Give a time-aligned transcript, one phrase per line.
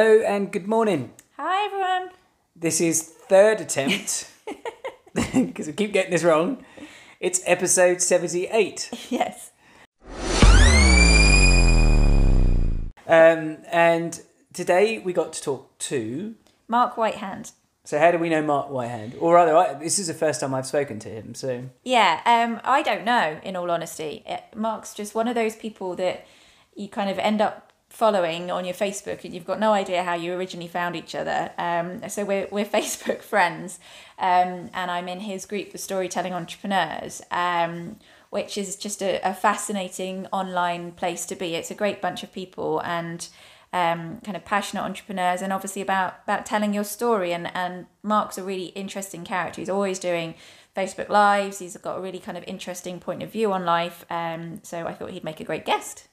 [0.00, 1.10] Hello and good morning.
[1.36, 2.10] Hi everyone.
[2.54, 4.30] This is third attempt
[5.12, 6.64] because we keep getting this wrong.
[7.18, 8.90] It's episode 78.
[9.10, 9.50] Yes.
[13.08, 14.20] Um, and
[14.52, 16.36] today we got to talk to.
[16.68, 17.50] Mark Whitehand.
[17.82, 19.16] So, how do we know Mark Whitehand?
[19.18, 21.34] Or rather, I, this is the first time I've spoken to him.
[21.34, 24.22] So, Yeah, um, I don't know, in all honesty.
[24.26, 26.24] It, Mark's just one of those people that
[26.76, 27.67] you kind of end up
[27.98, 31.50] following on your Facebook and you've got no idea how you originally found each other.
[31.58, 33.80] Um, so we're, we're Facebook friends
[34.20, 37.96] um, and I'm in his group, the Storytelling Entrepreneurs, um,
[38.30, 41.56] which is just a, a fascinating online place to be.
[41.56, 43.28] It's a great bunch of people and
[43.72, 47.32] um, kind of passionate entrepreneurs and obviously about about telling your story.
[47.32, 49.60] And and Mark's a really interesting character.
[49.60, 50.36] He's always doing
[50.76, 51.58] Facebook lives.
[51.58, 54.06] He's got a really kind of interesting point of view on life.
[54.08, 56.06] Um, so I thought he'd make a great guest.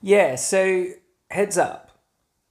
[0.00, 0.86] Yeah, so
[1.32, 1.90] heads up.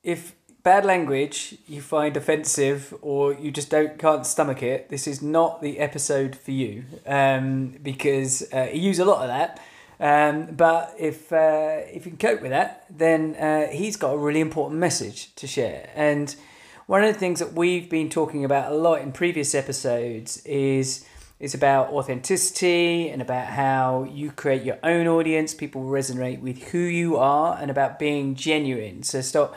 [0.03, 5.21] If bad language you find offensive or you just don't can't stomach it, this is
[5.21, 9.59] not the episode for you um, because uh, you use a lot of that.
[9.99, 14.17] Um, but if uh, if you can cope with that, then uh, he's got a
[14.17, 15.89] really important message to share.
[15.95, 16.35] And
[16.87, 21.05] one of the things that we've been talking about a lot in previous episodes is
[21.41, 25.53] is about authenticity and about how you create your own audience.
[25.55, 29.01] People resonate with who you are and about being genuine.
[29.03, 29.55] So stop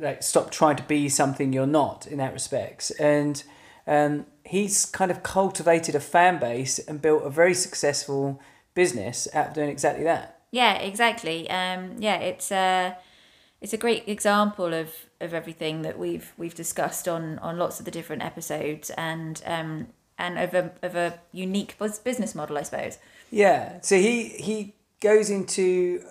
[0.00, 2.90] like stop trying to be something you're not in that respect.
[2.98, 3.42] And
[3.86, 8.40] um, he's kind of cultivated a fan base and built a very successful
[8.74, 10.40] business out of doing exactly that.
[10.50, 12.96] yeah exactly um, yeah it's a
[13.60, 14.88] it's a great example of
[15.20, 19.86] of everything that we've we've discussed on on lots of the different episodes and um,
[20.18, 22.98] and of a of a unique business model I suppose
[23.30, 23.80] Yeah.
[23.80, 26.04] So he he goes into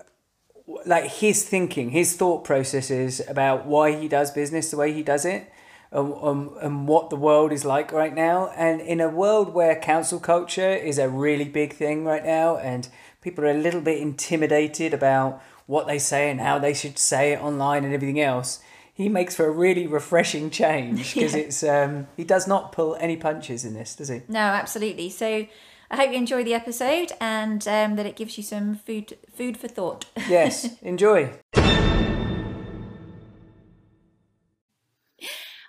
[0.86, 5.24] like his thinking, his thought processes about why he does business the way he does
[5.24, 5.50] it,
[5.92, 8.50] um, um, and what the world is like right now.
[8.56, 12.88] And in a world where cancel culture is a really big thing right now, and
[13.20, 17.32] people are a little bit intimidated about what they say and how they should say
[17.32, 18.60] it online and everything else.
[18.96, 23.16] He makes for a really refreshing change because it's um, he does not pull any
[23.16, 24.22] punches in this, does he?
[24.28, 25.10] No, absolutely.
[25.10, 25.48] So
[25.90, 29.56] I hope you enjoy the episode and um, that it gives you some food food
[29.56, 30.06] for thought.
[30.28, 31.32] Yes, enjoy.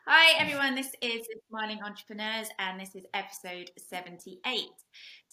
[0.07, 4.65] Hi everyone, this is Smiling Entrepreneurs and this is episode 78.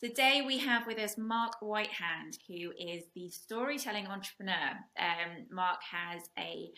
[0.03, 4.71] Today we have with us Mark Whitehand, who is the storytelling entrepreneur.
[4.99, 6.71] Um, Mark has a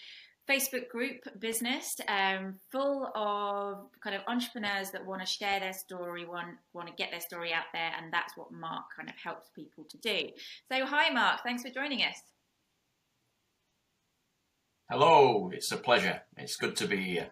[0.49, 6.27] Facebook group business um, full of kind of entrepreneurs that want to share their story,
[6.27, 9.49] want want to get their story out there, and that's what Mark kind of helps
[9.54, 10.28] people to do.
[10.71, 12.21] So, hi Mark, thanks for joining us.
[14.91, 16.21] Hello, it's a pleasure.
[16.37, 17.28] It's good to be here.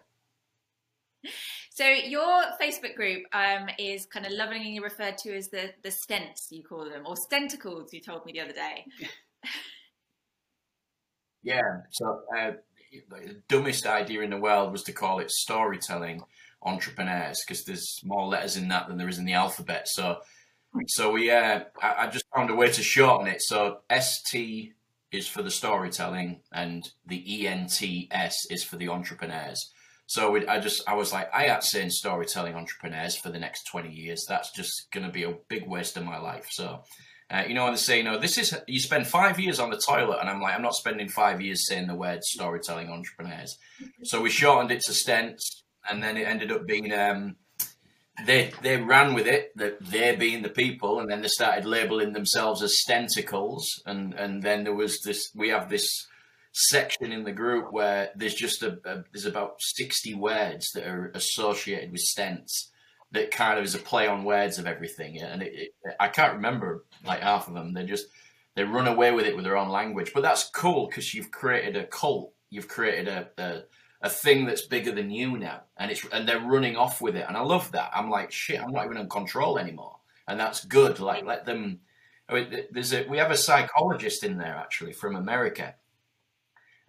[1.75, 6.51] So, your Facebook group um, is kind of lovingly referred to as the the stents,
[6.51, 7.91] you call them, or stenticles.
[7.91, 8.85] You told me the other day.
[11.43, 12.51] Yeah, so uh,
[13.09, 16.23] the dumbest idea in the world was to call it storytelling
[16.61, 19.87] entrepreneurs because there's more letters in that than there is in the alphabet.
[19.87, 20.17] So,
[20.87, 23.41] so we uh, I, I just found a way to shorten it.
[23.41, 24.73] So ST
[25.11, 29.71] is for the storytelling, and the ENTS is for the entrepreneurs.
[30.05, 33.65] So we, I just I was like I ain't saying storytelling entrepreneurs for the next
[33.65, 34.25] twenty years.
[34.27, 36.47] That's just going to be a big waste of my life.
[36.49, 36.83] So.
[37.29, 39.77] Uh, you know, and they say, no, this is, you spend five years on the
[39.77, 40.19] toilet.
[40.19, 43.57] And I'm like, I'm not spending five years saying the word storytelling entrepreneurs.
[44.03, 45.61] So we shortened it to stents.
[45.89, 47.35] And then it ended up being, um,
[48.25, 52.13] they they ran with it, that they being the people, and then they started labeling
[52.13, 53.63] themselves as stenticles.
[53.85, 56.07] And, and then there was this, we have this
[56.53, 61.11] section in the group where there's just a, a there's about 60 words that are
[61.15, 62.69] associated with stents
[63.13, 65.21] that kind of is a play on words of everything.
[65.21, 67.73] And it, it, I can't remember like half of them.
[67.73, 68.07] They just
[68.55, 70.11] they run away with it with their own language.
[70.13, 72.33] But that's cool because you've created a cult.
[72.49, 73.63] You've created a, a
[74.01, 77.25] a thing that's bigger than you now, and it's and they're running off with it.
[77.27, 77.91] And I love that.
[77.93, 78.61] I'm like shit.
[78.61, 79.97] I'm not even in control anymore,
[80.27, 80.99] and that's good.
[80.99, 81.79] Like let them.
[82.27, 85.75] I mean, there's a we have a psychologist in there actually from America.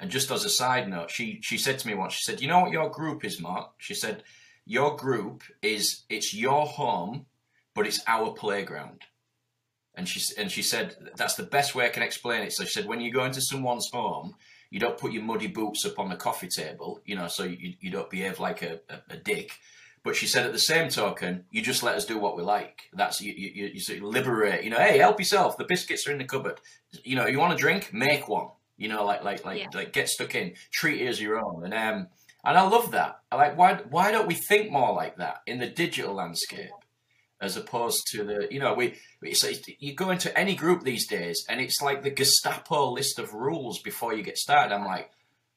[0.01, 2.49] And just as a side note, she she said to me once, she said, "You
[2.49, 4.25] know what your group is, Mark?" She said,
[4.67, 7.27] "Your group is it's your home,
[7.75, 9.03] but it's our playground."
[9.95, 12.53] And she and she said that's the best way I can explain it.
[12.53, 14.35] So she said, when you go into someone's home,
[14.71, 17.75] you don't put your muddy boots up on the coffee table, you know, so you,
[17.81, 19.53] you don't behave like a, a, a dick.
[20.03, 22.83] But she said, at the same token, you just let us do what we like.
[22.93, 24.65] That's you, you, you, you liberate.
[24.65, 25.57] You know, hey, help yourself.
[25.57, 26.61] The biscuits are in the cupboard.
[27.05, 27.91] You know, you want a drink?
[27.95, 28.49] Make one.
[28.77, 29.69] You know, like like like Yeah.
[29.73, 30.55] like get stuck in.
[30.73, 31.65] Treat it as your own.
[31.65, 32.09] And um,
[32.45, 33.21] And I love that.
[33.33, 36.71] I like why why don't we think more like that in the digital landscape
[37.41, 39.45] as opposed to the you know we it's
[39.79, 43.81] you go into any group these days and it's like the Gestapo list of rules
[43.81, 44.75] before you get started.
[44.75, 45.11] I'm like,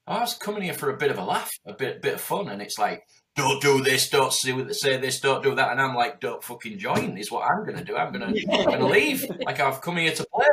[0.08, 2.22] oh, I was coming here for a bit of a laugh, a bit bit of
[2.22, 3.06] fun, and it's like
[3.36, 7.18] don't do this, don't say this, don't do that, and I'm like, don't fucking join
[7.18, 7.98] is what I'm gonna do.
[7.98, 9.26] I'm gonna I'm gonna leave.
[9.46, 10.48] Like I've come here to play.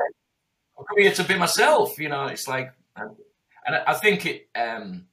[0.79, 1.99] I've come here to be myself.
[1.99, 4.49] You know, it's like, and I think it.
[4.57, 5.07] um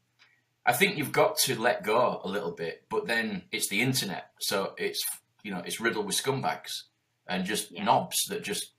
[0.65, 4.29] I think you've got to let go a little bit, but then it's the internet,
[4.39, 5.03] so it's
[5.43, 6.83] you know it's riddled with scumbags
[7.27, 7.83] and just yeah.
[7.83, 8.73] knobs that just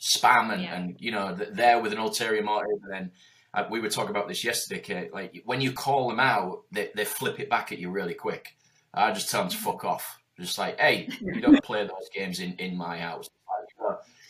[0.00, 0.74] spam and, yeah.
[0.74, 2.82] and you know they're with an ulterior motive.
[2.82, 3.12] And then
[3.52, 5.14] uh, we were talking about this yesterday, Kate.
[5.14, 8.56] Like when you call them out, they, they flip it back at you really quick.
[8.92, 10.18] I just tell them to fuck off.
[10.38, 13.28] Just like, hey, you don't play those games in in my house.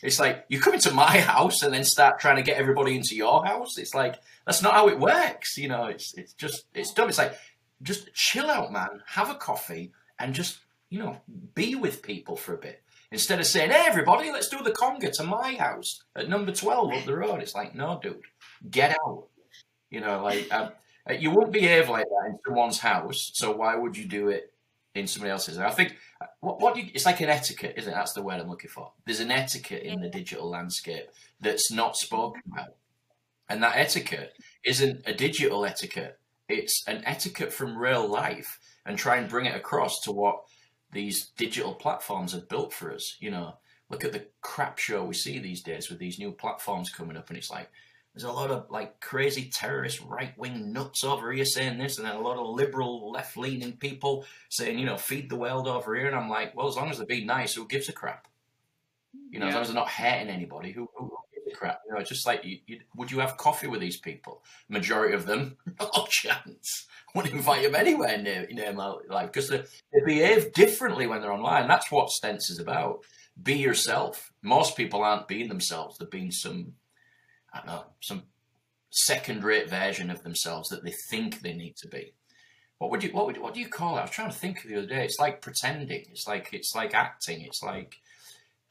[0.01, 3.15] It's like you come into my house and then start trying to get everybody into
[3.15, 3.77] your house.
[3.77, 4.15] It's like
[4.45, 5.57] that's not how it works.
[5.57, 7.09] You know, it's it's just it's dumb.
[7.09, 7.35] It's like
[7.81, 9.01] just chill out, man.
[9.07, 10.59] Have a coffee and just
[10.89, 11.17] you know
[11.53, 12.81] be with people for a bit
[13.11, 16.93] instead of saying, "Hey, everybody, let's do the conga to my house at number twelve
[16.93, 18.21] up the road." It's like, no, dude,
[18.69, 19.27] get out.
[19.89, 20.71] You know, like um,
[21.19, 23.31] you won't behave like that in someone's house.
[23.33, 24.51] So why would you do it
[24.95, 25.59] in somebody else's.
[25.59, 25.95] I think
[26.39, 27.95] what, what you, it's like an etiquette, isn't it?
[27.95, 28.91] That's the word I'm looking for.
[29.05, 31.07] There's an etiquette in the digital landscape
[31.41, 32.75] that's not spoken about,
[33.49, 34.33] and that etiquette
[34.63, 36.19] isn't a digital etiquette.
[36.47, 40.43] It's an etiquette from real life, and try and bring it across to what
[40.91, 43.17] these digital platforms have built for us.
[43.19, 43.57] You know,
[43.89, 47.29] look at the crap show we see these days with these new platforms coming up,
[47.29, 47.69] and it's like
[48.15, 52.07] there's a lot of like crazy terrorist right wing nuts over here saying this, and
[52.07, 55.93] then a lot of liberal left leaning people saying, you know, feed the world over
[55.93, 56.07] here.
[56.07, 58.27] And I'm like, well, as long as they're being nice, who gives a crap?
[59.29, 59.49] You know, yeah.
[59.49, 61.81] as long as they're not hurting anybody, who, who gives a crap?
[61.85, 64.43] You know, it's just like, you, you, would you have coffee with these people?
[64.69, 66.87] Majority of them, no chance.
[67.15, 71.33] Wouldn't invite them anywhere near, near my life because they, they behave differently when they're
[71.33, 71.67] online.
[71.67, 73.03] That's what Stents is about.
[73.41, 74.31] Be yourself.
[74.41, 76.73] Most people aren't being themselves; they're being some
[77.55, 78.23] Don't know, some
[78.91, 82.13] second-rate version of themselves that they think they need to be.
[82.77, 83.99] What would you what would what do you call it?
[83.99, 85.05] I was trying to think of the other day.
[85.05, 86.05] It's like pretending.
[86.11, 87.41] It's like it's like acting.
[87.41, 87.97] It's like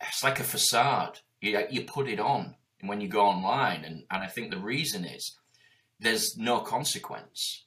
[0.01, 1.21] it's like a facade.
[1.41, 5.05] You you put it on when you go online, and and I think the reason
[5.05, 5.37] is
[6.01, 7.65] there's no consequence.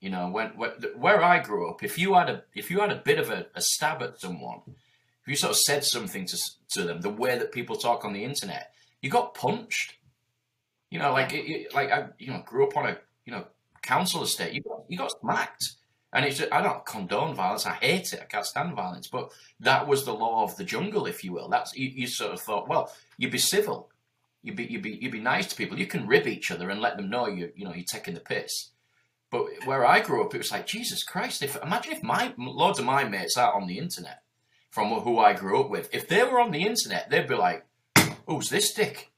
[0.00, 2.92] You know, when, when where I grew up, if you had a if you had
[2.92, 6.38] a bit of a, a stab at someone, if you sort of said something to
[6.70, 9.94] to them, the way that people talk on the internet, you got punched.
[10.92, 13.46] You know, like it, it, like I, you know, grew up on a you know
[13.80, 14.52] council estate.
[14.52, 15.76] You got you got smacked,
[16.12, 17.64] and it's I don't condone violence.
[17.64, 18.20] I hate it.
[18.20, 19.08] I can't stand violence.
[19.08, 21.48] But that was the law of the jungle, if you will.
[21.48, 23.88] That's you, you sort of thought, well, you'd be civil,
[24.42, 25.78] you'd be you'd be you'd be nice to people.
[25.78, 28.20] You can rib each other and let them know you you know you're taking the
[28.20, 28.72] piss.
[29.30, 31.42] But where I grew up, it was like Jesus Christ.
[31.42, 34.20] If imagine if my loads of my mates out on the internet
[34.68, 37.64] from who I grew up with, if they were on the internet, they'd be like,
[38.26, 39.11] "Who's this dick?"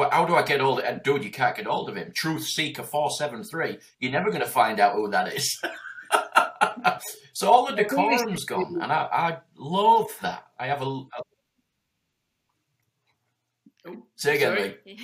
[0.00, 1.04] Well, how do I get hold of it?
[1.04, 2.10] Dude, you can't get hold of him.
[2.16, 3.76] Truth Seeker 473.
[3.98, 5.60] You're never going to find out who that is.
[7.34, 10.44] so all the decorum's gone, and I, I love that.
[10.58, 10.86] I have a.
[10.86, 11.04] a...
[13.88, 14.74] Oh, say again,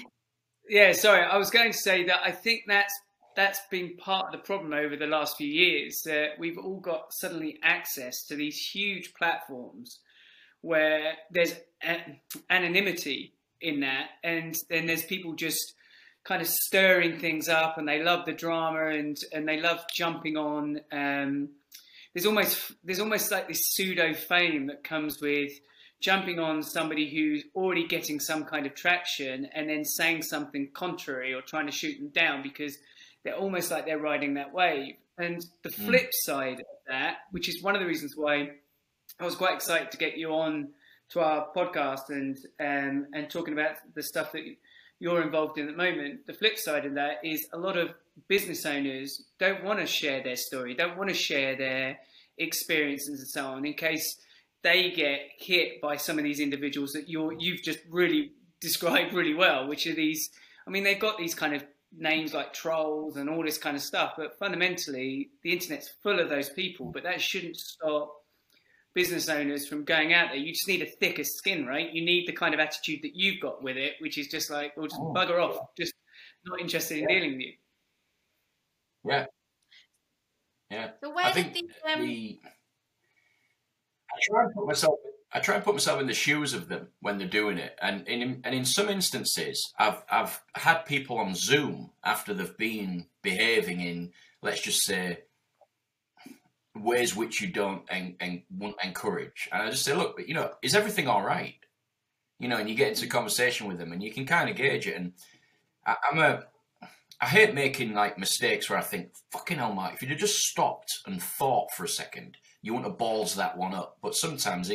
[0.71, 1.25] Yeah, sorry.
[1.25, 2.99] I was going to say that I think that's
[3.37, 6.01] that's been part of the problem over the last few years.
[6.07, 9.99] That we've all got suddenly access to these huge platforms
[10.63, 11.55] where there's
[12.49, 15.75] anonymity in that, and then there's people just
[16.25, 20.37] kind of stirring things up, and they love the drama, and and they love jumping
[20.37, 20.81] on.
[20.93, 21.51] Um,
[22.15, 25.53] there's almost there's almost like this pseudo fame that comes with
[26.01, 31.33] jumping on somebody who's already getting some kind of traction and then saying something contrary
[31.33, 32.77] or trying to shoot them down because
[33.25, 34.95] they're almost like they're riding that wave.
[35.19, 35.87] And the hmm.
[35.87, 38.51] flip side of that, which is one of the reasons why
[39.19, 40.69] I was quite excited to get you on
[41.11, 44.43] to our podcast and um, and talking about the stuff that
[44.99, 46.27] you're involved in at the moment.
[46.27, 47.91] The flip side of that is a lot of
[48.29, 51.99] business owners don't want to share their story, don't want to share their
[52.39, 54.19] experiences and so on, in case
[54.63, 59.35] they get hit by some of these individuals that you're you've just really described really
[59.35, 60.31] well, which are these.
[60.67, 61.65] I mean, they've got these kind of
[61.97, 66.29] names like trolls and all this kind of stuff, but fundamentally, the internet's full of
[66.29, 66.91] those people.
[66.93, 68.16] But that shouldn't stop
[68.97, 70.39] business owners from going out there.
[70.39, 71.93] You just need a thicker skin, right?
[71.93, 74.75] You need the kind of attitude that you've got with it, which is just like,
[74.77, 75.93] well, just oh, bugger off, just
[76.47, 77.15] not interested in yeah.
[77.15, 77.53] dealing with you.
[79.05, 79.27] Yeah.
[80.71, 80.91] Yeah.
[81.05, 82.01] So where I did the, um...
[82.01, 82.41] the
[84.11, 84.95] I try and put myself
[85.33, 88.09] I try and put myself in the shoes of them when they're doing it, and
[88.09, 93.83] in and in some instances, I've I've had people on Zoom after they've been behaving
[93.83, 95.19] in, let's just say,
[96.83, 99.49] ways which you don't and and won't encourage.
[99.53, 101.55] And I just say, look, you know, is everything all right?
[102.39, 104.87] You know, and you get into conversation with them, and you can kind of gauge
[104.87, 104.97] it.
[104.97, 105.13] And
[105.87, 106.45] I, I'm a
[107.21, 110.39] I hate making like mistakes where I think, fucking hell, Mark, if you'd have just
[110.39, 113.97] stopped and thought for a second, you wouldn't have balls that one up.
[114.03, 114.71] But sometimes,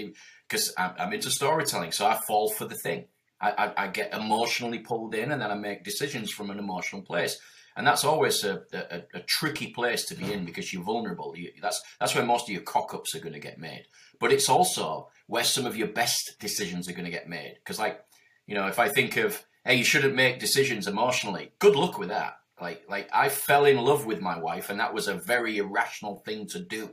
[0.49, 3.05] because I'm, I'm, into storytelling, so I fall for the thing.
[3.39, 7.01] I, I, I, get emotionally pulled in and then I make decisions from an emotional
[7.01, 7.39] place.
[7.75, 11.33] And that's always a, a, a tricky place to be in because you're vulnerable.
[11.35, 13.85] You, that's, that's where most of your cock ups are going to get made.
[14.19, 17.55] But it's also where some of your best decisions are going to get made.
[17.55, 18.03] Because, like,
[18.45, 21.51] you know, if I think of hey, you shouldn't make decisions emotionally.
[21.59, 22.37] Good luck with that.
[22.59, 26.21] Like, like I fell in love with my wife, and that was a very irrational
[26.25, 26.91] thing to do.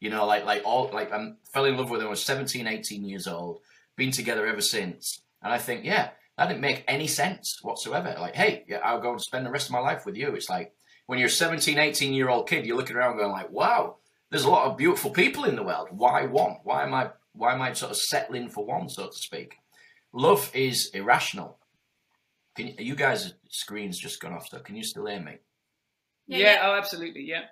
[0.00, 2.06] You know, like, like all, like I fell in love with her.
[2.06, 3.60] I was 17, 18 years old.
[3.96, 8.14] Been together ever since, and I think, yeah, that didn't make any sense whatsoever.
[8.18, 10.34] Like, hey, yeah, I'll go and spend the rest of my life with you.
[10.34, 10.72] It's like
[11.06, 13.96] when you're a 17, 18 year old kid, you're looking around going like, wow,
[14.30, 15.88] there's a lot of beautiful people in the world.
[15.90, 16.56] Why one?
[16.64, 17.10] Why am I?
[17.34, 19.54] Why am I sort of settling for one, so to speak?
[20.12, 21.58] Love is irrational
[22.54, 24.48] can you, you guys' screens just gone off?
[24.48, 25.38] So can you still hear me?
[26.26, 26.58] Yeah, yeah.
[26.64, 27.22] Oh, absolutely.
[27.22, 27.44] Yeah.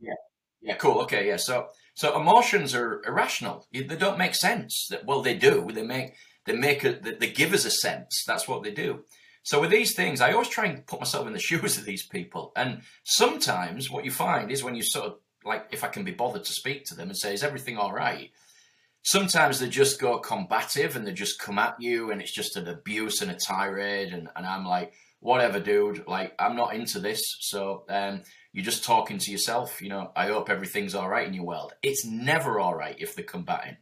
[0.00, 0.14] Yeah.
[0.60, 0.76] Yeah.
[0.76, 1.00] Cool.
[1.02, 1.28] Okay.
[1.28, 1.36] Yeah.
[1.36, 3.66] So so emotions are irrational.
[3.72, 4.90] They don't make sense.
[5.06, 5.68] Well, they do.
[5.72, 6.14] They make
[6.46, 8.24] they make a, they give us a sense.
[8.26, 9.04] That's what they do.
[9.42, 12.06] So with these things, I always try and put myself in the shoes of these
[12.06, 12.52] people.
[12.56, 16.12] And sometimes what you find is when you sort of like, if I can be
[16.12, 18.30] bothered to speak to them and say, "Is everything all right?"
[19.06, 22.66] sometimes they just go combative and they just come at you and it's just an
[22.66, 27.22] abuse and a tirade and, and i'm like whatever dude like i'm not into this
[27.40, 28.20] so um,
[28.52, 31.72] you're just talking to yourself you know i hope everything's all right in your world
[31.82, 33.76] it's never all right if they're combating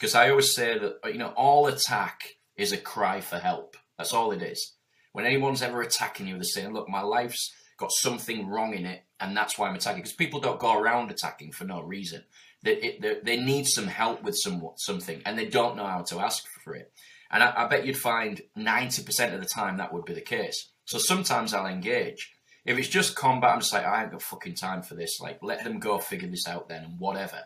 [0.00, 2.22] because i always say that you know all attack
[2.56, 4.74] is a cry for help that's all it is
[5.12, 9.02] when anyone's ever attacking you they're saying look my life's got something wrong in it
[9.20, 12.22] and that's why i'm attacking because people don't go around attacking for no reason
[12.62, 16.20] they, they, they need some help with some something and they don't know how to
[16.20, 16.92] ask for it.
[17.30, 20.70] And I, I bet you'd find 90% of the time that would be the case.
[20.84, 22.32] So sometimes I'll engage.
[22.66, 25.20] If it's just combat, I'm just like, I ain't got fucking time for this.
[25.20, 27.38] Like, let them go figure this out then and whatever.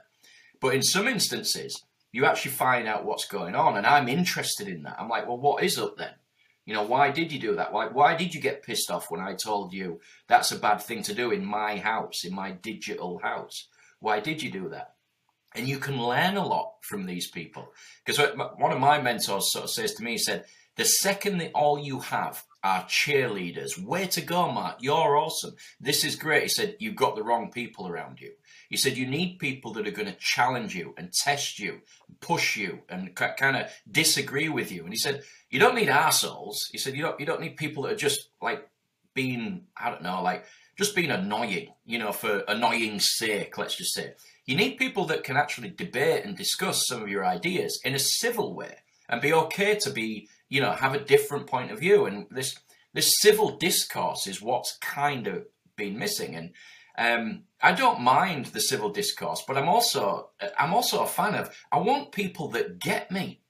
[0.60, 1.80] But in some instances,
[2.14, 3.76] you actually find out what's going on.
[3.76, 4.96] And I'm interested in that.
[4.98, 6.12] I'm like, well, what is up then?
[6.64, 7.72] You know, why did you do that?
[7.72, 11.02] Why, why did you get pissed off when I told you that's a bad thing
[11.02, 13.68] to do in my house, in my digital house?
[14.00, 14.94] Why did you do that?
[15.54, 17.72] and you can learn a lot from these people.
[18.04, 20.44] Because uh, one of my mentors sort of says to me, he said,
[20.76, 25.54] the second that all you have are cheerleaders, way to go, Mark, you're awesome.
[25.78, 26.44] This is great.
[26.44, 28.32] He said, you've got the wrong people around you.
[28.70, 31.82] He said, you need people that are going to challenge you and test you,
[32.20, 34.82] push you, and kind of disagree with you.
[34.82, 36.66] And he said, you don't need assholes.
[36.72, 38.66] He said, you don't, you don't need people that are just like
[39.12, 40.46] being, I don't know, like
[40.78, 44.14] just being annoying, you know, for annoying sake, let's just say.
[44.46, 47.98] You need people that can actually debate and discuss some of your ideas in a
[47.98, 48.76] civil way
[49.08, 52.06] and be okay to be, you know, have a different point of view.
[52.06, 52.56] And this
[52.92, 55.44] this civil discourse is what's kind of
[55.76, 56.36] been missing.
[56.36, 56.52] And
[56.96, 61.54] um, I don't mind the civil discourse, but I'm also I'm also a fan of
[61.72, 63.42] I want people that get me,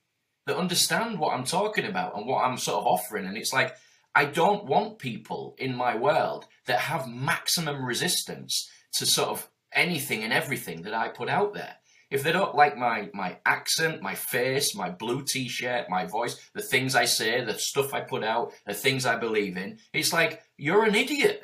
[0.46, 3.26] that understand what I'm talking about and what I'm sort of offering.
[3.26, 3.74] And it's like
[4.14, 10.22] I don't want people in my world that have maximum resistance to sort of anything
[10.22, 11.76] and everything that I put out there.
[12.14, 16.36] If they don't like my, my accent, my face, my blue t shirt, my voice,
[16.54, 20.12] the things I say, the stuff I put out, the things I believe in, it's
[20.12, 21.42] like, you're an idiot.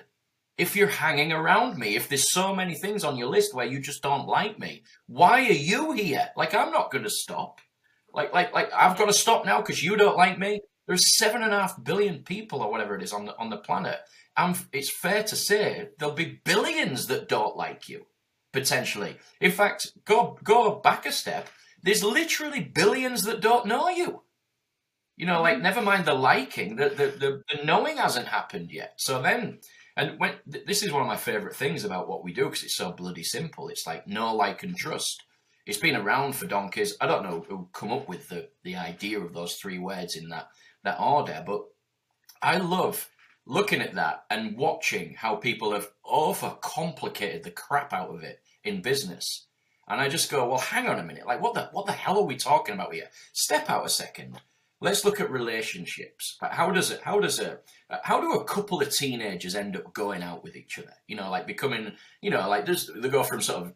[0.57, 3.81] If you're hanging around me, if there's so many things on your list where you
[3.81, 6.29] just don't like me, why are you here?
[6.37, 7.61] Like, I'm not going to stop.
[8.15, 10.61] Like, like, like, I've got to stop now because you don't like me.
[10.87, 13.57] There's seven and a half billion people or whatever it is on the, on the
[13.57, 13.99] planet.
[14.37, 18.07] And it's fair to say there'll be billions that don't like you
[18.53, 19.17] potentially.
[19.41, 21.49] In fact, go go back a step.
[21.83, 24.23] There's literally billions that don't know you.
[25.17, 25.63] You know, like mm-hmm.
[25.65, 28.95] never mind the liking, the the the, the knowing hasn't happened yet.
[28.97, 29.59] So then,
[29.97, 32.77] and when this is one of my favorite things about what we do because it's
[32.77, 33.69] so bloody simple.
[33.69, 35.23] It's like know, like, and trust.
[35.67, 36.97] It's been around for donkeys.
[37.01, 40.31] I don't know who come up with the the idea of those three words in
[40.31, 40.49] that
[40.85, 41.65] that order, but
[42.43, 43.10] I love
[43.47, 48.83] looking at that and watching how people have overcomplicated the crap out of it in
[48.83, 49.47] business.
[49.89, 51.27] And I just go, well, hang on a minute.
[51.27, 53.09] Like, what the what the hell are we talking about here?
[53.33, 54.41] Step out a second.
[54.83, 56.39] Let's look at relationships.
[56.41, 57.01] How does it?
[57.03, 57.59] How does a
[58.03, 60.95] how do a couple of teenagers end up going out with each other?
[61.09, 61.93] You know, like becoming,
[62.23, 63.75] you know, like does they go from sort of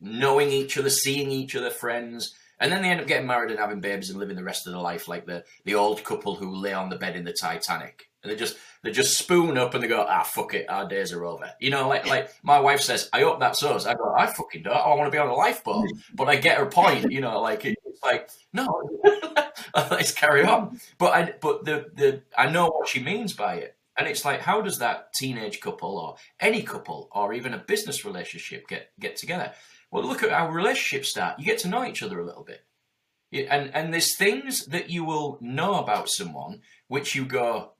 [0.00, 3.58] knowing each other, seeing each other, friends, And then they end up getting married and
[3.58, 6.54] having babies and living the rest of their life like the, the old couple who
[6.54, 8.08] lay on the bed in the Titanic.
[8.22, 11.12] And they just they just spoon up and they go, ah, fuck it, our days
[11.12, 11.50] are over.
[11.60, 13.86] You know, like like my wife says, I hope that's us.
[13.86, 14.76] I go, I fucking don't.
[14.76, 15.88] I want to be on a lifeboat.
[16.14, 17.10] But I get her point.
[17.10, 18.90] You know, like it's like no,
[19.74, 20.80] let's carry on.
[20.98, 23.76] But I but the the I know what she means by it.
[23.96, 28.04] And it's like, how does that teenage couple or any couple or even a business
[28.04, 29.52] relationship get get together?
[29.90, 31.38] Well, look at how relationships start.
[31.38, 32.64] You get to know each other a little bit.
[33.32, 37.72] And and there's things that you will know about someone which you go,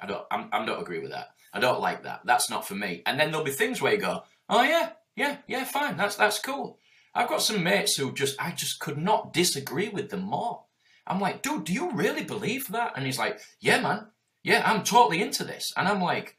[0.00, 1.30] I don't, I'm, I'm not agree with that.
[1.52, 2.20] I don't like that.
[2.24, 3.02] That's not for me.
[3.04, 5.96] And then there'll be things where you go, oh yeah, yeah, yeah, fine.
[5.96, 6.78] That's that's cool.
[7.14, 10.64] I've got some mates who just I just could not disagree with them more.
[11.06, 12.92] I'm like, dude, do you really believe that?
[12.94, 14.06] And he's like, yeah, man,
[14.44, 15.72] yeah, I'm totally into this.
[15.76, 16.36] And I'm like,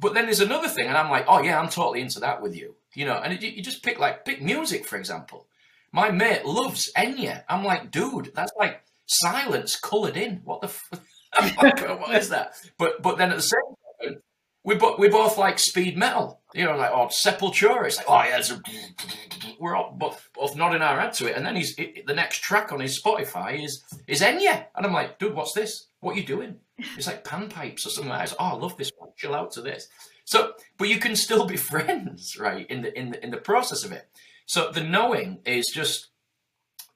[0.00, 2.54] but then there's another thing, and I'm like, oh yeah, I'm totally into that with
[2.56, 3.16] you, you know.
[3.16, 5.48] And you just pick like pick music for example.
[5.92, 7.44] My mate loves Enya.
[7.48, 10.40] I'm like, dude, that's like silence coloured in.
[10.44, 10.68] What the?
[10.68, 10.90] F-
[12.00, 12.54] what is that?
[12.78, 13.60] But but then at the same
[14.02, 14.22] time,
[14.64, 16.40] we both we both like speed metal.
[16.54, 17.86] You know, like oh Sepultura.
[17.86, 21.36] It's like oh yeah, a, we're all both, both nodding our head to it.
[21.36, 24.92] And then he's it, the next track on his Spotify is is Enya, and I'm
[24.92, 25.88] like, dude, what's this?
[26.00, 26.56] What are you doing?
[26.96, 28.36] It's like panpipes or something like that.
[28.38, 29.10] Oh, I love this one.
[29.16, 29.88] Chill out to this.
[30.24, 32.66] So, but you can still be friends, right?
[32.70, 34.08] In the in the in the process of it.
[34.46, 36.08] So the knowing is just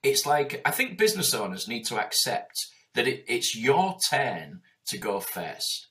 [0.03, 4.99] it's like I think business owners need to accept that it, it's your turn to
[4.99, 5.89] go first.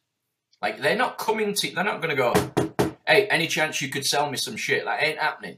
[0.61, 2.33] Like they're not coming to they're not gonna go,
[3.07, 4.85] hey, any chance you could sell me some shit?
[4.85, 5.57] That ain't happening.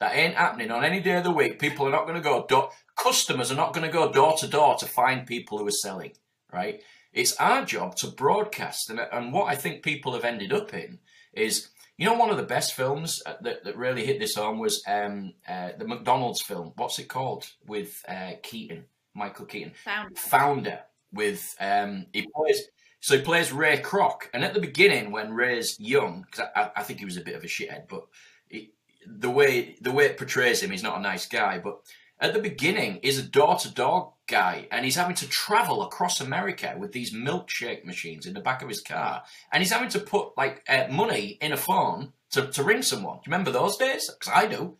[0.00, 1.58] That ain't happening on any day of the week.
[1.60, 4.86] People are not gonna go door customers are not gonna go door to door to
[4.86, 6.12] find people who are selling,
[6.52, 6.82] right?
[7.12, 8.90] It's our job to broadcast.
[8.90, 10.98] And, and what I think people have ended up in
[11.32, 11.68] is,
[11.98, 14.82] you know, one of the best films uh, that, that really hit this home was
[14.86, 16.72] um, uh, the McDonald's film.
[16.76, 17.46] What's it called?
[17.66, 18.84] With uh, Keaton,
[19.14, 19.72] Michael Keaton.
[19.84, 20.14] Founder.
[20.16, 20.80] Founder.
[21.12, 22.62] With, um, he plays,
[23.00, 24.22] so he plays Ray Kroc.
[24.32, 27.34] And at the beginning, when Ray's young, because I, I, think he was a bit
[27.34, 28.06] of a shithead, but
[28.48, 28.72] he,
[29.06, 31.58] the way the way it portrays him, he's not a nice guy.
[31.58, 31.80] But
[32.18, 36.20] at the beginning, he's a door to door guy and he's having to travel across
[36.20, 39.22] America with these milkshake machines in the back of his car.
[39.52, 43.16] And he's having to put like uh, money in a phone to, to ring someone.
[43.16, 44.10] Do you remember those days?
[44.10, 44.76] Because I do.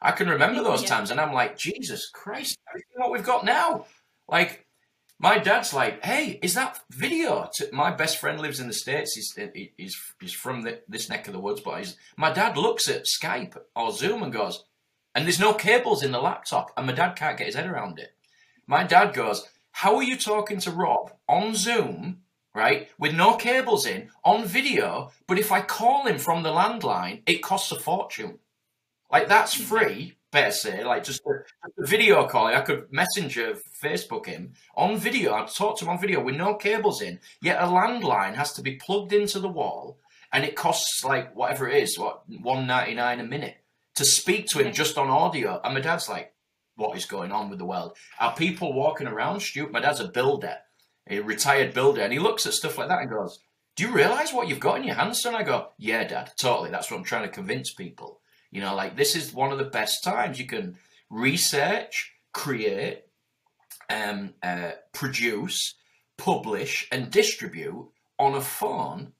[0.00, 0.88] I can remember those yeah.
[0.88, 1.10] times.
[1.10, 2.58] And I'm like, Jesus Christ,
[2.94, 3.86] what we've got now.
[4.28, 4.66] Like,
[5.18, 7.48] my dad's like, hey, is that video?
[7.54, 9.14] To, my best friend lives in the States.
[9.14, 9.38] He's,
[9.76, 13.06] he's, he's from the, this neck of the woods, but he's, my dad looks at
[13.06, 14.64] Skype or Zoom and goes,
[15.14, 17.98] and there's no cables in the laptop, and my dad can't get his head around
[17.98, 18.14] it.
[18.66, 22.22] My dad goes, How are you talking to Rob on Zoom,
[22.54, 27.22] right, with no cables in, on video, but if I call him from the landline,
[27.26, 28.38] it costs a fortune?
[29.10, 29.62] Like, that's hmm.
[29.62, 31.44] free, better say, like just a,
[31.80, 32.48] a video call.
[32.48, 35.34] I could messenger Facebook him on video.
[35.34, 38.62] I'd talk to him on video with no cables in, yet a landline has to
[38.62, 39.98] be plugged into the wall
[40.32, 43.56] and it costs like whatever it is, what, one ninety nine a minute
[43.94, 45.60] to speak to him just on audio.
[45.62, 46.34] And my dad's like,
[46.76, 47.96] what is going on with the world?
[48.20, 49.72] Are people walking around stupid?
[49.72, 50.56] My dad's a builder,
[51.08, 53.40] a retired builder, and he looks at stuff like that and goes,
[53.74, 56.70] Do you realize what you've got in your hands, And I go, Yeah, dad, totally.
[56.70, 58.20] That's what I'm trying to convince people.
[58.50, 60.76] You know, like this is one of the best times you can
[61.10, 63.04] research, create,
[63.90, 65.74] um, uh, produce,
[66.16, 69.12] publish, and distribute on a phone,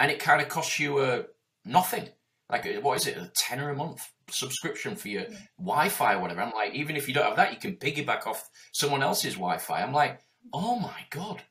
[0.00, 1.22] and it kind of costs you uh,
[1.64, 2.08] nothing.
[2.50, 4.12] Like, what is it, a tenner a month?
[4.30, 5.24] Subscription for your.
[5.58, 6.42] Wi-Fi or whatever.
[6.42, 9.82] I'm like, even if you don't have that, you can piggyback off someone else's Wi-Fi.
[9.82, 10.20] I'm like,
[10.52, 11.42] oh my god,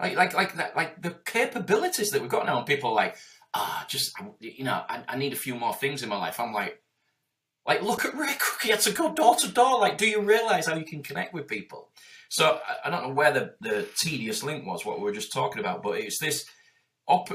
[0.00, 2.58] like like like that, like the capabilities that we've got now.
[2.58, 3.16] And people are like,
[3.54, 6.40] ah, just you know, I, I need a few more things in my life.
[6.40, 6.82] I'm like,
[7.66, 8.62] like look at Ray Kroc.
[8.62, 9.78] He had to go door to door.
[9.78, 11.90] Like, do you realize how you can connect with people?
[12.30, 15.32] So I, I don't know where the the tedious link was, what we were just
[15.32, 16.46] talking about, but it's this.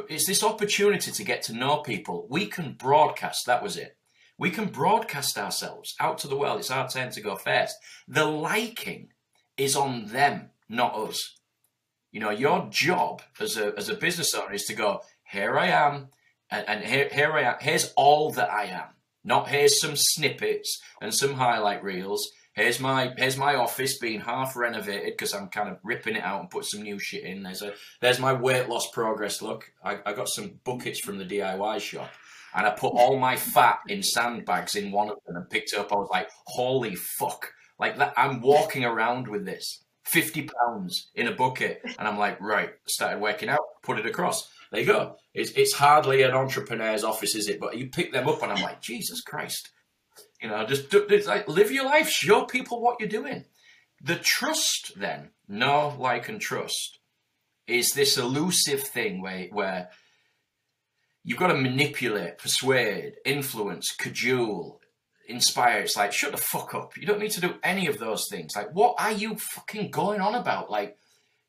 [0.10, 2.26] It's this opportunity to get to know people.
[2.32, 3.46] We can broadcast.
[3.46, 3.98] That was it
[4.38, 6.60] we can broadcast ourselves out to the world.
[6.60, 7.76] It's our turn to go first.
[8.08, 9.10] The liking
[9.58, 11.36] is on them, not us.
[12.12, 15.68] You know, your job as a, as a business owner is to go, here I
[15.68, 16.08] am,
[16.50, 17.56] and, and here, here I am.
[17.60, 18.90] Here's all that I am.
[19.24, 22.26] Not here's some snippets and some highlight reels.
[22.54, 26.40] Here's my here's my office being half renovated because I'm kind of ripping it out
[26.40, 27.44] and put some new shit in.
[27.44, 29.42] There's a there's my weight loss progress.
[29.42, 32.10] Look, I, I got some buckets from the DIY shop
[32.56, 35.80] and I put all my fat in sandbags in one of them and picked it
[35.80, 35.92] up.
[35.92, 37.52] I was like, holy fuck.
[37.80, 41.82] Like that, I'm walking around with this 50 pounds in a bucket.
[42.00, 44.50] And I'm like, right, started working out, put it across.
[44.72, 45.16] There you go.
[45.34, 47.60] It's, it's hardly an entrepreneur's office, is it?
[47.60, 49.70] But you pick them up and I'm like, Jesus Christ.
[50.42, 50.94] You know, just
[51.28, 53.46] like live your life, show people what you're doing.
[54.02, 57.00] The trust, then, know, like, and trust,
[57.66, 59.90] is this elusive thing where where
[61.28, 64.80] you've got to manipulate, persuade, influence, cajole,
[65.28, 65.82] inspire.
[65.82, 66.96] It's like shut the fuck up.
[66.96, 68.56] You don't need to do any of those things.
[68.56, 70.72] Like, what are you fucking going on about?
[70.72, 70.98] Like,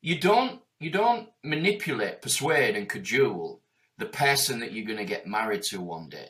[0.01, 3.61] you don't you don't manipulate, persuade, and cajole
[3.97, 6.29] the person that you're going to get married to one day.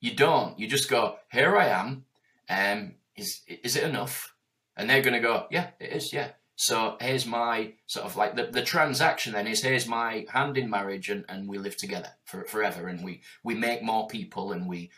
[0.00, 0.56] You don't.
[0.56, 2.04] You just go, here I am.
[2.48, 4.32] Um, is is it enough?
[4.76, 6.30] And they're going to go, yeah, it is, yeah.
[6.56, 10.70] So here's my sort of like the, the transaction then is here's my hand in
[10.70, 14.66] marriage and, and we live together for forever and we we make more people and
[14.66, 14.90] we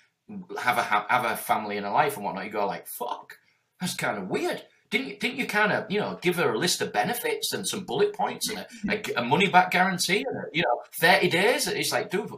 [0.60, 2.44] have a have a family and a life and whatnot.
[2.44, 3.38] You go like fuck,
[3.80, 4.62] that's kind of weird.
[4.90, 7.66] Didn't you, didn't you kind of you know give her a list of benefits and
[7.66, 11.28] some bullet points and a, a, a money back guarantee and a, you know thirty
[11.28, 11.66] days?
[11.66, 12.30] It's like dude,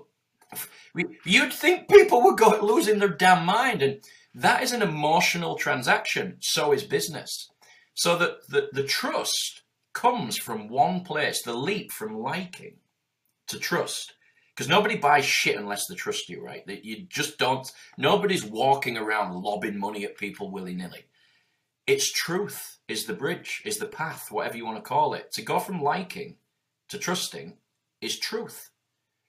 [1.27, 4.01] you'd think people would go losing their damn mind and
[4.35, 6.39] that is an emotional transaction.
[6.41, 7.51] So is business.
[7.95, 12.77] So that the, the trust comes from one place, the leap from liking
[13.49, 14.15] to trust.
[14.55, 16.67] Because nobody buys shit unless they trust you, right?
[16.67, 17.71] That you just don't.
[17.97, 21.07] Nobody's walking around lobbing money at people willy nilly.
[21.87, 25.33] It's truth is the bridge, is the path, whatever you want to call it.
[25.33, 26.37] To go from liking
[26.89, 27.57] to trusting
[28.01, 28.71] is truth.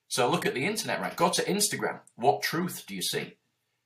[0.09, 1.15] So look at the internet, right?
[1.15, 2.01] Go to Instagram.
[2.15, 3.37] What truth do you see?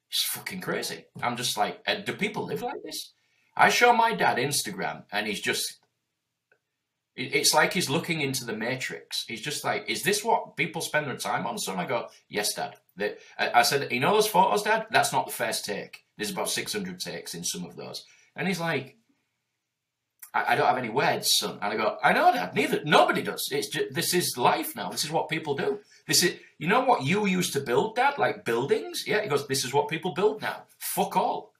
[0.09, 1.05] It's fucking crazy.
[1.21, 3.13] I'm just like, uh, do people live like this?
[3.55, 5.79] I show my dad Instagram and he's just,
[7.15, 9.23] it's like he's looking into the matrix.
[9.27, 11.57] He's just like, is this what people spend their time on?
[11.57, 12.75] So I go, yes, dad.
[13.39, 14.87] I said, you know those photos, dad?
[14.91, 16.03] That's not the first take.
[16.17, 18.05] There's about 600 takes in some of those.
[18.35, 18.97] And he's like,
[20.33, 21.57] I, I don't have any words, son.
[21.61, 22.53] And I go, I know, dad.
[22.53, 23.47] Neither, nobody does.
[23.51, 24.89] It's just, this is life now.
[24.89, 25.79] This is what people do.
[26.07, 28.17] This is, you know what you used to build, dad?
[28.17, 29.05] Like buildings?
[29.07, 29.21] Yeah.
[29.21, 30.63] He goes, this is what people build now.
[30.79, 31.53] Fuck all.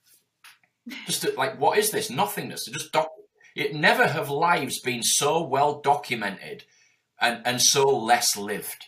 [1.06, 2.10] Just like, what is this?
[2.10, 2.66] Nothingness.
[2.66, 3.10] Just doc-
[3.56, 6.64] it never have lives been so well documented
[7.20, 8.86] and, and so less lived.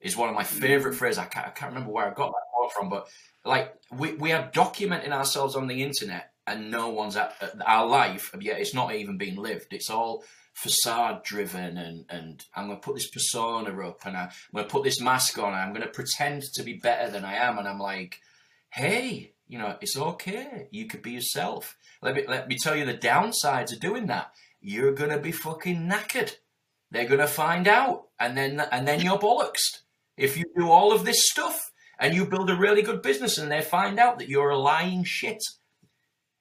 [0.00, 0.98] Is one of my favorite mm.
[0.98, 1.18] phrases.
[1.18, 3.08] I can't, I can't remember where I got that quote from, but
[3.44, 7.84] like we, we are documenting ourselves on the internet and no one's at, at our
[7.86, 9.72] life, yet it's not even being lived.
[9.72, 10.22] It's all
[10.54, 14.64] facade driven and and I'm going to put this persona up and I, am going
[14.64, 17.36] to put this mask on and I'm going to pretend to be better than I
[17.36, 18.18] am and I'm like
[18.70, 20.68] hey you know, it's okay.
[20.70, 21.76] You could be yourself.
[22.02, 24.30] Let me let me tell you the downsides of doing that.
[24.60, 26.36] You're gonna be fucking knackered.
[26.90, 29.82] They're gonna find out, and then and then you're bollocks.
[30.16, 33.50] If you do all of this stuff and you build a really good business, and
[33.50, 35.42] they find out that you're a lying shit,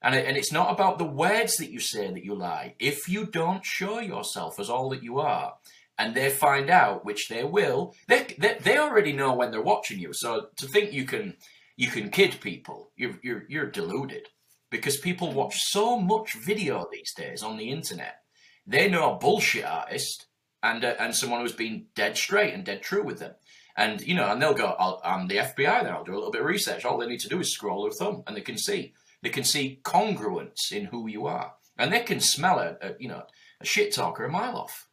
[0.01, 2.75] and it, and it's not about the words that you say that you lie.
[2.79, 5.55] If you don't show yourself as all that you are,
[5.97, 9.99] and they find out, which they will, they, they, they already know when they're watching
[9.99, 10.11] you.
[10.13, 11.35] So to think you can
[11.77, 12.91] you can kid people.
[12.97, 14.27] You're, you're, you're deluded
[14.69, 18.17] because people watch so much video these days on the internet.
[18.65, 20.27] They know a bullshit artist
[20.61, 23.33] and uh, and someone who's been dead straight and dead true with them.
[23.77, 25.83] And you know, and they'll go, i am the FBI.
[25.83, 26.83] Then I'll do a little bit of research.
[26.83, 29.43] All they need to do is scroll their thumb, and they can see they can
[29.43, 33.23] see congruence in who you are, and they can smell a, a you know
[33.61, 34.86] a shit talker a mile off.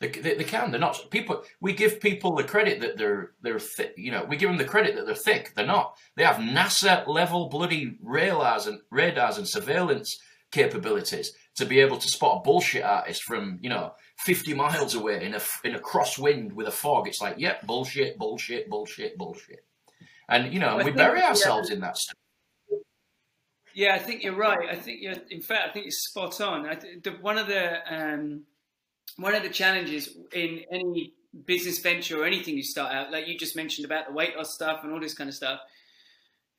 [0.00, 0.70] They, they, they, can.
[0.70, 1.42] They're not people.
[1.60, 3.94] We give people the credit that they're they're thick.
[3.96, 5.54] You know, we give them the credit that they're thick.
[5.54, 5.96] They're not.
[6.16, 10.16] They have NASA level bloody radars and radars and surveillance
[10.52, 15.24] capabilities to be able to spot a bullshit artist from you know 50 miles away
[15.24, 17.08] in a in a crosswind with a fog.
[17.08, 19.64] It's like, yep, yeah, bullshit, bullshit, bullshit, bullshit.
[20.28, 21.74] And you know, we bury ourselves yeah.
[21.74, 22.16] in that stuff.
[23.74, 24.68] Yeah, I think you're right.
[24.70, 25.14] I think you're.
[25.30, 26.66] In fact, I think you're spot on.
[26.66, 28.44] I th- the, one of the um,
[29.16, 31.12] one of the challenges in any
[31.44, 34.54] business venture or anything you start out, like you just mentioned about the weight loss
[34.54, 35.60] stuff and all this kind of stuff,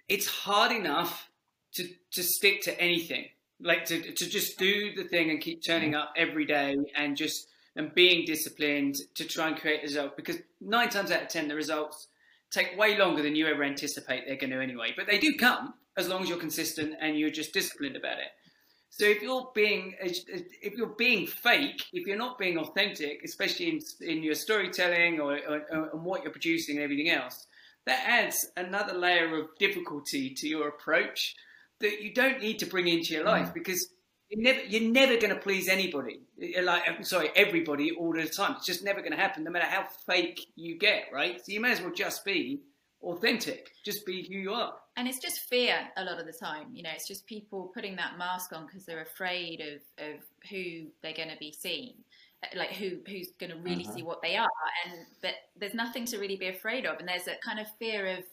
[0.08, 1.30] it's hard enough
[1.74, 3.26] to to stick to anything.
[3.62, 7.48] Like to to just do the thing and keep turning up every day and just
[7.76, 11.56] and being disciplined to try and create results because nine times out of ten the
[11.56, 12.08] results
[12.52, 14.92] take way longer than you ever anticipate they're going to anyway.
[14.96, 18.32] But they do come as long as you're consistent and you're just disciplined about it.
[18.90, 23.80] So if you're being if you're being fake, if you're not being authentic, especially in,
[24.02, 27.48] in your storytelling or, or, or what you're producing and everything else,
[27.86, 31.36] that adds another layer of difficulty to your approach
[31.80, 33.54] that you don't need to bring into your life mm.
[33.54, 33.90] because
[34.30, 36.22] you're never you're never going to please anybody.
[36.62, 38.56] Like I'm sorry, everybody all the time.
[38.58, 41.06] It's just never going to happen, no matter how fake you get.
[41.14, 41.38] Right?
[41.38, 42.62] So you may as well just be
[43.04, 43.72] authentic.
[43.84, 46.84] Just be who you are and it's just fear a lot of the time you
[46.84, 51.14] know it's just people putting that mask on because they're afraid of of who they're
[51.14, 51.94] going to be seen
[52.56, 53.96] like who who's going to really uh-huh.
[53.96, 54.48] see what they are
[54.86, 58.06] and but there's nothing to really be afraid of and there's a kind of fear
[58.08, 58.24] of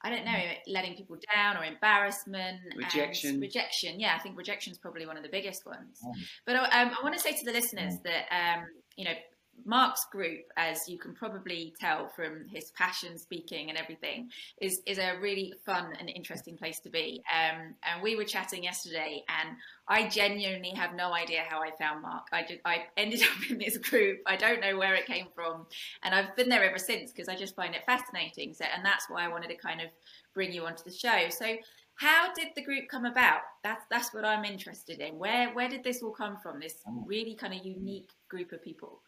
[0.00, 3.40] I don't know, letting people down or embarrassment, rejection.
[3.40, 3.98] rejection.
[3.98, 5.98] Yeah, I think rejection is probably one of the biggest ones.
[6.06, 6.12] Mm.
[6.46, 8.02] But um, I want to say to the listeners mm.
[8.04, 8.64] that um,
[8.96, 9.14] you know
[9.64, 14.98] Mark's group, as you can probably tell from his passion speaking and everything, is is
[14.98, 17.22] a really fun and interesting place to be.
[17.32, 19.56] Um, and we were chatting yesterday, and
[19.88, 22.26] I genuinely have no idea how I found Mark.
[22.32, 24.20] I just, I ended up in this group.
[24.26, 25.66] I don't know where it came from,
[26.02, 28.54] and I've been there ever since because I just find it fascinating.
[28.54, 29.88] So, and that's why I wanted to kind of
[30.34, 31.28] bring you onto the show.
[31.30, 31.56] So,
[31.98, 33.40] how did the group come about?
[33.64, 35.18] That's that's what I'm interested in.
[35.18, 36.60] Where where did this all come from?
[36.60, 37.02] This mm.
[37.04, 39.00] really kind of unique group of people.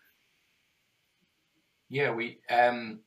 [1.90, 3.00] Yeah, we um,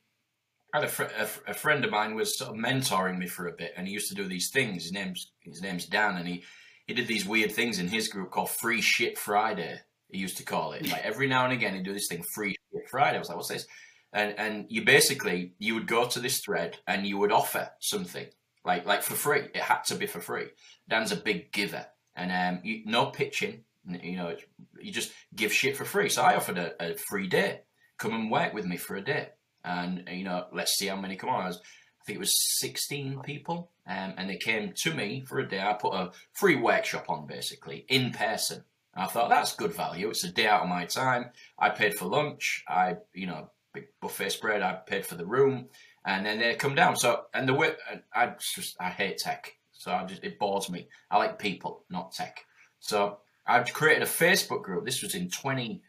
[0.74, 3.48] had a, fr- a, fr- a, friend of mine was sort of mentoring me for
[3.48, 4.82] a bit, and he used to do these things.
[4.84, 6.44] His name's his name's Dan, and he
[6.86, 9.80] he did these weird things in his group called Free Shit Friday.
[10.10, 12.50] He used to call it like every now and again he'd do this thing Free
[12.50, 13.16] Shit Friday.
[13.16, 13.66] I was like, what's this?
[14.12, 18.26] And and you basically you would go to this thread and you would offer something
[18.66, 19.48] like like for free.
[19.54, 20.48] It had to be for free.
[20.90, 23.64] Dan's a big giver, and um, you, no pitching.
[23.88, 24.36] You know,
[24.78, 26.10] you just give shit for free.
[26.10, 27.60] So I offered a, a free day
[27.98, 29.28] come and work with me for a day.
[29.64, 31.44] And, you know, let's see how many come on.
[31.44, 33.70] I, was, I think it was 16 people.
[33.86, 35.60] Um, and they came to me for a day.
[35.60, 38.64] I put a free workshop on, basically, in person.
[38.96, 40.08] I thought, that's good value.
[40.10, 41.30] It's a day out of my time.
[41.58, 42.64] I paid for lunch.
[42.68, 44.62] I, you know, big buffet spread.
[44.62, 45.66] I paid for the room.
[46.04, 46.96] And then they come down.
[46.96, 47.72] So, and the way,
[48.14, 49.52] I just, I hate tech.
[49.72, 50.88] So I just, it bores me.
[51.10, 52.44] I like people, not tech.
[52.78, 54.84] So I've created a Facebook group.
[54.84, 55.82] This was in 20,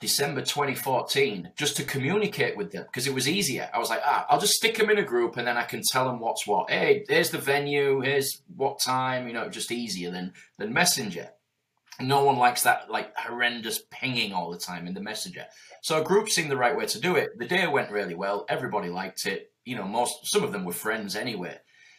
[0.00, 3.68] December 2014 just to communicate with them because it was easier.
[3.74, 5.82] I was like, ah, I'll just stick them in a group and then I can
[5.82, 6.70] tell them what's what.
[6.70, 11.30] Hey, here's the venue, here's what time, you know, just easier than, than Messenger.
[12.00, 15.46] No one likes that like horrendous pinging all the time in the Messenger.
[15.82, 17.36] So a group seemed the right way to do it.
[17.36, 18.46] The day went really well.
[18.48, 19.50] Everybody liked it.
[19.64, 21.58] You know, most some of them were friends anyway.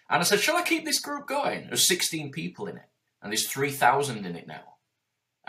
[0.09, 1.67] And I said, shall I keep this group going?
[1.67, 2.89] There's 16 people in it,
[3.21, 4.78] and there's 3,000 in it now.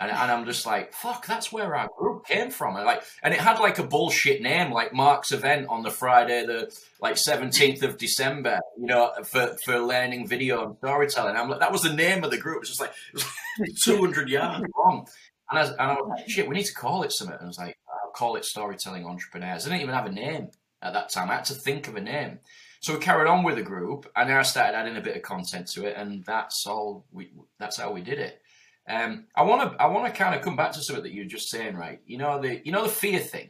[0.01, 2.75] And, and I'm just like, fuck, that's where our group came from.
[2.75, 6.43] And like, and it had like a bullshit name, like Mark's event on the Friday,
[6.43, 11.35] the like 17th of December, you know, for, for learning video and storytelling.
[11.35, 12.61] I'm like, that was the name of the group.
[12.61, 12.93] It's just like,
[13.59, 15.07] it 200 yards long.
[15.51, 17.37] And I, was, and I was like, shit, we need to call it something.
[17.37, 19.67] And I was like, I'll call it Storytelling Entrepreneurs.
[19.67, 20.49] I didn't even have a name
[20.81, 21.29] at that time.
[21.29, 22.39] I had to think of a name.
[22.79, 25.21] So we carried on with the group, and then I started adding a bit of
[25.21, 27.05] content to it, and that's all.
[27.11, 28.41] We that's how we did it.
[28.89, 31.25] Um, I want to I want to kind of come back to something that you're
[31.25, 31.99] just saying, right?
[32.05, 33.49] You know the you know the fear thing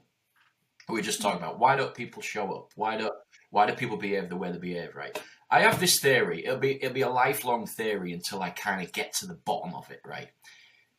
[0.89, 1.59] we are just talking about.
[1.59, 2.71] Why don't people show up?
[2.75, 3.13] Why don't
[3.49, 4.95] why do people behave the way they behave?
[4.95, 5.17] Right?
[5.49, 6.45] I have this theory.
[6.45, 9.73] It'll be it'll be a lifelong theory until I kind of get to the bottom
[9.75, 10.01] of it.
[10.05, 10.29] Right?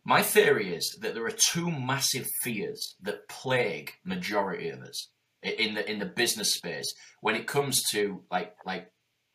[0.04, 5.08] My theory is that there are two massive fears that plague majority of us
[5.42, 8.91] in the in the business space when it comes to like like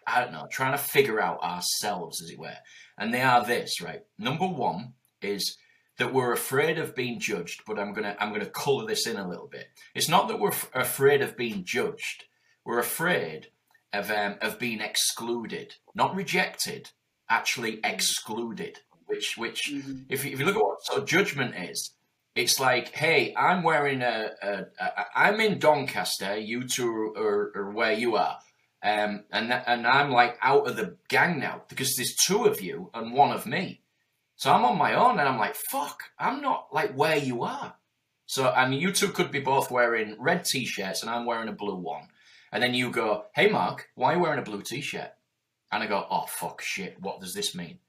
[0.08, 2.56] I don't know, trying to figure out ourselves, as it were.
[2.98, 4.02] And they are this, right?
[4.18, 5.58] Number one is
[5.98, 9.28] that we're afraid of being judged, but I'm gonna I'm gonna colour this in a
[9.28, 9.68] little bit.
[9.94, 12.26] It's not that we're f- afraid of being judged.
[12.64, 13.48] We're afraid
[13.94, 16.92] of um, of being excluded, not rejected,
[17.30, 18.80] actually excluded.
[19.08, 20.04] Which which mm-hmm.
[20.10, 21.92] if you, if you look at what sort of judgment is,
[22.36, 27.72] it's like, hey, I'm wearing a, a, a I'm in Doncaster, you two are, are
[27.72, 28.38] where you are.
[28.84, 32.92] Um, and and I'm like out of the gang now because there's two of you
[32.94, 33.82] and one of me.
[34.36, 37.76] So I'm on my own and I'm like, fuck, I'm not like where you are.
[38.28, 41.76] So and you two could be both wearing red t-shirts and I'm wearing a blue
[41.78, 42.10] one.
[42.52, 45.12] And then you go, hey Mark, why are you wearing a blue t-shirt?
[45.72, 47.80] And I go, oh fuck shit, what does this mean?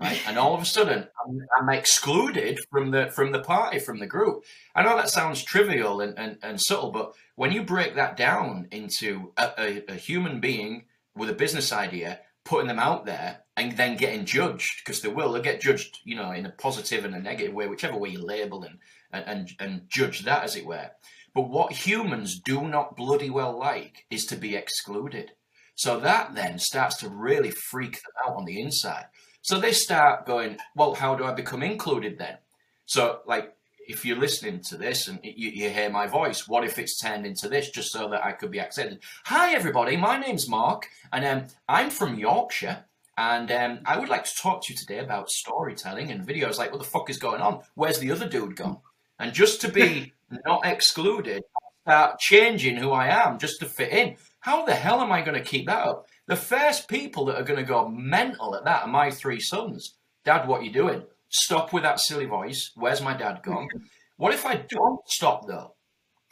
[0.00, 0.20] Right?
[0.26, 4.06] And all of a sudden, I'm, I'm, excluded from the from the party, from the
[4.06, 4.44] group.
[4.74, 8.68] I know that sounds trivial and, and, and subtle, but when you break that down
[8.70, 10.84] into a, a, a human being
[11.16, 15.32] with a business idea, putting them out there, and then getting judged, because they will,
[15.32, 18.24] they'll get judged, you know, in a positive and a negative way, whichever way you
[18.24, 18.78] label and
[19.12, 20.90] and and judge that, as it were.
[21.34, 25.32] But what humans do not bloody well like is to be excluded.
[25.76, 29.06] So that then starts to really freak them out on the inside.
[29.44, 32.38] So they start going, well, how do I become included then?
[32.86, 33.54] So, like,
[33.86, 37.26] if you're listening to this and you, you, hear my voice, what if it's turned
[37.26, 39.00] into this just so that I could be accepted?
[39.26, 39.98] Hi, everybody.
[39.98, 42.86] My name's Mark, and um, I'm from Yorkshire.
[43.18, 46.56] And um, I would like to talk to you today about storytelling and videos.
[46.56, 47.60] Like, what the fuck is going on?
[47.74, 48.78] Where's the other dude gone?
[49.18, 50.14] And just to be
[50.46, 51.42] not excluded,
[51.82, 54.16] start changing who I am just to fit in.
[54.40, 56.06] How the hell am I going to keep that up?
[56.26, 59.96] The first people that are going to go mental at that are my three sons.
[60.24, 61.02] Dad, what are you doing?
[61.28, 62.70] Stop with that silly voice.
[62.76, 63.68] Where's my dad gone?
[64.16, 65.74] what if I don't stop though?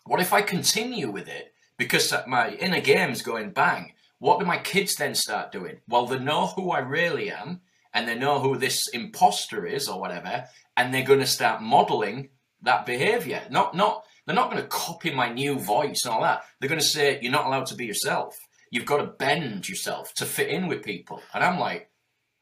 [0.05, 3.92] What if I continue with it because my inner game's going bang?
[4.22, 5.78] what do my kids then start doing?
[5.88, 7.61] Well, they know who I really am
[7.92, 10.44] and they know who this imposter is or whatever,
[10.76, 12.28] and they're going to start modeling
[12.62, 13.42] that behavior.
[13.50, 16.44] Not, not, they're not going to copy my new voice and all that.
[16.61, 18.38] They're going to say, you're not allowed to be yourself.
[18.72, 21.20] You've got to bend yourself to fit in with people.
[21.35, 21.90] And I'm like,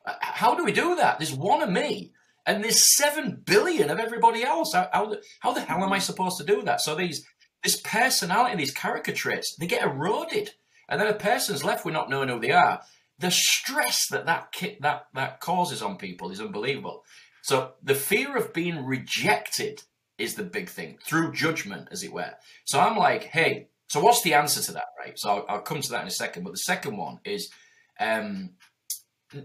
[0.06, 1.18] how do we do that?
[1.18, 2.12] There's one of me
[2.46, 4.72] and there's seven billion of everybody else.
[4.72, 6.80] How, how, the, how the hell am I supposed to do that?
[6.80, 7.26] So these,
[7.64, 10.50] this personality, these character traits, they get eroded
[10.88, 12.80] and then a person's left with not knowing who they are.
[13.18, 17.04] The stress that that that that causes on people is unbelievable.
[17.42, 19.82] So the fear of being rejected
[20.16, 22.34] is the big thing through judgment, as it were.
[22.64, 25.18] So I'm like, hey, so what's the answer to that, right?
[25.18, 26.44] So I'll, I'll come to that in a second.
[26.44, 27.50] But the second one is
[27.98, 28.50] um,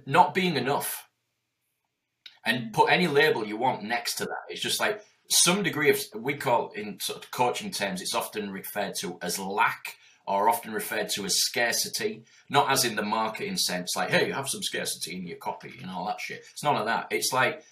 [0.06, 1.10] not being enough,
[2.46, 4.44] and put any label you want next to that.
[4.50, 8.04] It's just like some degree of we call in sort of coaching terms.
[8.04, 9.96] It's often referred to as lack
[10.28, 14.34] or often referred to as scarcity, not as in the marketing sense, like, hey, you
[14.34, 16.44] have some scarcity in your copy and all that shit.
[16.52, 17.08] It's none of that.
[17.10, 17.64] It's like,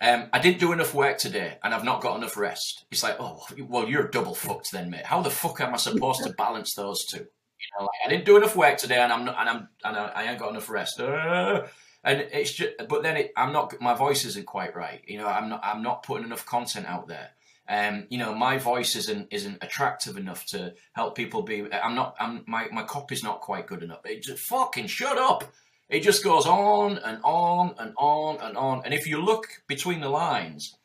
[0.00, 2.84] um, I didn't do enough work today and I've not got enough rest.
[2.90, 5.04] It's like, oh, well, you're double fucked then, mate.
[5.04, 7.18] How the fuck am I supposed to balance those two?
[7.18, 9.96] You know, like, I didn't do enough work today and I'm not, and I'm, and
[9.96, 11.00] I ain't got enough rest.
[11.00, 11.66] Uh,
[12.02, 15.02] and it's just, but then it, I'm not, my voice isn't quite right.
[15.06, 17.30] You know, I'm not, I'm not putting enough content out there
[17.70, 21.72] um, you know, my voice isn't isn't attractive enough to help people be.
[21.72, 22.16] I'm not.
[22.18, 24.00] I'm my my copy's not quite good enough.
[24.04, 25.44] It just fucking shut up.
[25.90, 28.82] It just goes on and on and on and on.
[28.84, 30.76] And if you look between the lines,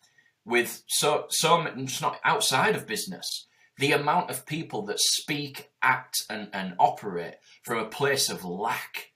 [0.43, 1.63] with so so
[2.01, 7.77] not outside of business, the amount of people that speak, act, and and operate from
[7.77, 9.11] a place of lack,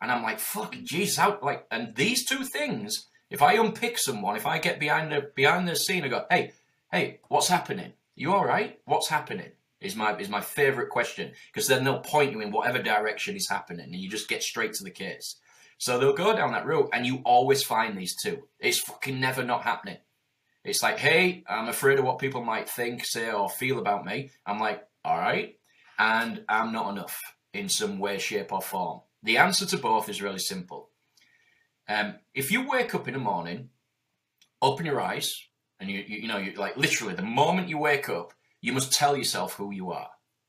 [0.00, 3.06] and I'm like, fuck, geez, how like, and these two things.
[3.30, 6.52] If I unpick someone, if I get behind the behind the scene, I go, hey
[6.92, 7.92] hey, what's happening?
[8.14, 8.78] You all right?
[8.84, 9.50] What's happening?
[9.84, 13.48] Is my is my favorite question because then they'll point you in whatever direction is
[13.48, 15.36] happening, and you just get straight to the case.
[15.78, 18.44] So they'll go down that route, and you always find these two.
[18.58, 19.98] It's fucking never not happening.
[20.64, 24.30] It's like, hey, I'm afraid of what people might think, say, or feel about me.
[24.46, 25.58] I'm like, all right,
[25.98, 27.20] and I'm not enough
[27.52, 29.02] in some way, shape, or form.
[29.22, 30.88] The answer to both is really simple.
[31.88, 33.68] Um, if you wake up in the morning,
[34.62, 35.30] open your eyes,
[35.78, 38.32] and you, you, you know, you like literally the moment you wake up,
[38.64, 40.08] you must tell yourself who you are.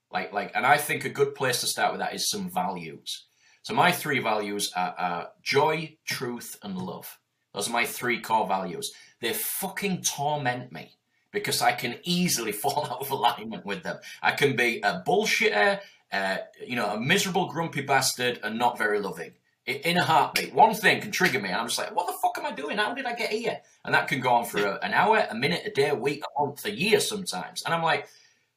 [0.10, 3.26] Like, like, and I think a good place to start with that is some values.
[3.62, 7.20] So my three values are, joy, truth, and love.
[7.54, 8.90] Those are my three core values.
[9.20, 10.94] They fucking torment me
[11.34, 13.98] because I can easily fall out of alignment with them.
[14.22, 15.82] I can be a bullshitter,
[16.14, 19.34] uh, you know, a miserable, grumpy bastard, and not very loving
[19.66, 20.54] in a heartbeat.
[20.54, 22.78] One thing can trigger me, and I'm just like, what the fuck am I doing?
[22.78, 23.60] How did I get here?
[23.84, 26.24] And that can go on for a, an hour, a minute, a day, a week,
[26.24, 27.64] a month, a year sometimes.
[27.66, 28.08] And I'm like,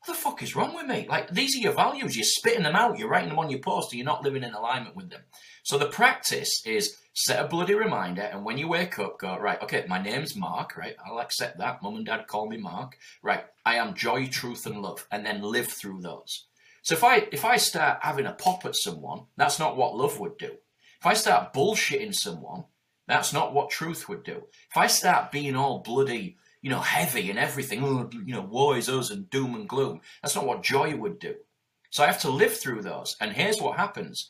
[0.04, 1.06] what the fuck is wrong with me?
[1.08, 2.16] Like, these are your values.
[2.16, 2.98] You're spitting them out.
[2.98, 5.22] You're writing them on your post, and you're not living in alignment with them.
[5.62, 9.60] So the practice is set a bloody reminder, and when you wake up, go, right,
[9.62, 10.94] okay, my name's Mark, right?
[11.04, 11.82] I'll accept that.
[11.82, 12.96] Mum and dad call me Mark.
[13.22, 16.46] Right, I am joy, truth, and love, and then live through those.
[16.82, 20.20] So if I if I start having a pop at someone, that's not what love
[20.20, 20.52] would do.
[21.00, 22.64] If I start bullshitting someone,
[23.06, 24.44] that's not what truth would do.
[24.70, 28.72] If I start being all bloody, you know, heavy and everything, oh, you know, woe
[28.72, 31.36] is us and doom and gloom, that's not what joy would do.
[31.90, 33.16] So I have to live through those.
[33.20, 34.28] And here's what happens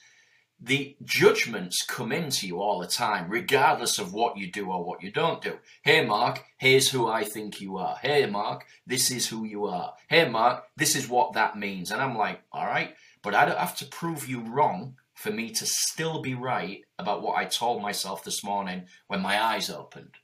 [0.60, 5.02] the judgments come into you all the time, regardless of what you do or what
[5.02, 5.58] you don't do.
[5.82, 7.96] Hey, Mark, here's who I think you are.
[8.02, 9.94] Hey, Mark, this is who you are.
[10.08, 11.92] Hey, Mark, this is what that means.
[11.92, 15.50] And I'm like, all right, but I don't have to prove you wrong for me
[15.50, 20.14] to still be right about what I told myself this morning when my eyes opened.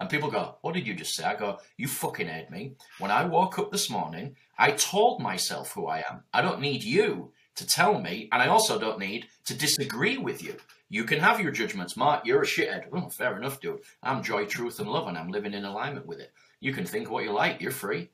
[0.00, 1.22] And people go, What did you just say?
[1.22, 2.72] I go, You fucking heard me.
[2.98, 6.24] When I woke up this morning, I told myself who I am.
[6.34, 10.42] I don't need you to tell me, and I also don't need to disagree with
[10.42, 10.56] you.
[10.88, 11.96] You can have your judgments.
[11.96, 12.86] Mark, you're a shithead.
[12.92, 13.82] Oh, fair enough, dude.
[14.02, 16.32] I'm joy, truth, and love, and I'm living in alignment with it.
[16.58, 17.60] You can think what you like.
[17.60, 18.10] You're free.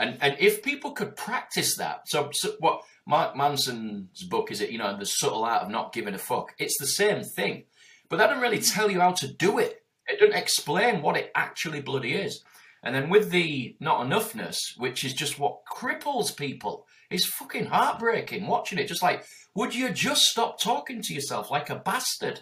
[0.00, 4.70] And and if people could practice that, so, so what Mark Manson's book is it,
[4.70, 6.54] you know, the subtle art of not giving a fuck.
[6.58, 7.64] It's the same thing,
[8.08, 8.62] but that doesn't really hmm.
[8.62, 9.84] tell you how to do it.
[10.08, 12.42] It doesn't explain what it actually bloody is.
[12.82, 18.46] And then with the not enoughness, which is just what cripples people, is fucking heartbreaking
[18.46, 18.88] watching it.
[18.88, 19.24] Just like,
[19.54, 22.40] would you just stop talking to yourself like a bastard?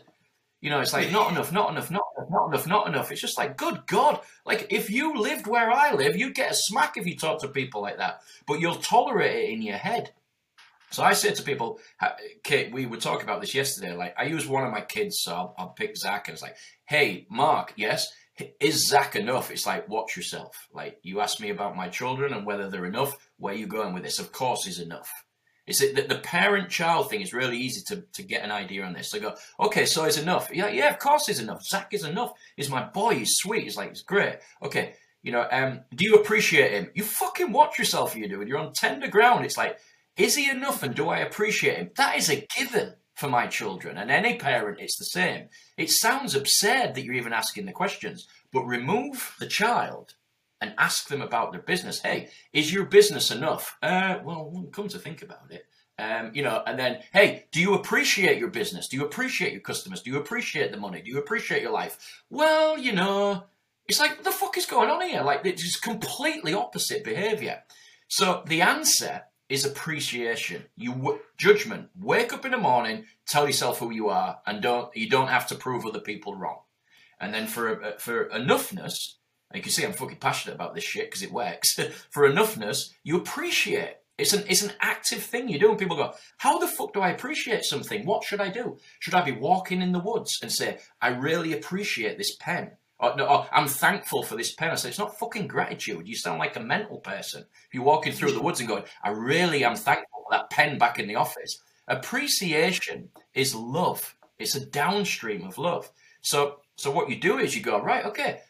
[0.60, 3.12] You know, it's like not enough, not enough, not enough, not enough, not enough.
[3.12, 4.20] It's just like, good God.
[4.44, 7.48] Like, if you lived where I live, you'd get a smack if you talk to
[7.48, 8.22] people like that.
[8.46, 10.12] But you'll tolerate it in your head.
[10.90, 11.78] So I say to people,
[12.42, 13.94] Kate, we were talking about this yesterday.
[13.94, 16.56] Like, I use one of my kids, so I'll, I'll pick Zach, and it's like,
[16.86, 18.10] hey, Mark, yes,
[18.58, 19.50] is Zach enough?
[19.50, 20.68] It's like, watch yourself.
[20.72, 23.16] Like, you asked me about my children and whether they're enough.
[23.36, 24.18] Where are you going with this?
[24.18, 25.10] Of course, he's enough.
[25.68, 28.94] Is it that the parent-child thing is really easy to, to get an idea on
[28.94, 29.10] this?
[29.10, 30.50] So go, okay, so is enough.
[30.52, 31.62] Yeah, yeah, of course is enough.
[31.62, 32.32] Zach is enough.
[32.56, 33.16] He's my boy.
[33.16, 33.64] He's sweet.
[33.64, 34.38] He's like, he's great.
[34.62, 36.90] Okay, you know, um, do you appreciate him?
[36.94, 38.16] You fucking watch yourself.
[38.16, 39.44] You do, you're on tender ground.
[39.44, 39.78] It's like,
[40.16, 41.90] is he enough, and do I appreciate him?
[41.96, 45.48] That is a given for my children, and any parent, it's the same.
[45.76, 50.14] It sounds absurd that you're even asking the questions, but remove the child
[50.60, 52.00] and ask them about their business.
[52.00, 53.76] Hey, is your business enough?
[53.82, 55.64] Uh, well, come to think about it.
[55.98, 58.88] Um, you know, and then, hey, do you appreciate your business?
[58.88, 60.02] Do you appreciate your customers?
[60.02, 61.02] Do you appreciate the money?
[61.02, 62.22] Do you appreciate your life?
[62.30, 63.44] Well, you know,
[63.86, 65.22] it's like, the fuck is going on here?
[65.22, 67.62] Like, it's just completely opposite behavior.
[68.06, 70.66] So the answer is appreciation.
[70.76, 71.88] You w- judgment.
[71.98, 75.46] Wake up in the morning, tell yourself who you are, and don't you don't have
[75.48, 76.60] to prove other people wrong.
[77.20, 79.14] And then for uh, for enoughness,
[79.54, 81.78] you can see I'm fucking passionate about this shit because it works.
[82.10, 83.96] for enoughness, you appreciate.
[84.18, 87.00] It's an it's an active thing you do, and people go, "How the fuck do
[87.00, 88.04] I appreciate something?
[88.04, 88.78] What should I do?
[88.98, 93.14] Should I be walking in the woods and say, I really appreciate this pen?" Or,
[93.16, 94.70] no, or, I'm thankful for this pen.
[94.70, 96.08] I say, it's not fucking gratitude.
[96.08, 97.42] You sound like a mental person.
[97.42, 100.78] If you're walking through the woods and going, I really am thankful for that pen
[100.78, 101.62] back in the office.
[101.86, 104.16] Appreciation is love.
[104.38, 105.90] It's a downstream of love.
[106.22, 108.40] So, so what you do is you go, right, okay,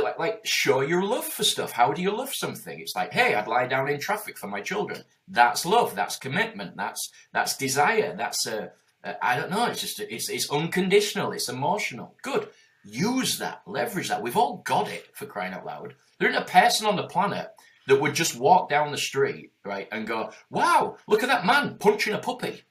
[0.00, 1.72] like, like show your love for stuff.
[1.72, 2.78] How do you love something?
[2.80, 5.02] It's like, hey, I'd lie down in traffic for my children.
[5.26, 5.94] That's love.
[5.94, 6.76] That's commitment.
[6.76, 8.14] That's that's desire.
[8.16, 8.72] That's a,
[9.04, 9.66] a I don't know.
[9.66, 11.32] It's just it's it's unconditional.
[11.32, 12.14] It's emotional.
[12.22, 12.48] Good.
[12.84, 13.62] Use that.
[13.66, 14.22] Leverage that.
[14.22, 15.94] We've all got it for crying out loud.
[16.18, 17.50] There isn't a person on the planet
[17.86, 21.76] that would just walk down the street, right, and go, "Wow, look at that man
[21.78, 22.62] punching a puppy."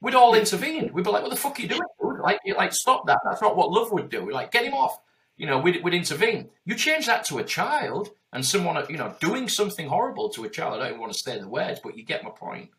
[0.00, 0.92] We'd all intervene.
[0.92, 1.80] We'd be like, "What the fuck are you doing?
[2.20, 3.20] Like, like, stop that.
[3.24, 4.24] That's not what love would do.
[4.24, 4.98] We're like, get him off."
[5.36, 6.50] You know, we'd, we'd intervene.
[6.64, 10.48] You change that to a child and someone, you know, doing something horrible to a
[10.48, 10.80] child.
[10.80, 12.70] I don't want to say the words, but you get my point.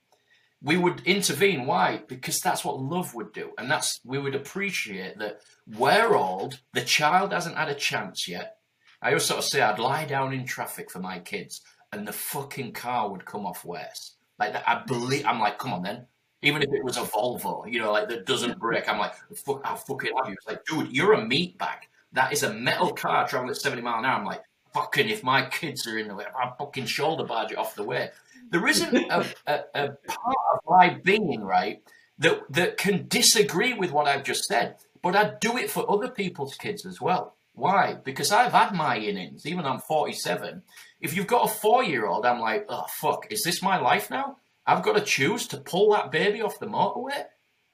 [0.61, 1.67] We would intervene.
[1.67, 2.01] Why?
[2.07, 3.51] Because that's what love would do.
[3.57, 8.57] And that's, we would appreciate that we're old, the child hasn't had a chance yet.
[9.01, 12.13] I always sort of say I'd lie down in traffic for my kids and the
[12.13, 14.15] fucking car would come off worse.
[14.39, 16.07] Like I believe, I'm like, come on then.
[16.43, 19.61] Even if it was a Volvo, you know, like that doesn't break, I'm like, fuck,
[19.63, 20.33] I'll fucking have you.
[20.33, 21.79] It's like, dude, you're a meat bag.
[22.13, 24.19] That is a metal car traveling at 70 mile an hour.
[24.19, 24.41] I'm like,
[24.73, 27.83] fucking, if my kids are in the way, i fucking shoulder barge it off the
[27.83, 28.09] way.
[28.49, 31.81] There isn't a, a, a part of my being, right,
[32.19, 36.09] that, that can disagree with what I've just said, but I do it for other
[36.09, 37.35] people's kids as well.
[37.53, 37.95] Why?
[38.03, 40.61] Because I've had my innings, even I'm 47.
[41.01, 44.11] If you've got a four year old, I'm like, oh, fuck, is this my life
[44.11, 44.37] now?
[44.65, 47.23] I've got to choose to pull that baby off the motorway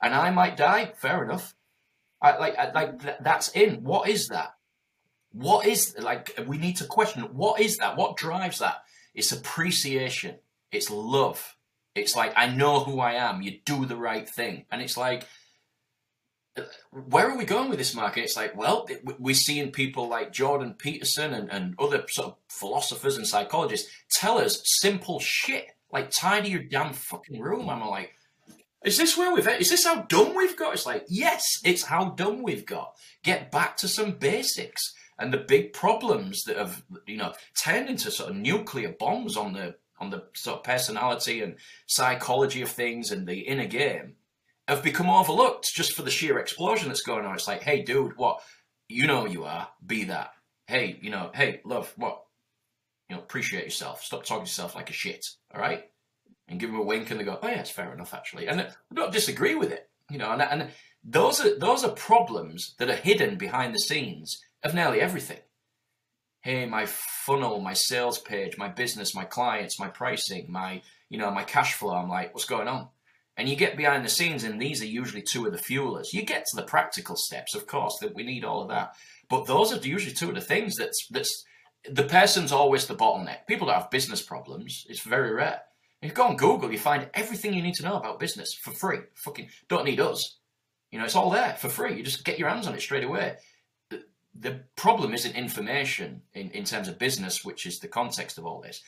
[0.02, 0.94] and I might die.
[0.96, 1.56] Fair enough.
[2.24, 3.84] I, like, I, like that's in.
[3.84, 4.56] What is that?
[5.34, 6.34] What is like?
[6.48, 7.24] We need to question.
[7.24, 7.98] What is that?
[7.98, 8.78] What drives that?
[9.14, 10.38] It's appreciation.
[10.72, 11.56] It's love.
[11.96, 13.42] It's like I know who I am.
[13.42, 15.28] You do the right thing, and it's like,
[16.58, 16.62] uh,
[16.92, 18.24] where are we going with this market?
[18.24, 18.88] It's like, well,
[19.20, 24.38] we're seeing people like Jordan Peterson and, and other sort of philosophers and psychologists tell
[24.38, 27.70] us simple shit like tidy your damn fucking room.
[27.70, 28.14] I'm like,
[28.84, 29.48] is this where we've?
[29.48, 30.74] Is this how dumb we've got?
[30.74, 32.96] It's like, yes, it's how dumb we've got.
[33.24, 34.94] Get back to some basics.
[35.18, 39.54] And the big problems that have, you know, turned into sort of nuclear bombs on
[39.54, 41.56] the on the sort of personality and
[41.86, 44.16] psychology of things and the inner game
[44.68, 47.36] have become overlooked just for the sheer explosion that's going on.
[47.36, 48.42] It's like, hey, dude, what?
[48.90, 49.70] You know you are.
[49.86, 50.32] Be that.
[50.68, 52.24] Hey, you know, hey, love, what?
[53.08, 54.04] You know, appreciate yourself.
[54.04, 55.24] Stop talking to yourself like a shit.
[55.54, 55.86] All right
[56.48, 58.68] and give them a wink, and they go, "Oh yeah, it's fair enough, actually," and
[58.90, 60.32] we don't disagree with it, you know.
[60.32, 60.72] And, and
[61.04, 65.40] those are those are problems that are hidden behind the scenes of nearly everything.
[66.42, 71.32] Hey, my funnel, my sales page, my business, my clients, my pricing, my you know
[71.32, 71.96] my cash flow.
[71.96, 72.90] I'm like, what's going on?
[73.36, 76.14] And you get behind the scenes, and these are usually two of the fuelers.
[76.14, 78.94] You get to the practical steps, of course, that we need all of that.
[79.28, 81.44] But those are usually two of the things that's that's
[81.90, 83.48] the person's always the bottleneck.
[83.48, 84.86] People don't have business problems.
[84.88, 85.62] It's very rare.
[86.04, 88.72] If you go on Google, you find everything you need to know about business for
[88.72, 89.00] free.
[89.16, 90.38] Fucking don't need us.
[90.92, 91.96] You know, it's all there for free.
[91.96, 93.38] You just get your hands on it straight away.
[93.90, 98.60] The, problem isn't information in, in terms of business, which is the context of all
[98.60, 98.82] this.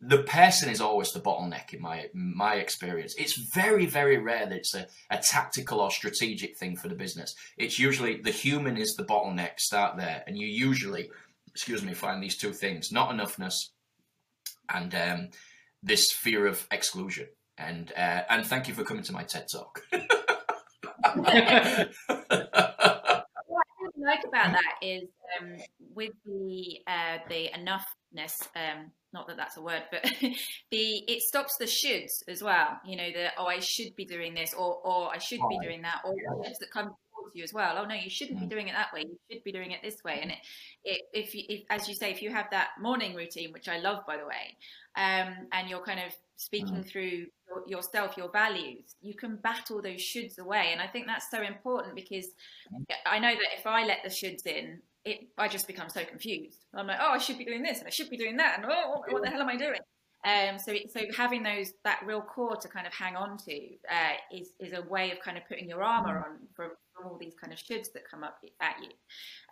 [0.00, 3.16] The person is always the bottleneck in my my experience.
[3.18, 7.34] It's very, very rare that it's a, a tactical or strategic thing for the business.
[7.56, 10.22] It's usually the human is the bottleneck, start there.
[10.28, 11.10] And you usually,
[11.48, 13.54] excuse me, find these two things, not enoughness
[14.72, 15.28] and um,
[15.82, 17.26] this fear of exclusion.
[17.58, 19.82] And uh, and thank you for coming to my TED talk.
[19.90, 21.96] what I
[23.96, 25.04] like about that is
[25.38, 25.56] um,
[25.94, 30.04] with the uh, the enoughness um, not that that's a word, but
[30.70, 32.78] the it stops the shoulds as well.
[32.84, 35.82] You know, the oh, I should be doing this, or or I should be doing
[35.82, 36.50] that, or yeah.
[36.58, 37.76] that come towards you as well.
[37.78, 38.42] Oh no, you shouldn't mm.
[38.42, 39.02] be doing it that way.
[39.02, 40.20] You should be doing it this way.
[40.22, 40.38] And it,
[40.84, 43.78] it if, you, if as you say, if you have that morning routine, which I
[43.78, 44.56] love by the way,
[44.96, 46.86] um, and you're kind of speaking mm.
[46.86, 50.70] through your, yourself, your values, you can battle those shoulds away.
[50.72, 52.26] And I think that's so important because
[52.72, 52.84] mm.
[53.06, 56.58] I know that if I let the shoulds in, it I just become so confused.
[56.74, 58.66] I'm like, oh, I should be doing this and I should be doing that, and
[58.70, 59.80] oh, what the hell am I doing?
[60.24, 63.52] Um, so so having those that real core to kind of hang on to
[63.90, 67.16] uh, is is a way of kind of putting your armor on from, from all
[67.18, 68.90] these kind of shoulds that come up at you.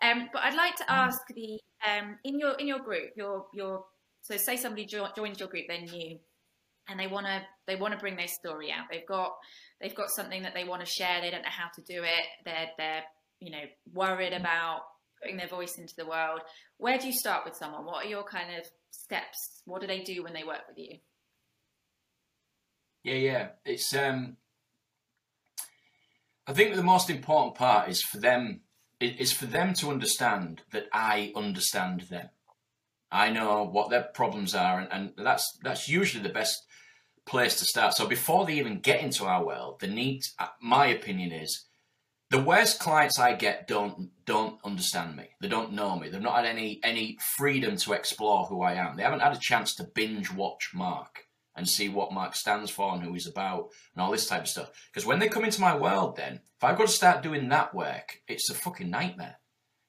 [0.07, 3.85] Um, but I'd like to ask the um, in your in your group, your your
[4.21, 6.19] so say somebody jo- joins your group, they're new,
[6.87, 8.85] and they want to they want to bring their story out.
[8.91, 9.31] They've got
[9.81, 11.21] they've got something that they want to share.
[11.21, 12.25] They don't know how to do it.
[12.45, 13.03] They're they're
[13.39, 13.63] you know
[13.93, 14.81] worried about
[15.21, 16.41] putting their voice into the world.
[16.77, 17.85] Where do you start with someone?
[17.85, 18.65] What are your kind of
[19.09, 19.63] steps?
[19.65, 20.97] What do they do when they work with you?
[23.03, 23.47] Yeah, yeah.
[23.65, 24.37] It's um
[26.45, 28.61] I think the most important part is for them
[28.99, 32.29] is for them to understand that I understand them.
[33.11, 36.63] I know what their problems are and, and that's that's usually the best
[37.25, 37.95] place to start.
[37.95, 40.21] So before they even get into our world, the need
[40.61, 41.65] my opinion is
[42.29, 45.29] the worst clients I get don't don't understand me.
[45.41, 46.09] They don't know me.
[46.09, 48.95] They've not had any any freedom to explore who I am.
[48.95, 51.25] They haven't had a chance to binge watch Mark
[51.55, 54.47] and see what Mark stands for and who he's about and all this type of
[54.47, 54.71] stuff.
[54.91, 57.73] Because when they come into my world, then if I've got to start doing that
[57.73, 59.37] work, it's a fucking nightmare.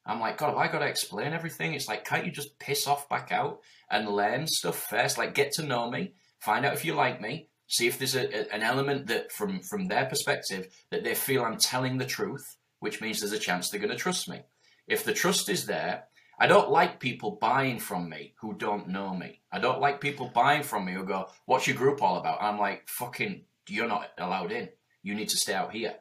[0.07, 1.75] I'm like, God, have I got to explain everything?
[1.75, 3.61] It's like, can't you just piss off back out
[3.91, 5.19] and learn stuff first?
[5.19, 8.27] Like, get to know me, find out if you like me, see if there's a,
[8.27, 12.57] a, an element that from from their perspective that they feel I'm telling the truth,
[12.81, 14.43] which means there's a chance they're going to trust me.
[14.87, 16.05] If the trust is there,
[16.39, 19.41] I don't like people buying from me who don't know me.
[19.53, 22.59] I don't like people buying from me who go, "What's your group all about?" I'm
[22.59, 24.69] like, "Fucking, you're not allowed in.
[25.03, 25.97] You need to stay out here."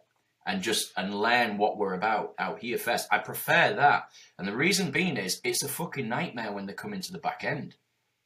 [0.45, 3.07] and just and learn what we're about out here first.
[3.11, 6.93] I prefer that, and the reason being is it's a fucking nightmare when they come
[6.93, 7.75] into the back end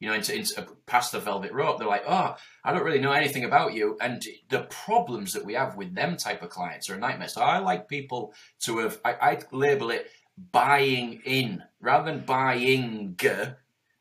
[0.03, 1.79] you know, into, into uh, past the velvet rope.
[1.79, 5.53] They're like, oh, I don't really know anything about you, and the problems that we
[5.53, 7.29] have with them type of clients are a nightmare.
[7.29, 8.33] So I like people
[8.65, 10.11] to have, I, I label it
[10.51, 13.17] buying in rather than buying.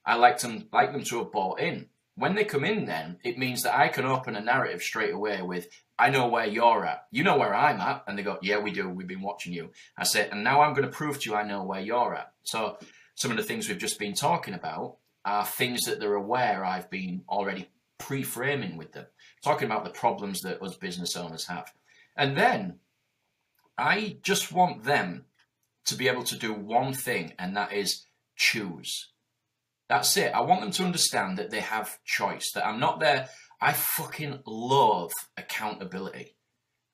[0.05, 1.87] I like them like them to have bought in.
[2.17, 5.41] When they come in, then it means that I can open a narrative straight away
[5.41, 7.05] with, I know where you're at.
[7.13, 8.03] You know where I'm at.
[8.09, 8.89] And they go, Yeah, we do.
[8.89, 9.71] We've been watching you.
[9.97, 12.33] I say, And now I'm going to prove to you I know where you're at.
[12.43, 12.77] So,
[13.15, 16.91] some of the things we've just been talking about are things that they're aware I've
[16.91, 17.69] been already
[17.99, 19.07] pre-framing with them,
[19.45, 21.73] talking about the problems that us business owners have.
[22.17, 22.81] And then
[23.79, 25.25] I just want them
[25.87, 28.07] to be able to do one thing, and that is
[28.37, 29.09] choose.
[29.89, 30.35] That's it.
[30.35, 33.29] I want them to understand that they have choice, that I'm not there.
[33.61, 36.37] I fucking love accountability.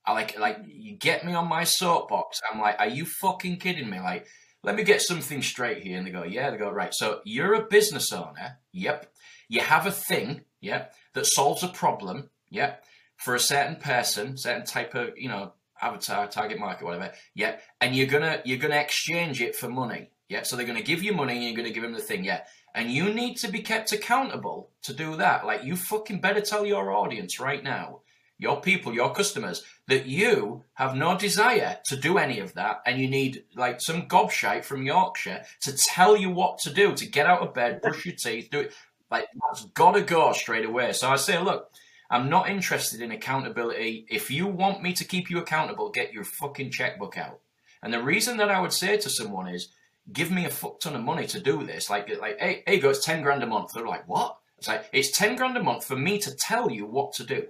[0.04, 2.40] I like, like, you get me on my soapbox.
[2.50, 4.00] I'm like, are you fucking kidding me?
[4.00, 4.26] Like,
[4.62, 5.98] let me get something straight here.
[5.98, 6.92] And they go, yeah, they go, right.
[6.92, 8.58] So you're a business owner.
[8.72, 9.12] Yep.
[9.48, 10.42] You have a thing.
[10.60, 10.94] Yep.
[11.14, 12.30] That solves a problem.
[12.50, 12.84] Yep.
[13.16, 17.12] For a certain person, certain type of, you know, avatar, target market, whatever.
[17.34, 17.62] Yep.
[17.80, 20.10] And you're going to, you're going to exchange it for money.
[20.28, 20.42] Yeah.
[20.42, 22.24] So they're going to give you money and you're going to give them the thing.
[22.24, 22.42] Yeah.
[22.74, 25.46] And you need to be kept accountable to do that.
[25.46, 28.00] Like you fucking better tell your audience right now
[28.38, 33.00] your people, your customers, that you have no desire to do any of that and
[33.00, 37.26] you need like some gobshite from Yorkshire to tell you what to do, to get
[37.26, 38.74] out of bed, brush your teeth, do it.
[39.10, 40.92] Like that's gotta go straight away.
[40.92, 41.70] So I say, look,
[42.10, 44.06] I'm not interested in accountability.
[44.08, 47.40] If you want me to keep you accountable, get your fucking checkbook out.
[47.82, 49.68] And the reason that I would say to someone is,
[50.12, 51.90] give me a fuck ton of money to do this.
[51.90, 53.72] Like, like, hey, hey, go, it's 10 grand a month.
[53.74, 54.38] They're like, what?
[54.56, 57.48] It's like, it's 10 grand a month for me to tell you what to do.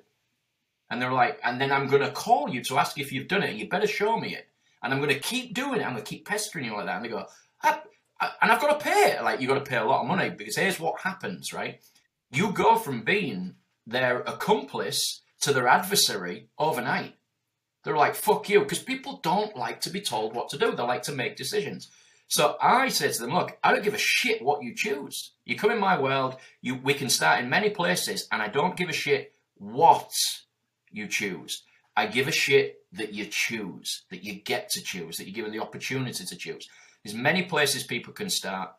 [0.90, 3.42] And they're like, and then I'm going to call you to ask if you've done
[3.42, 3.50] it.
[3.50, 4.48] And you better show me it.
[4.82, 5.84] And I'm going to keep doing it.
[5.84, 6.96] I'm going to keep pestering you like that.
[6.96, 7.26] And they go,
[7.62, 7.80] I,
[8.20, 9.22] I, and I've got to pay it.
[9.22, 11.80] Like, you've got to pay a lot of money because here's what happens, right?
[12.30, 17.14] You go from being their accomplice to their adversary overnight.
[17.84, 18.60] They're like, fuck you.
[18.60, 21.90] Because people don't like to be told what to do, they like to make decisions.
[22.28, 25.32] So I say to them, look, I don't give a shit what you choose.
[25.46, 28.76] You come in my world, you we can start in many places, and I don't
[28.76, 30.12] give a shit what
[30.92, 31.62] you choose.
[31.96, 35.52] I give a shit that you choose, that you get to choose, that you're given
[35.52, 36.68] the opportunity to choose.
[37.04, 38.70] There's many places people can start,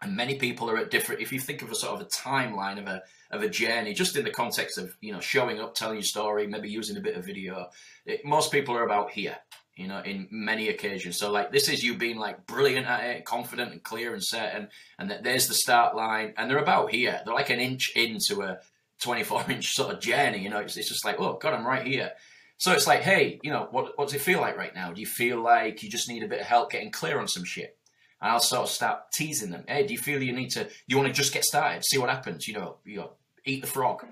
[0.00, 1.22] and many people are at different.
[1.22, 4.16] If you think of a sort of a timeline of a of a journey, just
[4.16, 7.16] in the context of you know showing up, telling your story, maybe using a bit
[7.16, 7.68] of video,
[8.06, 9.36] it, most people are about here.
[9.78, 11.18] you know, in many occasions.
[11.18, 14.68] So like this is you being like brilliant at it, confident and clear and certain,
[14.98, 17.20] and that there's the start line, and they're about here.
[17.24, 18.58] They're like an inch into a
[19.00, 20.38] 24 inch sort of journey.
[20.38, 22.12] You know, it's, it's just like, oh God, I'm right here.
[22.58, 24.92] So it's like, hey, you know, what, what does it feel like right now?
[24.92, 27.44] Do you feel like you just need a bit of help getting clear on some
[27.44, 27.78] shit?
[28.20, 29.64] And I'll sort of start teasing them.
[29.68, 30.68] Hey, do you feel you need to?
[30.88, 32.48] You want to just get started, see what happens?
[32.48, 33.12] You know, you know,
[33.44, 34.04] eat the frog,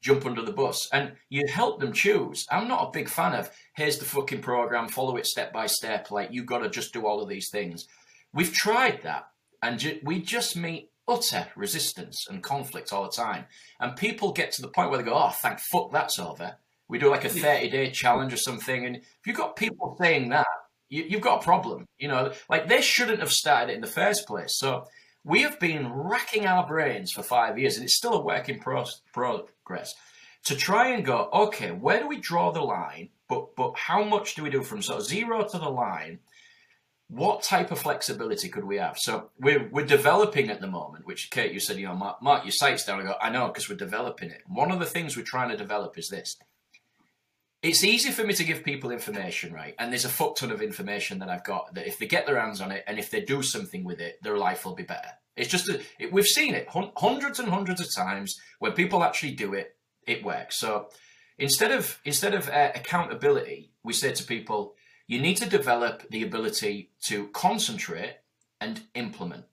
[0.00, 2.46] jump under the bus, and you help them choose.
[2.50, 6.10] I'm not a big fan of here's the fucking program, follow it step by step.
[6.10, 7.86] Like you got to just do all of these things.
[8.32, 9.28] We've tried that,
[9.62, 13.46] and ju- we just meet utter resistance and conflict all the time.
[13.80, 16.98] And people get to the point where they go, "Oh, thank fuck that's over." We
[16.98, 20.46] do like a 30 day challenge or something, and if you've got people saying that,
[20.88, 21.86] you, have got a problem.
[21.98, 24.58] You know, like they shouldn't have started it in the first place.
[24.58, 24.86] So
[25.24, 28.58] we have been racking our brains for five years, and it's still a work in
[28.58, 29.94] pro- progress
[30.44, 33.10] to try and go, okay, where do we draw the line?
[33.28, 36.20] But but how much do we do from sort of zero to the line?
[37.10, 38.96] What type of flexibility could we have?
[38.96, 42.44] So we're we're developing at the moment, which Kate, you said, you know, Mark, Mark
[42.44, 43.00] your site's down.
[43.00, 44.42] I go, I know, because we're developing it.
[44.46, 46.36] One of the things we're trying to develop is this
[47.62, 49.74] it's easy for me to give people information, right?
[49.78, 52.40] And there's a fuck ton of information that I've got that if they get their
[52.40, 55.10] hands on it and if they do something with it, their life will be better.
[55.36, 59.32] It's just, a, it, we've seen it hundreds and hundreds of times when people actually
[59.32, 60.58] do it, it works.
[60.58, 60.88] So
[61.38, 64.74] instead of, instead of uh, accountability, we say to people,
[65.10, 68.18] you need to develop the ability to concentrate
[68.60, 69.44] and implement.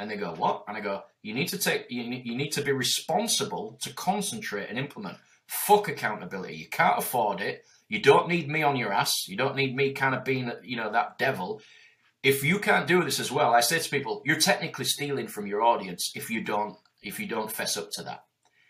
[0.00, 0.64] And they go, what?
[0.66, 4.68] And I go, you need to take, you you need to be responsible to concentrate
[4.68, 5.18] and implement.
[5.46, 6.56] Fuck accountability.
[6.56, 7.64] You can't afford it.
[7.88, 9.28] You don't need me on your ass.
[9.28, 11.62] You don't need me kind of being, you know, that devil.
[12.24, 15.46] If you can't do this as well, I say to people, you're technically stealing from
[15.46, 18.24] your audience if you don't if you don't fess up to that.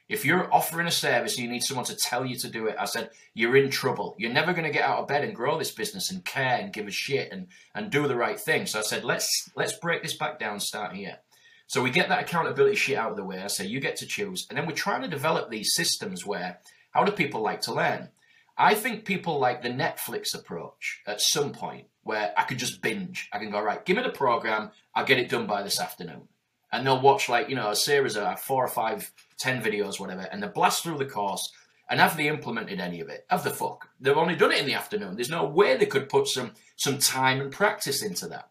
[0.09, 2.76] If you're offering a service and you need someone to tell you to do it,
[2.78, 4.14] I said, you're in trouble.
[4.18, 6.72] You're never going to get out of bed and grow this business and care and
[6.72, 8.66] give a shit and, and do the right thing.
[8.66, 11.18] So I said, let's let's break this back down, start here.
[11.66, 13.42] So we get that accountability shit out of the way.
[13.42, 16.61] I say you get to choose, and then we're trying to develop these systems where
[16.92, 18.11] how do people like to learn?
[18.57, 23.28] I think people like the Netflix approach at some point where I could just binge.
[23.32, 26.28] I can go right, give me the program, I'll get it done by this afternoon,
[26.72, 30.22] and they'll watch like you know a series of four or five, ten videos, whatever,
[30.22, 31.50] and they blast through the course.
[31.88, 33.26] And have they implemented any of it?
[33.30, 33.88] Have the fuck?
[34.00, 35.14] They've only done it in the afternoon.
[35.14, 38.48] There's no way they could put some some time and practice into that.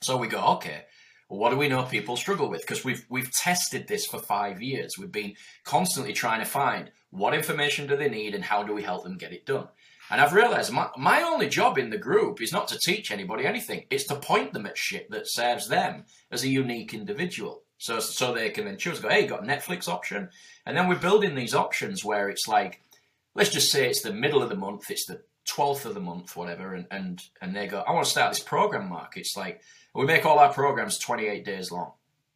[0.00, 0.84] So we go, okay,
[1.28, 2.62] what do we know people struggle with?
[2.62, 4.96] Because we've we've tested this for five years.
[4.98, 5.34] We've been
[5.64, 9.18] constantly trying to find what information do they need and how do we help them
[9.18, 9.68] get it done.
[10.14, 13.44] And I've realized my, my only job in the group is not to teach anybody
[13.44, 13.82] anything.
[13.90, 17.64] It's to point them at shit that serves them as a unique individual.
[17.78, 20.28] So so they can then choose, go, hey, got Netflix option.
[20.66, 22.80] And then we're building these options where it's like,
[23.34, 26.36] let's just say it's the middle of the month, it's the 12th of the month,
[26.36, 29.16] whatever, and, and, and they go, I want to start this program, Mark.
[29.16, 29.62] It's like,
[29.96, 31.90] we make all our programs 28 days long.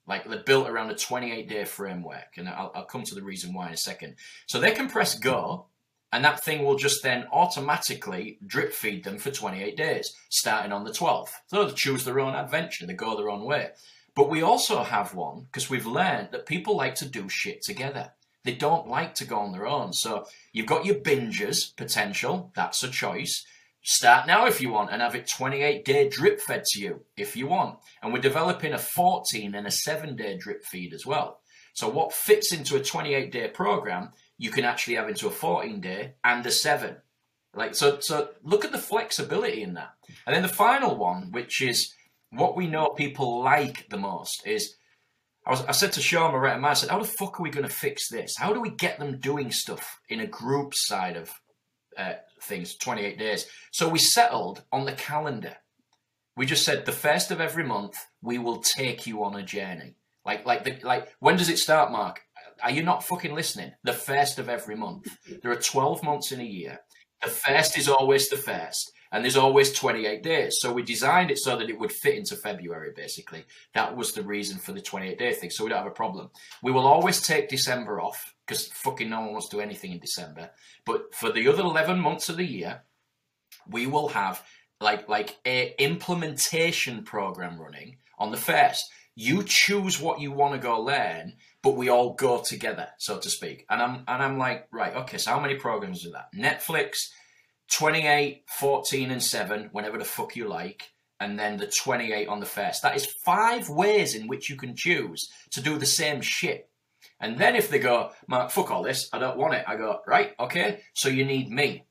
[0.05, 2.39] Like they're built around a 28 day framework.
[2.39, 4.17] And I'll, I'll come to the reason why in a second.
[4.49, 5.67] So they can press go
[6.13, 10.85] and that thing will just then automatically drip feed them for 28 days, starting on
[10.85, 11.33] the 12th.
[11.49, 13.71] So they choose their own adventure, they go their own way.
[14.15, 18.13] But we also have one because we've learned that people like to do shit together.
[18.45, 19.93] They don't like to go on their own.
[19.93, 23.45] So you've got your bingers potential, that's a choice.
[23.85, 27.37] Start now if you want and have it 28 day drip fed to you if
[27.37, 27.79] you want.
[28.03, 31.41] And we're developing a 14 and a 7 day drip feed as well.
[31.75, 35.81] So what fits into a 28 day program, you can actually have into a 14
[35.81, 36.97] day and a 7.
[37.55, 39.95] Like so so look at the flexibility in that.
[40.27, 41.93] And then the final one, which is
[42.31, 44.77] what we know people like the most is
[45.47, 47.67] I, was, I said to Shoma right I said, how the fuck are we going
[47.67, 48.37] to fix this?
[48.39, 51.33] How do we get them doing stuff in a group side of
[51.99, 53.47] uh, things, 28 days.
[53.73, 55.57] So we settled on the calendar.
[56.37, 59.97] We just said the first of every month, we will take you on a journey.
[60.25, 62.21] Like, like, the, like, when does it start, Mark?
[62.63, 63.73] Are you not fucking listening?
[63.85, 65.09] The first of every month.
[65.43, 66.81] There are 12 months in a year.
[67.23, 70.57] The first is always the first and there's always 28 days.
[70.61, 73.45] So we designed it so that it would fit into February, basically.
[73.75, 76.31] That was the reason for the 28 day thing, so we don't have a problem.
[76.63, 79.99] We will always take December off because fucking no one wants to do anything in
[79.99, 80.51] December.
[80.85, 82.83] But for the other 11 months of the year,
[83.71, 84.43] we will have
[84.81, 88.85] like like a implementation program running on the first.
[89.15, 93.31] You choose what you want to go learn, but we all go together, so to
[93.31, 93.67] speak.
[93.69, 96.33] And I'm and I'm like, right, okay, so how many programs are that?
[96.35, 96.97] Netflix,
[97.71, 100.91] 28, 14, and 7, whenever the fuck you like,
[101.21, 102.83] and then the 28 on the first.
[102.83, 106.69] That is five ways in which you can choose to do the same shit.
[107.21, 110.01] And then if they go, Mark, fuck all this, I don't want it, I go,
[110.07, 111.85] right, okay, so you need me.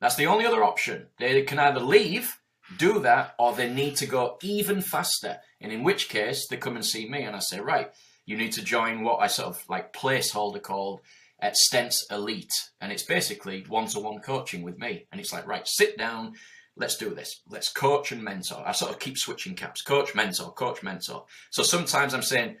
[0.00, 1.06] That's the only other option.
[1.18, 2.40] They can either leave,
[2.76, 5.38] do that, or they need to go even faster.
[5.60, 7.90] And in which case, they come and see me, and I say, right,
[8.26, 11.00] you need to join what I sort of like placeholder called
[11.40, 15.06] at Stents Elite, and it's basically one-to-one coaching with me.
[15.12, 16.34] And it's like, right, sit down,
[16.76, 17.42] let's do this.
[17.48, 18.62] Let's coach and mentor.
[18.66, 21.24] I sort of keep switching caps: coach, mentor, coach, mentor.
[21.50, 22.56] So sometimes I'm saying,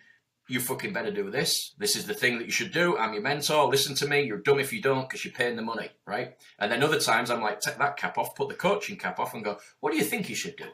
[0.46, 1.74] you fucking better do this.
[1.78, 2.98] This is the thing that you should do.
[2.98, 3.66] I'm your mentor.
[3.66, 4.24] Listen to me.
[4.24, 6.34] You're dumb if you don't because you're paying the money, right?
[6.58, 9.32] And then other times I'm like, take that cap off, put the coaching cap off,
[9.32, 10.66] and go, what do you think you should do?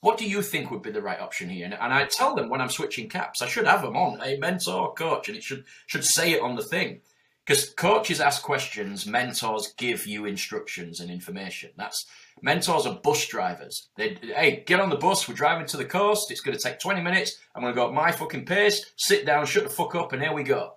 [0.00, 1.64] What do you think would be the right option here?
[1.64, 4.94] And, I tell them when I'm switching caps, I should have them on a mentor,
[4.94, 7.00] coach, and it should should say it on the thing.
[7.46, 11.70] Because coaches ask questions, mentors give you instructions and information.
[11.76, 12.04] That's
[12.42, 13.88] mentors are bus drivers.
[13.96, 15.28] They hey, get on the bus.
[15.28, 16.30] We're driving to the coast.
[16.30, 17.38] It's going to take 20 minutes.
[17.54, 18.84] I'm going to go at my fucking pace.
[18.96, 20.74] Sit down, shut the fuck up, and here we go.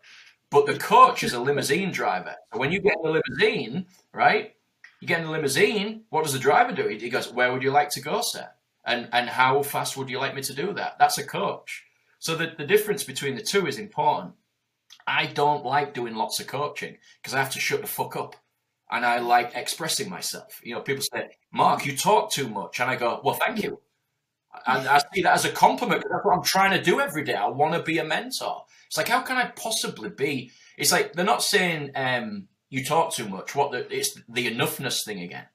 [0.52, 2.36] But the coach is a limousine driver.
[2.54, 4.54] When you get in the limousine, right?
[5.02, 6.04] You get in the limousine.
[6.10, 6.88] What does the driver do?
[6.88, 8.48] He goes, "Where would you like to go, sir?
[8.86, 11.86] And and how fast would you like me to do that?" That's a coach.
[12.20, 14.34] So the, the difference between the two is important.
[15.08, 18.36] I don't like doing lots of coaching because I have to shut the fuck up.
[18.92, 20.60] And I like expressing myself.
[20.64, 22.80] You know, people say, Mark, you talk too much.
[22.80, 23.80] And I go, well, thank you.
[24.66, 26.02] And I see that as a compliment.
[26.02, 27.36] Because that's what I'm trying to do every day.
[27.36, 28.66] I want to be a mentor.
[28.88, 30.52] It's like, how can I possibly be?
[30.76, 33.56] It's like, they're not saying um, you talk too much.
[33.56, 35.46] What the, It's the enoughness thing again.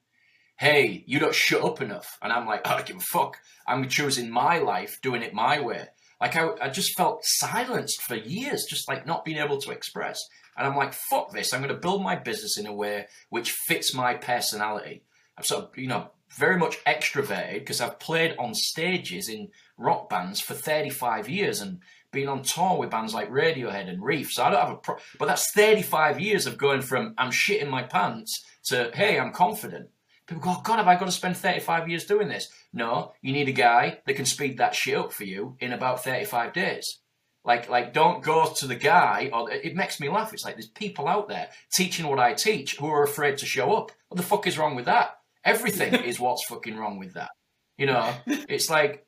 [0.57, 2.17] Hey, you don't shut up enough.
[2.21, 3.37] And I'm like, I give a fuck.
[3.67, 5.87] I'm choosing my life, doing it my way.
[6.21, 10.19] Like I, I just felt silenced for years, just like not being able to express.
[10.57, 11.53] And I'm like, fuck this.
[11.53, 15.03] I'm going to build my business in a way which fits my personality.
[15.37, 20.09] I'm sort of, you know, very much extroverted because I've played on stages in rock
[20.09, 21.79] bands for 35 years and
[22.11, 24.31] been on tour with bands like Radiohead and Reef.
[24.31, 27.69] So I don't have a pro- but that's 35 years of going from I'm shitting
[27.69, 29.89] my pants to hey, I'm confident.
[30.27, 32.49] People go, oh, God, have I got to spend 35 years doing this?
[32.73, 36.03] No, you need a guy that can speed that shit up for you in about
[36.03, 36.99] 35 days.
[37.43, 40.33] Like, like, don't go to the guy, or it makes me laugh.
[40.33, 43.73] It's like there's people out there teaching what I teach who are afraid to show
[43.73, 43.91] up.
[44.07, 45.11] What the fuck is wrong with that?
[45.43, 47.29] Everything is what's fucking wrong with that.
[47.77, 49.05] You know, it's like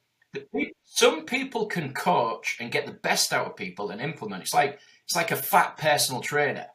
[0.84, 4.44] some people can coach and get the best out of people and implement.
[4.44, 6.68] It's like it's like a fat personal trainer.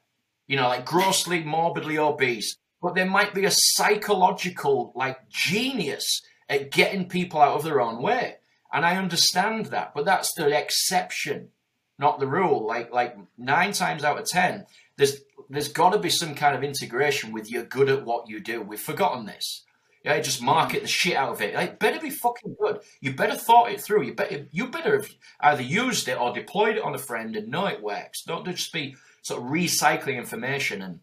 [0.49, 6.72] You know, like grossly morbidly obese but there might be a psychological like genius at
[6.72, 8.37] getting people out of their own way.
[8.72, 11.51] And I understand that, but that's the exception,
[11.99, 12.66] not the rule.
[12.66, 14.66] Like like nine times out of ten,
[14.97, 18.41] there's there's got to be some kind of integration with you're good at what you
[18.41, 18.61] do.
[18.61, 19.64] We've forgotten this.
[20.05, 21.55] Yeah, just market the shit out of it.
[21.55, 22.80] It better be fucking good.
[23.01, 24.03] You better thought it through.
[24.03, 25.11] You better you better have
[25.41, 28.24] either used it or deployed it on a friend and know it works.
[28.24, 30.99] Don't just be sort of recycling information and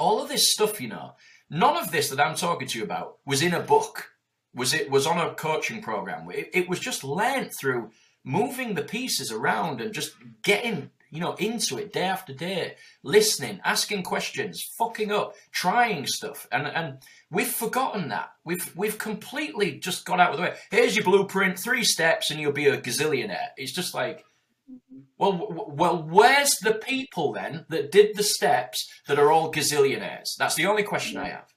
[0.00, 1.12] all of this stuff, you know,
[1.50, 4.10] none of this that I'm talking to you about was in a book.
[4.54, 6.28] Was it was on a coaching program?
[6.32, 7.90] It, it was just learned through
[8.24, 12.74] moving the pieces around and just getting you know into it day after day,
[13.04, 16.98] listening, asking questions, fucking up, trying stuff, and and
[17.30, 18.30] we've forgotten that.
[18.44, 20.54] We've we've completely just got out of the way.
[20.70, 23.50] Here's your blueprint, three steps, and you'll be a gazillionaire.
[23.56, 24.24] It's just like
[25.18, 30.36] well, well, where's the people then that did the steps that are all gazillionaires?
[30.38, 31.52] That's the only question I have.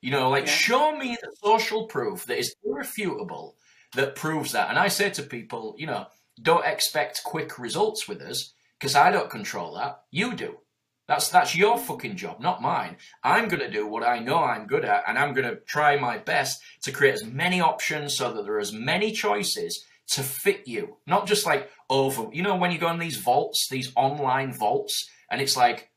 [0.00, 0.52] You know, like, yeah.
[0.52, 3.56] show me the social proof that is irrefutable
[3.94, 4.68] that proves that.
[4.68, 6.06] And I say to people, you know,
[6.42, 10.02] don't expect quick results with us because I don't control that.
[10.10, 10.58] You do.
[11.06, 12.96] That's that's your fucking job, not mine.
[13.22, 15.96] I'm going to do what I know I'm good at, and I'm going to try
[15.96, 20.22] my best to create as many options so that there are as many choices to
[20.22, 22.26] fit you, not just like over.
[22.32, 25.90] You know, when you go in these vaults, these online vaults, and it's like,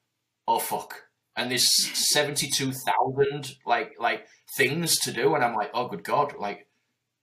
[0.47, 1.03] oh fuck,
[1.36, 1.74] and there's
[2.12, 6.68] seventy two thousand like like things to do, and I'm like, oh good god, like,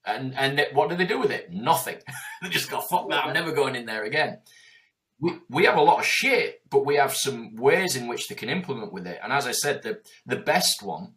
[0.04, 1.50] and and what do they do with it?
[1.50, 1.96] Nothing.
[2.42, 3.24] they just go fuck that.
[3.24, 4.38] I'm never going in there again.
[5.20, 8.34] We, we have a lot of shit, but we have some ways in which they
[8.34, 9.20] can implement with it.
[9.22, 11.14] And as I said, the the best one,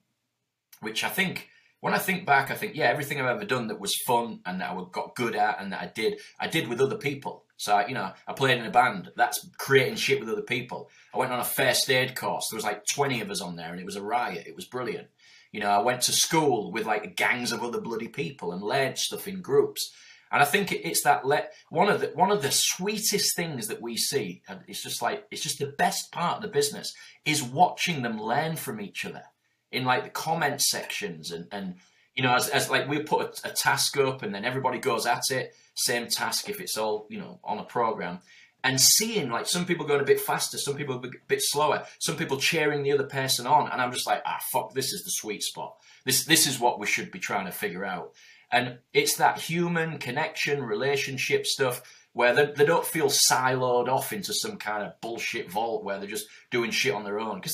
[0.82, 1.50] which I think
[1.80, 4.60] when I think back, I think, yeah, everything I've ever done that was fun and
[4.62, 7.44] that I got good at and that I did, I did with other people.
[7.58, 9.12] So, you know, I played in a band.
[9.16, 10.90] That's creating shit with other people.
[11.14, 12.48] I went on a first aid course.
[12.50, 14.48] There was like 20 of us on there and it was a riot.
[14.48, 15.08] It was brilliant.
[15.52, 18.98] You know, I went to school with like gangs of other bloody people and learned
[18.98, 19.92] stuff in groups.
[20.32, 23.82] And I think it's that let one of the one of the sweetest things that
[23.82, 24.42] we see.
[24.68, 28.58] It's just like it's just the best part of the business is watching them learn
[28.58, 29.24] from each other
[29.72, 31.76] in like the comment sections and and
[32.16, 35.06] you know as, as like we put a, a task up and then everybody goes
[35.06, 38.20] at it same task if it's all you know on a program
[38.64, 42.18] and seeing like some people going a bit faster, some people a bit slower, some
[42.18, 45.12] people cheering the other person on, and I'm just like, ah, fuck, this is the
[45.12, 45.78] sweet spot.
[46.06, 48.14] This this is what we should be trying to figure out.
[48.52, 51.82] And it's that human connection, relationship stuff
[52.18, 56.10] where they, they don't feel siloed off into some kind of bullshit vault where they're
[56.10, 57.54] just doing shit on their own because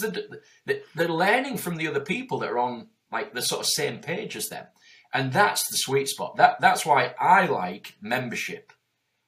[0.66, 4.00] they're, they're learning from the other people that are on like the sort of same
[4.00, 4.66] page as them.
[5.14, 6.38] And that's the sweet spot.
[6.38, 8.74] That that's why I like membership.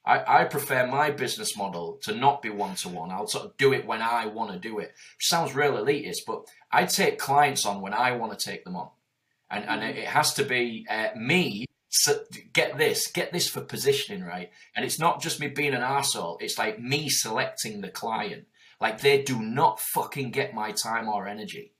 [0.03, 3.11] I, I prefer my business model to not be one to one.
[3.11, 4.93] I'll sort of do it when I want to do it.
[5.17, 8.75] Which sounds real elitist, but I take clients on when I want to take them
[8.75, 8.89] on
[9.49, 11.65] and and it has to be uh, me.
[11.97, 12.19] So
[12.51, 16.37] get this, get this for positioning right, and it's not just me being an asshole.
[16.41, 18.47] It's like me selecting the client.
[18.81, 21.71] Like they do not fucking get my time or energy.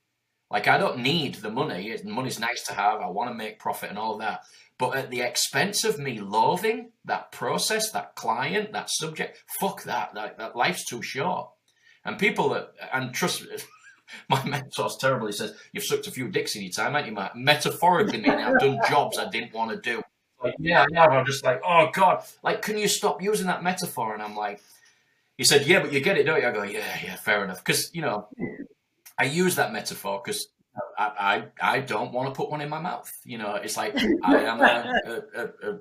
[0.50, 1.94] Like I don't need the money.
[2.06, 3.02] Money's nice to have.
[3.02, 4.46] I want to make profit and all that.
[4.78, 10.14] But at the expense of me loathing that process, that client, that subject, fuck that.
[10.14, 11.50] That, that life's too short.
[12.06, 13.44] And people that, and trust
[14.30, 15.28] my mentor's terrible.
[15.28, 17.36] He says, You've sucked a few dicks in your time, haven't you, Matt?
[17.36, 20.02] Metaphorically, meaning I've done jobs I didn't want to do.
[20.44, 21.06] Like, yeah, yeah.
[21.06, 22.24] I'm just like, Oh, God.
[22.44, 24.14] Like, can you stop using that metaphor?
[24.14, 24.62] And I'm like,
[25.38, 26.48] He said, Yeah, but you get it, don't you?
[26.48, 27.64] I go, Yeah, yeah, fair enough.
[27.64, 28.28] Because, you know,
[29.18, 30.48] I use that metaphor because
[30.98, 33.12] I, I, I don't want to put one in my mouth.
[33.24, 35.80] You know, it's like I am a, a, a, a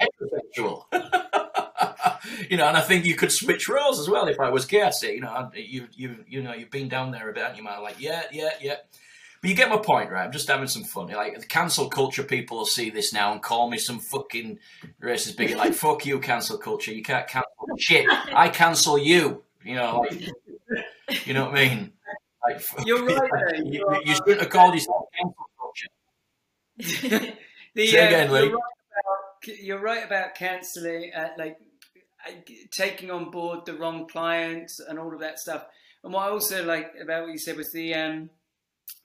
[0.00, 0.84] heterosexual.
[2.48, 4.64] you know, and I think you could switch roles as well if I was.
[4.72, 7.62] I'd you know, you you you know, you've been down there a bit, and you
[7.62, 8.76] might like, yeah, yeah, yeah.
[9.40, 10.24] But you get my point, right?
[10.24, 11.08] I'm just having some fun.
[11.08, 14.58] Like the cancel culture people will see this now and call me some fucking
[15.00, 15.58] racist bigot.
[15.58, 16.92] Like, fuck you, cancel culture.
[16.92, 17.48] You can't cancel
[17.78, 18.06] shit.
[18.10, 19.44] I cancel you.
[19.64, 21.92] You know, like, you know what I mean?
[22.42, 23.30] Like, you're right.
[23.30, 27.34] Like, you, you, you shouldn't have called yourself cancel culture.
[27.74, 28.40] the, Say uh, again, Lee.
[28.40, 31.12] You're right about, you're right about cancelling.
[31.14, 31.58] Uh, like
[32.76, 35.64] taking on board the wrong clients and all of that stuff.
[36.04, 38.30] And what I also like about what you said was the um,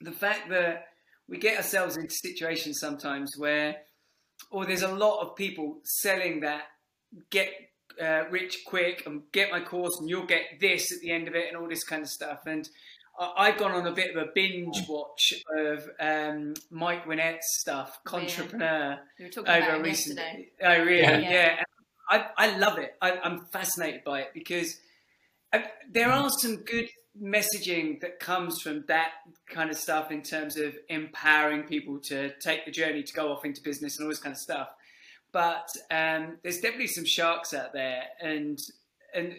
[0.00, 0.88] the fact that
[1.28, 3.76] we get ourselves into situations sometimes where,
[4.50, 6.64] or there's a lot of people selling that
[7.30, 7.50] get
[8.00, 11.34] uh, rich quick and get my course and you'll get this at the end of
[11.34, 12.40] it and all this kind of stuff.
[12.46, 12.68] And
[13.18, 18.98] I've gone on a bit of a binge watch of um, Mike Winnet's stuff, Contrepreneur.
[19.18, 20.50] We were talking over about recently.
[20.60, 21.00] Oh, really?
[21.00, 21.18] Yeah.
[21.18, 21.62] yeah.
[22.08, 22.96] I, I love it.
[23.00, 24.78] I, am fascinated by it because
[25.52, 26.88] I, uh, there are some good
[27.20, 29.12] messaging that comes from that
[29.48, 33.44] kind of stuff in terms of empowering people to take the journey to go off
[33.44, 34.68] into business and all this kind of stuff.
[35.32, 38.58] But um, there's definitely some sharks out there, and
[39.14, 39.34] and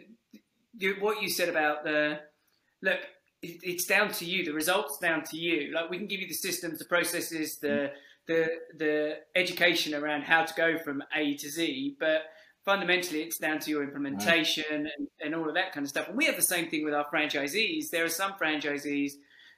[0.78, 2.20] you, what you said about the
[2.82, 3.00] look,
[3.42, 4.44] it, it's down to you.
[4.44, 5.74] The results down to you.
[5.74, 7.92] Like we can give you the systems, the processes, the
[8.28, 8.48] the
[8.78, 12.24] the education around how to go from A to Z, but
[12.66, 14.92] fundamentally it's down to your implementation right.
[14.98, 16.08] and, and all of that kind of stuff.
[16.08, 17.92] And we have the same thing with our franchisees.
[17.92, 19.14] There are some franchisees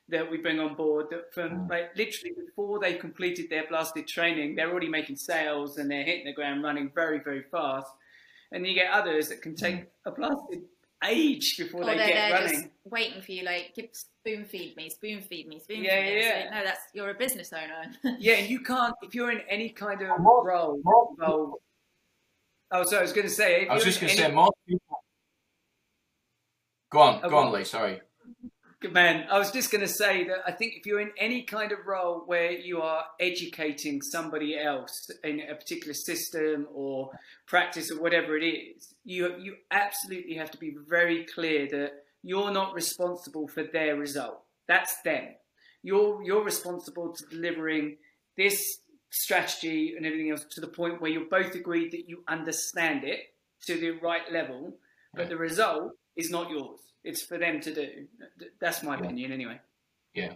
[0.10, 4.56] that we bring on board that from like literally before they've completed their blasted training,
[4.56, 7.88] they're already making sales and they're hitting the ground running very, very fast.
[8.52, 10.64] And you get others that can take a blasted
[11.04, 12.72] age before or they get running.
[12.86, 16.22] waiting for you, like give spoon feed me, spoon feed me, spoon yeah, feed me.
[16.22, 16.50] Yeah, yeah.
[16.50, 18.16] no, that's you're a business owner.
[18.20, 21.62] yeah, and you can't if you're in any kind of role involved
[22.72, 23.68] Oh, so I was going to say.
[23.68, 24.30] I was just going to any...
[24.30, 25.04] say most people.
[26.92, 27.64] Go on, go on, Lee.
[27.64, 28.02] Sorry.
[28.80, 29.26] Good man.
[29.32, 31.80] I was just going to say that I think if you're in any kind of
[31.88, 37.10] role where you are educating somebody else in a particular system or
[37.48, 41.92] practice or whatever it is, you you absolutely have to be very clear that
[42.22, 44.44] you're not responsible for their result.
[44.68, 45.30] That's them.
[45.82, 47.98] You're you're responsible to delivering
[48.38, 48.62] this
[49.22, 53.34] strategy and everything else to the point where you're both agreed that you understand it
[53.66, 54.78] to the right level,
[55.14, 55.30] but yeah.
[55.30, 56.80] the result is not yours.
[57.04, 57.90] It's for them to do.
[58.60, 59.04] That's my yeah.
[59.04, 59.60] opinion, anyway.
[60.14, 60.34] Yeah.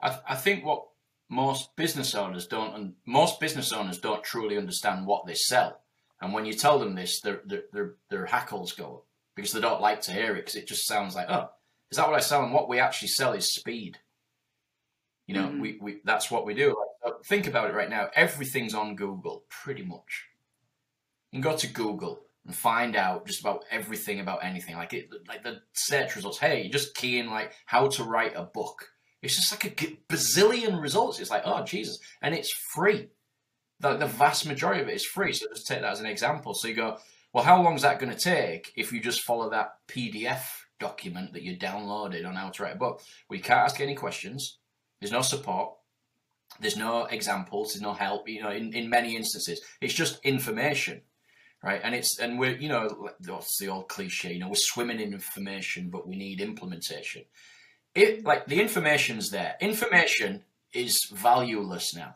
[0.00, 0.86] I, th- I think what
[1.28, 5.80] most business owners don't, and most business owners don't truly understand what they sell.
[6.20, 9.82] And when you tell them this, their their their, hackles go up because they don't
[9.82, 11.50] like to hear it because it just sounds like, oh,
[11.90, 12.42] is that what I sell?
[12.42, 13.98] And what we actually sell is speed.
[15.26, 15.60] You know, mm-hmm.
[15.60, 16.74] we, we that's what we do.
[17.06, 18.08] Uh, think about it right now.
[18.14, 20.24] Everything's on Google, pretty much.
[21.30, 24.74] You can go to Google and find out just about everything about anything.
[24.76, 26.38] Like it, like the search results.
[26.38, 28.88] Hey, you just key in like how to write a book.
[29.22, 31.20] It's just like a bazillion results.
[31.20, 33.08] It's like, oh Jesus, and it's free.
[33.80, 35.32] The, the vast majority of it is free.
[35.32, 36.54] So just take that as an example.
[36.54, 36.98] So you go,
[37.32, 40.42] well, how long is that going to take if you just follow that PDF
[40.80, 43.02] document that you downloaded on how to write a book?
[43.28, 44.58] We can't ask any questions.
[45.00, 45.75] There's no support.
[46.60, 47.72] There's no examples.
[47.72, 48.28] There's no help.
[48.28, 51.02] You know, in, in many instances, it's just information.
[51.62, 51.80] right?
[51.82, 55.12] And it's and we're you know that's the old cliche, you know, we're swimming in
[55.12, 57.24] information, but we need implementation.
[57.94, 59.56] It like the information's there.
[59.60, 62.14] Information is valueless now.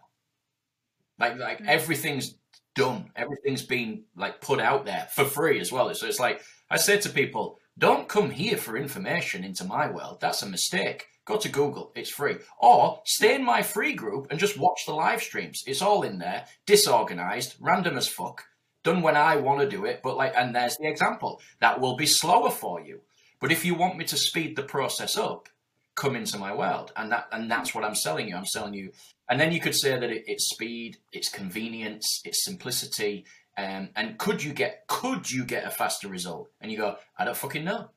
[1.18, 1.68] Like like mm-hmm.
[1.68, 2.34] everything's
[2.74, 3.10] done.
[3.16, 5.92] Everything's been like put out there for free as well.
[5.94, 10.20] So it's like I say to people, don't come here for information into my world.
[10.20, 11.06] That's a mistake.
[11.30, 12.36] Go to Google, it's free.
[12.58, 15.62] Or stay in my free group and just watch the live streams.
[15.66, 18.44] It's all in there, disorganized, random as fuck,
[18.82, 20.00] done when I want to do it.
[20.02, 21.40] But like, and there's the example.
[21.60, 23.02] That will be slower for you.
[23.40, 25.48] But if you want me to speed the process up,
[25.94, 26.92] come into my world.
[26.96, 28.36] And that and that's what I'm selling you.
[28.36, 28.90] I'm selling you
[29.30, 33.24] and then you could say that it, it's speed, it's convenience, it's simplicity,
[33.56, 36.50] um, and could you get could you get a faster result?
[36.60, 37.90] And you go, I don't fucking know.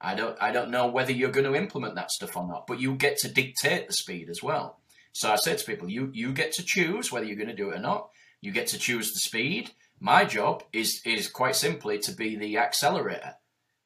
[0.00, 2.66] I don't I don't know whether you're going to implement that stuff or not.
[2.66, 4.78] But you get to dictate the speed as well.
[5.12, 7.70] So I say to people, you you get to choose whether you're going to do
[7.70, 8.10] it or not.
[8.40, 9.72] You get to choose the speed.
[10.00, 13.34] My job is is quite simply to be the accelerator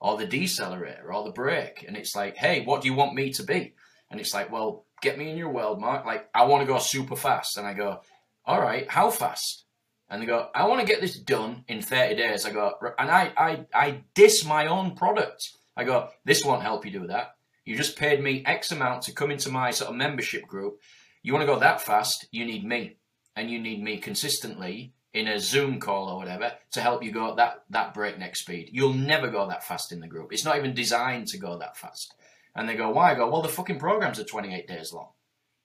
[0.03, 1.85] or the decelerator or the brake.
[1.87, 3.75] And it's like, hey, what do you want me to be?
[4.11, 6.05] And it's like, well, get me in your world, Mark.
[6.05, 7.57] Like, I want to go super fast.
[7.57, 8.01] And I go,
[8.45, 9.65] all right, how fast?
[10.11, 12.45] And they go, I want to get this done in 30 days.
[12.45, 15.51] I go, and I, I, I diss my own product.
[15.77, 17.37] I go, this won't help you do that.
[17.65, 20.81] You just paid me X amount to come into my sort of membership group.
[21.23, 22.97] You want to go that fast, you need me.
[23.37, 27.35] And you need me consistently in a Zoom call or whatever to help you go
[27.37, 28.71] that, that breakneck speed.
[28.73, 30.33] You'll never go that fast in the group.
[30.33, 32.15] It's not even designed to go that fast.
[32.55, 33.13] And they go, why?
[33.13, 35.09] I go, well, the fucking programs are 28 days long.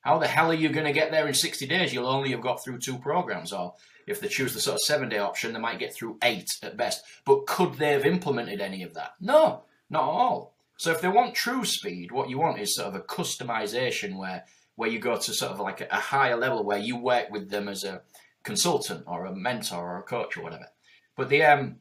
[0.01, 1.93] How the hell are you going to get there in 60 days?
[1.93, 3.51] You'll only have got through two programs.
[3.51, 3.73] Or
[4.05, 6.77] if they choose the sort of seven day option, they might get through eight at
[6.77, 7.03] best.
[7.25, 9.15] But could they have implemented any of that?
[9.19, 10.55] No, not at all.
[10.77, 14.45] So if they want true speed, what you want is sort of a customization where
[14.75, 17.67] where you go to sort of like a, higher level where you work with them
[17.67, 18.03] as a
[18.43, 20.67] consultant or a mentor or a coach or whatever.
[21.15, 21.77] But the um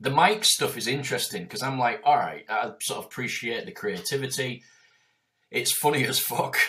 [0.00, 3.72] the Mike stuff is interesting because I'm like, all right, I sort of appreciate the
[3.72, 4.64] creativity.
[5.50, 6.56] It's funny as fuck.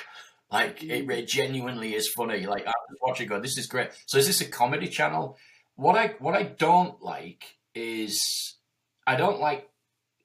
[0.51, 2.45] Like it, it genuinely is funny.
[2.45, 3.89] Like I was watching, go, this is great.
[4.05, 5.37] So is this a comedy channel?
[5.75, 7.43] What I what I don't like
[7.73, 8.55] is
[9.07, 9.67] I don't like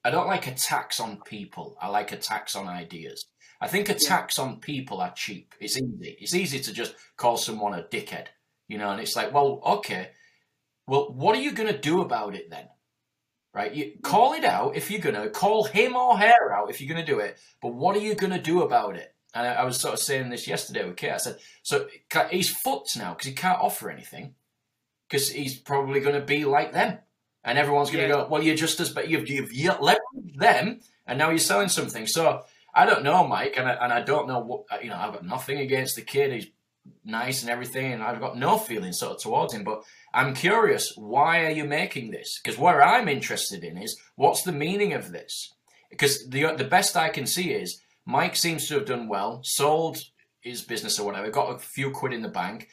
[0.03, 1.77] I don't like attacks on people.
[1.81, 3.25] I like attacks on ideas.
[3.59, 4.45] I think attacks yeah.
[4.45, 5.53] on people are cheap.
[5.59, 6.17] It's easy.
[6.19, 8.27] It's easy to just call someone a dickhead,
[8.67, 8.89] you know.
[8.89, 10.09] And it's like, well, okay,
[10.87, 12.67] well, what are you going to do about it then?
[13.53, 13.73] right?
[13.73, 17.05] You call it out if you're gonna call him or her out if you're gonna
[17.05, 17.37] do it.
[17.61, 19.13] But what are you gonna do about it?
[19.33, 21.11] And I, I was sort of saying this yesterday with Kate.
[21.11, 21.87] I said, so
[22.29, 24.35] he's fucked now because he can't offer anything
[25.09, 26.99] because he's probably going to be like them,
[27.43, 28.23] and everyone's going to yeah.
[28.23, 32.07] go, well, you're just as but you've you've leveraged them, and now you're selling something.
[32.07, 34.97] So I don't know, Mike, and I, and I don't know what uh, you know.
[34.97, 36.31] I've got nothing against the kid.
[36.31, 36.47] He's
[37.03, 39.63] nice and everything, and I've got no feeling sort of towards him.
[39.63, 39.83] But
[40.13, 42.39] I'm curious, why are you making this?
[42.41, 45.53] Because where I'm interested in is what's the meaning of this?
[45.89, 49.97] Because the the best I can see is Mike seems to have done well, sold
[50.41, 52.69] his business or whatever, got a few quid in the bank.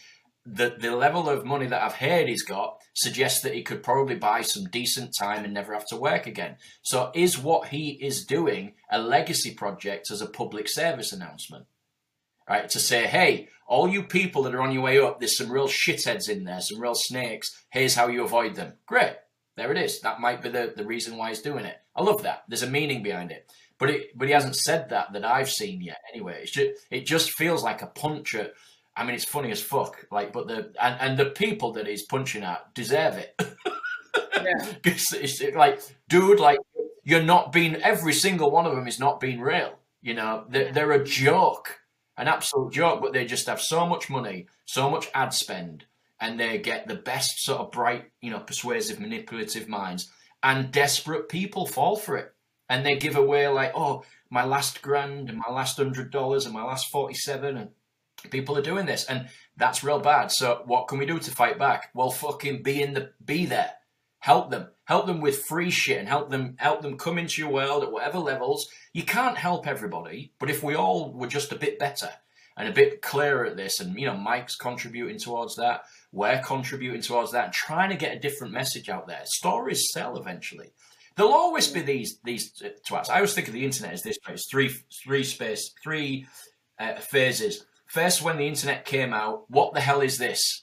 [0.50, 4.14] The the level of money that I've heard he's got suggests that he could probably
[4.14, 6.56] buy some decent time and never have to work again.
[6.82, 11.66] So is what he is doing a legacy project as a public service announcement?
[12.48, 15.52] Right, to say, hey, all you people that are on your way up, there's some
[15.52, 17.66] real shitheads in there, some real snakes.
[17.70, 18.72] Here's how you avoid them.
[18.86, 19.16] Great.
[19.58, 20.00] There it is.
[20.00, 21.76] That might be the, the reason why he's doing it.
[21.94, 22.44] I love that.
[22.48, 23.50] There's a meaning behind it.
[23.78, 26.46] But it but he hasn't said that that I've seen yet anyway.
[26.46, 28.54] Just, it just feels like a punch at
[28.98, 30.06] I mean it's funny as fuck.
[30.10, 33.34] Like but the and, and the people that he's punching at deserve it.
[34.34, 34.74] yeah.
[34.84, 36.58] it's like, dude, like
[37.04, 39.78] you're not being every single one of them is not being real.
[40.02, 41.78] You know, they're, they're a joke
[42.18, 45.84] an absolute joke, but they just have so much money, so much ad spend,
[46.20, 50.10] and they get the best sort of bright, you know, persuasive, manipulative minds,
[50.42, 52.34] and desperate people fall for it,
[52.68, 56.52] and they give away like, oh, my last grand and my last hundred dollars and
[56.52, 57.70] my last forty-seven, and
[58.30, 60.30] people are doing this, and that's real bad.
[60.30, 61.90] So what can we do to fight back?
[61.94, 63.72] Well, fucking be in the be there,
[64.18, 67.50] help them, help them with free shit, and help them help them come into your
[67.50, 71.56] world at whatever levels you can't help everybody, but if we all were just a
[71.56, 72.10] bit better
[72.56, 77.00] and a bit clearer at this, and you know, Mike's contributing towards that, we're contributing
[77.00, 79.22] towards that, trying to get a different message out there.
[79.24, 80.72] Stories sell eventually.
[81.14, 83.08] There'll always be these these twats.
[83.08, 86.26] I always think of the internet as this: it's three three space three
[86.80, 87.66] uh, phases.
[87.88, 90.62] First, when the internet came out, what the hell is this?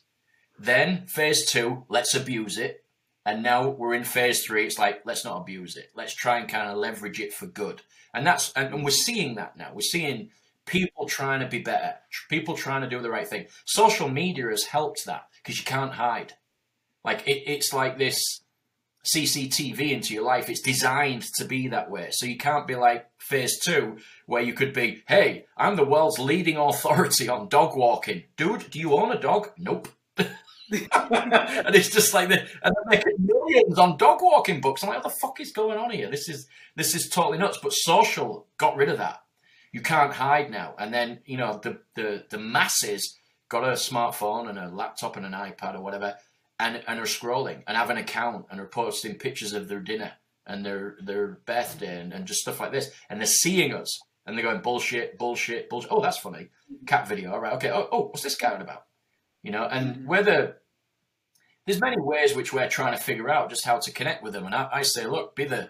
[0.57, 2.83] Then phase two, let's abuse it.
[3.25, 4.65] And now we're in phase three.
[4.65, 5.89] It's like, let's not abuse it.
[5.95, 7.81] Let's try and kind of leverage it for good.
[8.13, 9.71] And that's, and we're seeing that now.
[9.73, 10.29] We're seeing
[10.67, 11.95] people trying to be better,
[12.29, 13.47] people trying to do the right thing.
[13.65, 16.33] Social media has helped that because you can't hide.
[17.03, 18.41] Like it, it's like this,
[19.13, 20.49] CCTV into your life.
[20.49, 22.09] It's designed to be that way.
[22.11, 26.19] So you can't be like phase two, where you could be, hey, I'm the world's
[26.19, 28.23] leading authority on dog walking.
[28.37, 29.51] Dude, do you own a dog?
[29.57, 29.87] Nope.
[30.71, 34.83] and it's just like the, and they're making millions on dog walking books.
[34.83, 36.09] I'm like, what the fuck is going on here?
[36.09, 37.59] This is this is totally nuts.
[37.61, 39.21] But social got rid of that.
[39.71, 40.73] You can't hide now.
[40.79, 45.25] And then you know the the the masses got a smartphone and a laptop and
[45.25, 46.15] an iPad or whatever,
[46.59, 50.13] and and are scrolling and have an account and are posting pictures of their dinner
[50.45, 52.91] and their their birthday and, and just stuff like this.
[53.09, 55.91] And they're seeing us and they're going bullshit, bullshit, bullshit.
[55.91, 56.47] Oh, that's funny.
[56.87, 57.33] Cat video.
[57.33, 57.53] All right.
[57.53, 57.71] Okay.
[57.71, 58.85] Oh, oh what's this guy about?
[59.43, 60.07] You know, and mm-hmm.
[60.07, 60.57] whether
[61.65, 64.45] there's many ways which we're trying to figure out just how to connect with them.
[64.45, 65.69] And I, I say, look, be the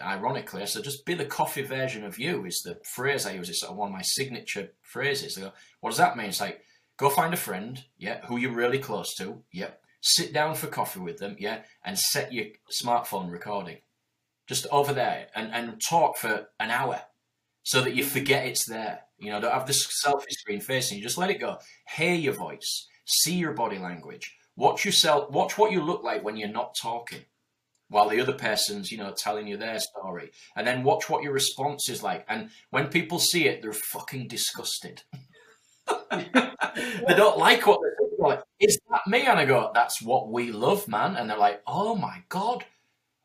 [0.00, 3.48] ironically, I said, just be the coffee version of you is the phrase I use.
[3.48, 5.36] It's sort of one of my signature phrases.
[5.36, 6.26] Go, what does that mean?
[6.26, 6.62] It's like,
[6.96, 9.70] go find a friend, yeah, who you're really close to, yeah,
[10.00, 13.78] sit down for coffee with them, yeah, and set your smartphone recording
[14.48, 17.02] just over there and, and talk for an hour
[17.62, 19.00] so that you forget it's there.
[19.18, 21.04] You know, don't have this selfie screen facing you.
[21.04, 21.58] Just let it go.
[21.96, 26.36] Hear your voice, see your body language, watch yourself, watch what you look like when
[26.36, 27.20] you're not talking
[27.90, 30.30] while the other person's, you know, telling you their story.
[30.56, 32.24] And then watch what your response is like.
[32.28, 35.02] And when people see it, they're fucking disgusted.
[36.10, 37.80] they don't like what
[38.60, 39.26] is that me?
[39.26, 41.16] And I go, that's what we love, man.
[41.16, 42.64] And they're like, oh my God.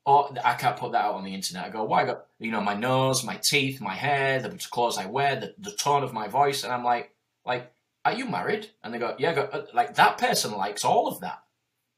[0.07, 1.65] I can't put that out on the internet.
[1.65, 2.03] I go, why?
[2.03, 5.55] I go, you know, my nose, my teeth, my hair, the clothes I wear, the,
[5.57, 6.63] the tone of my voice.
[6.63, 7.11] And I'm like,
[7.43, 7.71] like,
[8.05, 8.69] are you married?
[8.83, 11.39] And they go, yeah, go, uh, like that person likes all of that,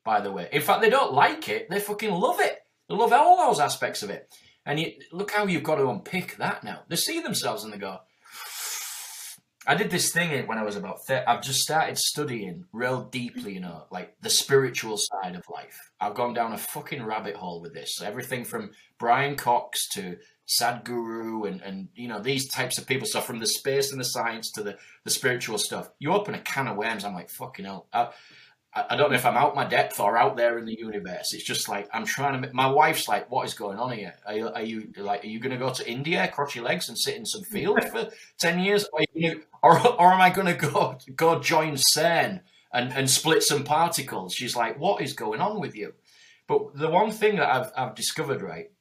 [0.05, 0.47] by the way.
[0.53, 1.69] In fact, they don't like it.
[1.69, 2.57] They fucking love it.
[2.87, 4.33] They love all those aspects of it.
[4.65, 6.83] And you, look how you've got to unpick that now.
[6.87, 7.99] They see themselves and they go,
[9.69, 11.25] I did this thing when I was about 30.
[11.27, 15.77] I've just started studying real deeply, you know, like the spiritual side of life.
[15.99, 18.01] I've gone down a fucking rabbit hole with this.
[18.01, 20.15] Everything from Brian Cox to
[20.47, 23.07] Sadhguru and, and, you know, these types of people.
[23.07, 26.39] So from the space and the science to the, the spiritual stuff, you open a
[26.39, 27.03] can of worms.
[27.03, 27.87] I'm like, fucking hell.
[27.91, 28.07] I,
[28.89, 31.33] I don't know if I'm out my depth or out there in the universe.
[31.33, 32.39] It's just like I'm trying to.
[32.39, 34.13] Make, my wife's like, "What is going on here?
[34.25, 36.89] Are you, are you like, are you going to go to India, cross your legs,
[36.89, 40.47] and sit in some field for ten years, or, you, or, or am I going
[40.47, 42.41] to go go join CERN
[42.73, 45.93] and and split some particles?" She's like, "What is going on with you?"
[46.47, 48.71] But the one thing that I've I've discovered right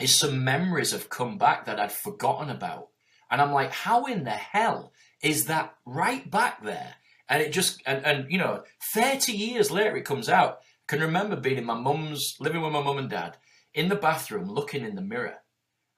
[0.00, 2.88] is some memories have come back that I'd forgotten about,
[3.30, 6.94] and I'm like, "How in the hell is that right back there?"
[7.28, 8.62] And it just, and, and you know,
[8.94, 10.60] 30 years later it comes out.
[10.60, 13.36] I can remember being in my mum's, living with my mum and dad,
[13.74, 15.36] in the bathroom, looking in the mirror,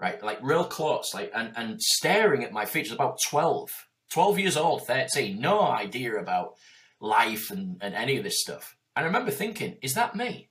[0.00, 0.22] right?
[0.22, 3.68] Like real close, like, and, and staring at my features, about 12,
[4.10, 6.54] 12 years old, 13, no idea about
[7.00, 8.76] life and, and any of this stuff.
[8.96, 10.50] And I remember thinking, is that me?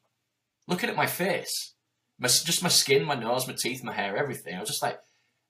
[0.67, 1.73] Looking at my face,
[2.19, 4.55] my, just my skin, my nose, my teeth, my hair, everything.
[4.55, 4.99] I was just like,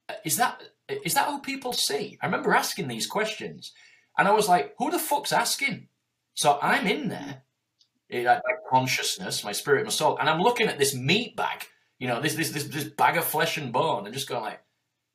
[0.09, 0.61] uh, is that
[1.03, 2.17] is that how people see?
[2.21, 3.71] I remember asking these questions.
[4.19, 5.87] And I was like, who the fuck's asking?
[6.33, 7.43] So I'm in there,
[8.11, 11.65] like, like consciousness, my spirit, my soul, and I'm looking at this meat bag,
[11.99, 14.61] you know, this this this, this bag of flesh and bone, and just going like,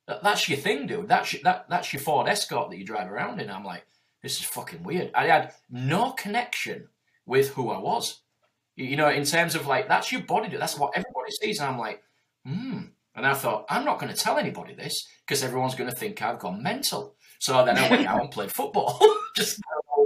[0.07, 1.07] that's your thing, dude.
[1.07, 3.49] That's your, that that's your Ford Escort that you drive around in.
[3.49, 3.85] I'm like,
[4.23, 5.11] this is fucking weird.
[5.13, 6.87] I had no connection
[7.27, 8.21] with who I was.
[8.75, 10.59] You know, in terms of like, that's your body, dude.
[10.59, 11.59] that's what everybody sees.
[11.59, 12.01] And I'm like,
[12.43, 12.81] hmm.
[13.15, 16.21] And I thought, I'm not going to tell anybody this because everyone's going to think
[16.21, 17.14] I've gone mental.
[17.39, 18.99] So then I went out and played football,
[19.35, 19.61] just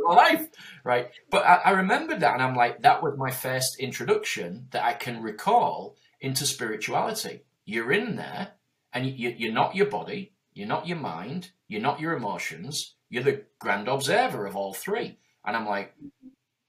[0.07, 0.47] my life,
[0.83, 1.09] right?
[1.29, 4.93] But I, I remembered that, and I'm like, that was my first introduction that I
[4.93, 7.41] can recall into spirituality.
[7.65, 8.53] You're in there,
[8.93, 13.23] and you, you're not your body, you're not your mind, you're not your emotions, you're
[13.23, 15.17] the grand observer of all three.
[15.45, 15.93] And I'm like,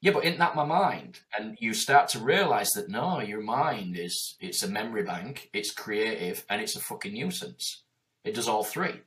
[0.00, 1.20] yeah, but isn't that my mind?
[1.36, 5.72] And you start to realize that no, your mind is it's a memory bank, it's
[5.72, 7.82] creative, and it's a fucking nuisance.
[8.24, 9.00] It does all three.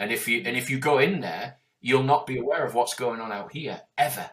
[0.00, 2.94] And if you and if you go in there, you'll not be aware of what's
[2.94, 4.30] going on out here ever.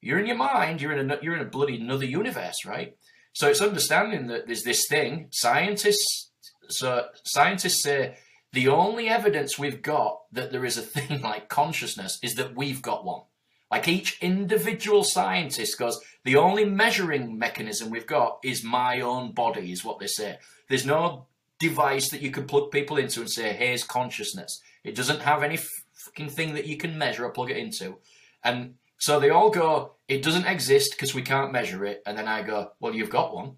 [0.00, 0.82] You're in your mind.
[0.82, 2.96] You're in a you're in a bloody another universe, right?
[3.32, 5.28] So it's understanding that there's this thing.
[5.30, 6.32] Scientists
[6.68, 8.16] so scientists say
[8.52, 12.82] the only evidence we've got that there is a thing like consciousness is that we've
[12.82, 13.22] got one.
[13.70, 19.70] Like each individual scientist goes, the only measuring mechanism we've got is my own body,
[19.70, 20.38] is what they say.
[20.68, 21.26] There's no
[21.58, 24.62] device that you can plug people into and say, here's consciousness.
[24.88, 27.98] It doesn't have any fucking thing that you can measure or plug it into.
[28.42, 32.02] And so they all go, it doesn't exist because we can't measure it.
[32.06, 33.56] And then I go, well, you've got one.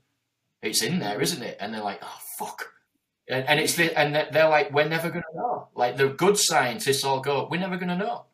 [0.62, 1.57] It's in there, isn't it?
[1.61, 2.73] And they're like, oh, fuck.
[3.28, 5.69] And, and it's the, and they're like, we're never going to know.
[5.74, 8.27] Like the good scientists all go, we're never going to know.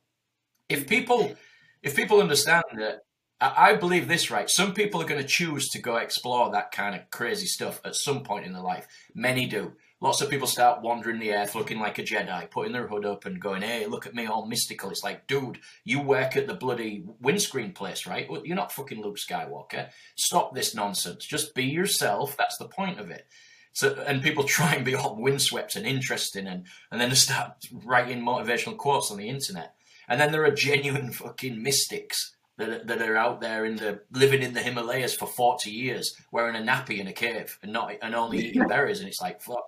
[0.69, 1.37] If people,
[1.83, 3.03] if people understand that
[3.41, 4.49] I believe this, right?
[4.49, 7.95] Some people are going to choose to go explore that kind of crazy stuff at
[7.95, 8.89] some point in their life.
[9.15, 9.73] Many do.
[10.01, 13.25] Lots of people start wandering the earth looking like a Jedi, putting their hood up
[13.25, 14.91] and going, hey, look at me, all mystical.
[14.91, 18.29] It's like, dude, you work at the bloody windscreen place, right?
[18.45, 19.89] You're not fucking Luke Skywalker.
[20.17, 21.25] Stop this nonsense.
[21.25, 22.37] Just be yourself.
[22.37, 23.27] That's the point of it.
[23.73, 27.53] So, and people try and be all windswept and interesting, and, and then they start
[27.73, 29.75] writing motivational quotes on the internet.
[30.09, 34.43] And then there are genuine fucking mystics that, that are out there in the living
[34.43, 38.15] in the Himalayas for 40 years, wearing a nappy in a cave and not and
[38.15, 39.01] only eating berries.
[39.01, 39.65] And it's like, fuck,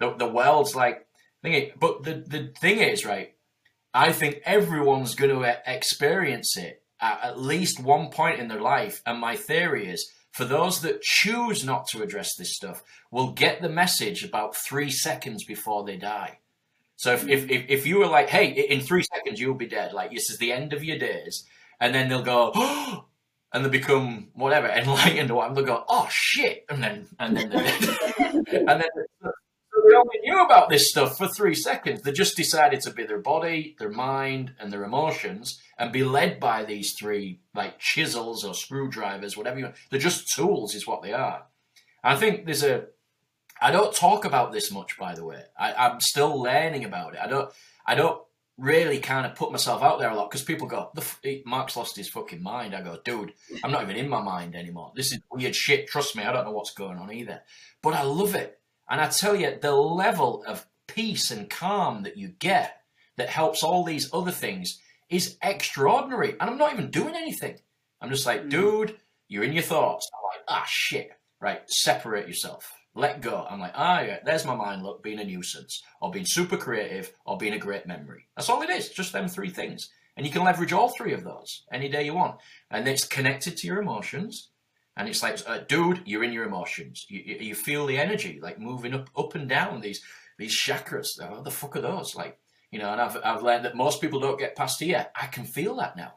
[0.00, 1.06] the, the world's like.
[1.42, 3.34] But the, the thing is, right,
[3.94, 9.00] I think everyone's going to experience it at at least one point in their life.
[9.06, 13.60] And my theory is for those that choose not to address this stuff, will get
[13.60, 16.38] the message about three seconds before they die.
[16.96, 20.12] So if, if, if, you were like, hey, in three seconds you'll be dead, like
[20.12, 21.44] this is the end of your days,
[21.80, 23.06] and then they'll go, oh,
[23.52, 27.52] and they become whatever enlightened or whatever, they'll go, oh shit, and then and then
[28.52, 29.32] and then
[29.88, 32.02] they only knew about this stuff for three seconds.
[32.02, 36.40] They just decided to be their body, their mind, and their emotions, and be led
[36.40, 39.64] by these three like chisels or screwdrivers, whatever you.
[39.66, 39.76] Want.
[39.90, 41.46] They're just tools, is what they are.
[42.02, 42.86] I think there's a.
[43.62, 45.42] I don't talk about this much, by the way.
[45.58, 47.20] I, I'm still learning about it.
[47.22, 47.52] I don't.
[47.86, 48.22] I don't
[48.60, 51.96] really kind of put myself out there a lot because people go, the Mark's lost
[51.96, 52.74] his fucking mind.
[52.74, 53.32] I go, dude,
[53.64, 54.92] I'm not even in my mind anymore.
[54.94, 55.88] This is weird shit.
[55.88, 57.42] Trust me, I don't know what's going on either.
[57.82, 58.59] But I love it.
[58.90, 62.82] And I tell you, the level of peace and calm that you get
[63.16, 66.32] that helps all these other things is extraordinary.
[66.40, 67.56] And I'm not even doing anything.
[68.00, 68.50] I'm just like, mm.
[68.50, 68.96] dude,
[69.28, 70.10] you're in your thoughts.
[70.12, 71.10] I'm like, ah, shit.
[71.40, 72.70] Right, separate yourself.
[72.94, 73.46] Let go.
[73.48, 77.12] I'm like, ah, yeah, there's my mind, look, being a nuisance, or being super creative,
[77.24, 78.26] or being a great memory.
[78.36, 79.88] That's all it is, just them three things.
[80.16, 82.40] And you can leverage all three of those any day you want.
[82.70, 84.49] And it's connected to your emotions,
[85.00, 87.06] and it's like, uh, dude, you're in your emotions.
[87.08, 90.02] You, you feel the energy like moving up, up and down these
[90.38, 91.08] these chakras.
[91.18, 92.14] What the fuck are those?
[92.14, 92.38] Like,
[92.70, 95.06] you know, and I've I've learned that most people don't get past here.
[95.18, 96.16] I can feel that now.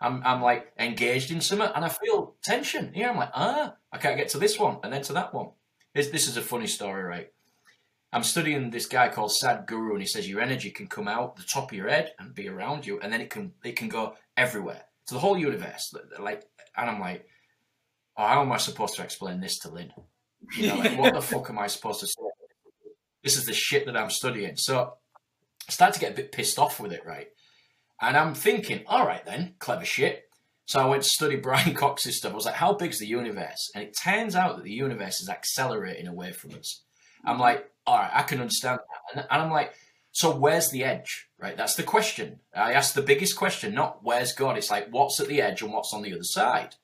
[0.00, 2.94] I'm I'm like engaged in something, and I feel tension.
[2.94, 5.50] Here, I'm like, ah, I can't get to this one, and then to that one.
[5.94, 7.28] This this is a funny story, right?
[8.14, 11.42] I'm studying this guy called Sadhguru, and he says your energy can come out the
[11.42, 14.14] top of your head and be around you, and then it can it can go
[14.38, 15.94] everywhere to the whole universe.
[16.18, 16.44] Like,
[16.78, 17.26] and I'm like,
[18.22, 19.92] Oh, how am I supposed to explain this to Lynn?
[20.56, 22.22] You know, like, what the fuck am I supposed to say?
[23.24, 24.56] This is the shit that I'm studying.
[24.56, 24.94] So
[25.68, 27.26] I start to get a bit pissed off with it, right?
[28.00, 30.22] And I'm thinking, all right then, clever shit.
[30.66, 32.30] So I went to study Brian Cox's stuff.
[32.30, 33.72] I was like, how big's the universe?
[33.74, 36.84] And it turns out that the universe is accelerating away from us.
[37.24, 39.16] I'm like, all right, I can understand that.
[39.16, 39.74] And, and I'm like,
[40.12, 41.26] so where's the edge?
[41.40, 41.56] Right?
[41.56, 42.38] That's the question.
[42.54, 44.58] I asked the biggest question, not where's God.
[44.58, 46.76] It's like, what's at the edge and what's on the other side?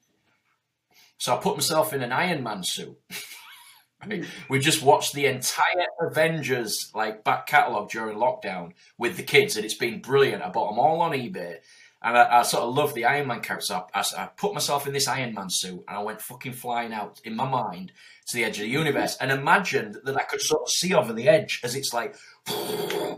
[1.18, 2.96] So I put myself in an Iron Man suit.
[4.06, 4.24] right?
[4.24, 4.30] Hmm.
[4.48, 9.64] We just watched the entire Avengers like back catalogue during lockdown with the kids, and
[9.64, 10.42] it's been brilliant.
[10.42, 11.56] I bought them all on eBay.
[12.00, 13.66] And I, I, sort of love the Iron Man character.
[13.66, 16.92] So I, I, put myself in this Iron Man suit and I went fucking flying
[16.92, 17.90] out in my mind
[18.28, 21.12] to the edge of the universe and imagined that I could sort of see over
[21.12, 22.14] the edge as it's like,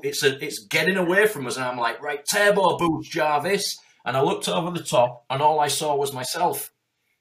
[0.02, 1.56] it's a, it's getting away from us.
[1.56, 3.77] And I'm like, right, turbo boost, Jarvis.
[4.06, 6.72] And I looked over the top and all I saw was myself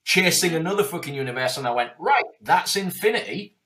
[0.10, 1.56] chasing another fucking universe.
[1.56, 3.58] And I went, right, that's infinity.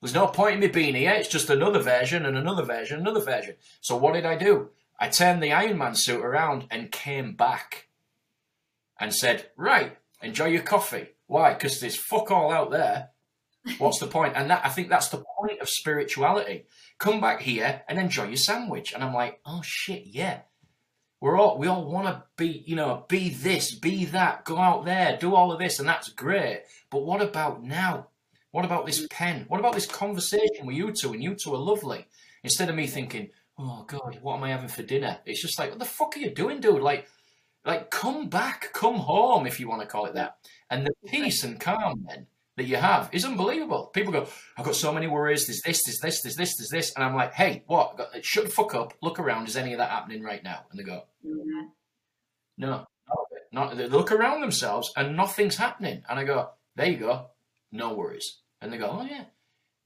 [0.00, 1.10] There's no point in me being here.
[1.10, 3.56] It's just another version and another version, another version.
[3.80, 4.68] So what did I do?
[5.00, 7.88] I turned the Iron Man suit around and came back
[9.00, 11.08] and said, right, enjoy your coffee.
[11.26, 11.54] Why?
[11.54, 13.10] Because there's fuck all out there.
[13.78, 14.34] What's the point?
[14.36, 16.66] And that I think that's the point of spirituality.
[16.98, 18.92] Come back here and enjoy your sandwich.
[18.92, 20.42] And I'm like, oh shit, yeah.
[21.20, 24.84] We're all we all want to be, you know, be this, be that, go out
[24.84, 26.62] there, do all of this, and that's great.
[26.90, 28.08] But what about now?
[28.50, 29.44] What about this pen?
[29.48, 31.12] What about this conversation with you two?
[31.12, 32.06] And you two are lovely.
[32.44, 35.18] Instead of me thinking, oh god, what am I having for dinner?
[35.26, 36.82] It's just like, what the fuck are you doing, dude?
[36.82, 37.08] Like,
[37.64, 40.36] like come back, come home, if you want to call it that.
[40.70, 42.26] And the peace and calm then
[42.58, 43.90] that you have is unbelievable.
[43.94, 44.26] People go,
[44.56, 45.46] I've got so many worries.
[45.46, 47.98] There's this, there's this, there's this, there's this, and I'm like, hey, what?
[48.22, 48.92] Shut the fuck up.
[49.00, 49.48] Look around.
[49.48, 50.64] Is any of that happening right now?
[50.70, 51.66] And they go, mm-hmm.
[52.58, 52.84] no,
[53.52, 53.76] not.
[53.76, 56.02] They look around themselves and nothing's happening.
[56.08, 57.28] And I go, there you go,
[57.72, 58.40] no worries.
[58.60, 59.24] And they go, oh yeah.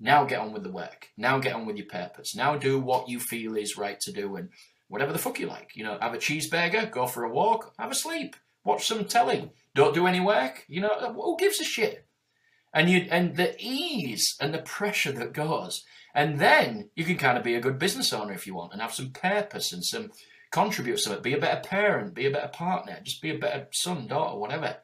[0.01, 1.11] Now get on with the work.
[1.17, 2.35] Now get on with your purpose.
[2.35, 4.49] Now do what you feel is right to do and
[4.89, 5.77] whatever the fuck you like.
[5.77, 8.35] You know, have a cheeseburger, go for a walk, have a sleep,
[8.65, 10.65] watch some telly, don't do any work.
[10.69, 12.07] You know, who gives a shit?
[12.75, 15.85] And you and the ease and the pressure that goes.
[16.15, 18.83] And then you can kind of be a good business owner if you want and
[18.83, 20.11] have some purpose and some
[20.51, 21.23] contribute to it.
[21.23, 24.77] Be a better parent, be a better partner, just be a better son, daughter, whatever.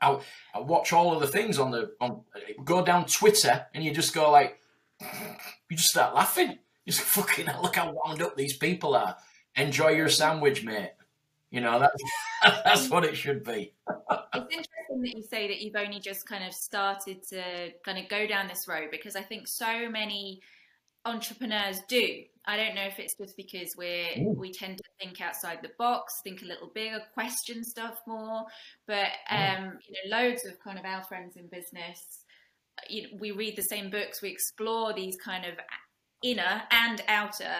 [0.00, 0.20] I,
[0.54, 3.92] I watch all of the things on the on uh, go down Twitter and you
[3.92, 4.58] just go like
[5.00, 6.58] you just start laughing.
[6.84, 9.16] You just fucking look how wound up these people are.
[9.56, 10.92] Enjoy your sandwich, mate.
[11.50, 12.02] You know that's
[12.64, 13.72] that's what it should be.
[13.88, 18.08] it's interesting that you say that you've only just kind of started to kind of
[18.08, 20.40] go down this road because I think so many
[21.04, 22.22] entrepreneurs do.
[22.46, 24.34] I don't know if it's just because we're Ooh.
[24.38, 28.44] we tend to think outside the box, think a little bigger, question stuff more.
[28.86, 32.24] But um, you know, loads of kind of our friends in business,
[32.88, 35.54] you know, we read the same books, we explore these kind of
[36.22, 37.54] inner and outer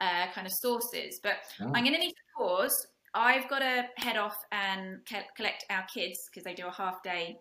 [0.00, 1.20] uh, kind of sources.
[1.22, 1.66] But oh.
[1.66, 2.86] I'm going to need to pause.
[3.14, 4.98] I've got to head off and
[5.36, 7.38] collect our kids because they do a half day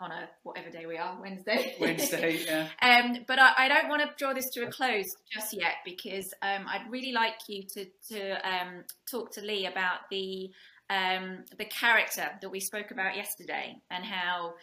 [0.00, 1.76] on a whatever day we are, Wednesday.
[1.80, 2.68] Wednesday, yeah.
[2.82, 6.32] um, but I, I, don't want to draw this to a close just yet because
[6.40, 10.50] um, I'd really like you to to um, talk to Lee about the
[10.88, 14.54] um, the character that we spoke about yesterday and how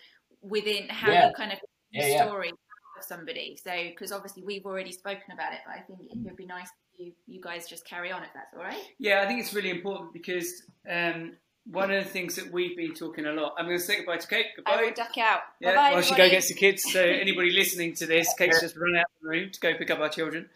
[0.41, 1.27] within how yeah.
[1.27, 1.59] you kind of
[1.91, 2.99] yeah, story yeah.
[2.99, 3.57] of somebody.
[3.63, 6.69] So because obviously we've already spoken about it, but I think it would be nice
[6.97, 8.81] you you guys just carry on if that's all right.
[8.99, 11.33] Yeah, I think it's really important because um,
[11.71, 13.55] one of the things that we've been talking a lot.
[13.57, 14.45] I'm going to say goodbye to Kate.
[14.55, 14.71] Goodbye.
[14.71, 15.41] I will duck out.
[15.59, 16.83] Yeah, Bye-bye, while she go gets the kids.
[16.91, 19.91] So anybody listening to this, Kate's just run out of the room to go pick
[19.91, 20.49] up our children.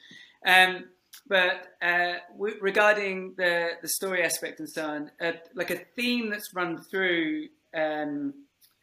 [0.46, 0.86] Um,
[1.28, 6.30] but uh, w- regarding the the story aspect and so on, uh, like a theme
[6.30, 8.34] that's run through um,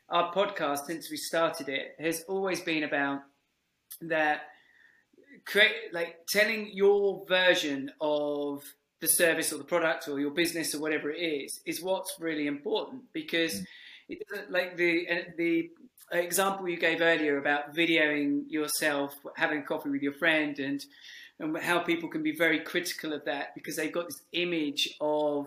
[0.08, 3.22] our podcast since we started it has always been about
[4.02, 4.42] that
[5.44, 8.62] create like telling your version of
[9.00, 12.46] the service or the product or your business or whatever it is is what's really
[12.46, 13.64] important because mm.
[14.08, 15.70] it doesn't like the uh, the
[16.12, 20.84] example you gave earlier about videoing yourself having coffee with your friend and
[21.40, 25.46] and how people can be very critical of that because they've got this image of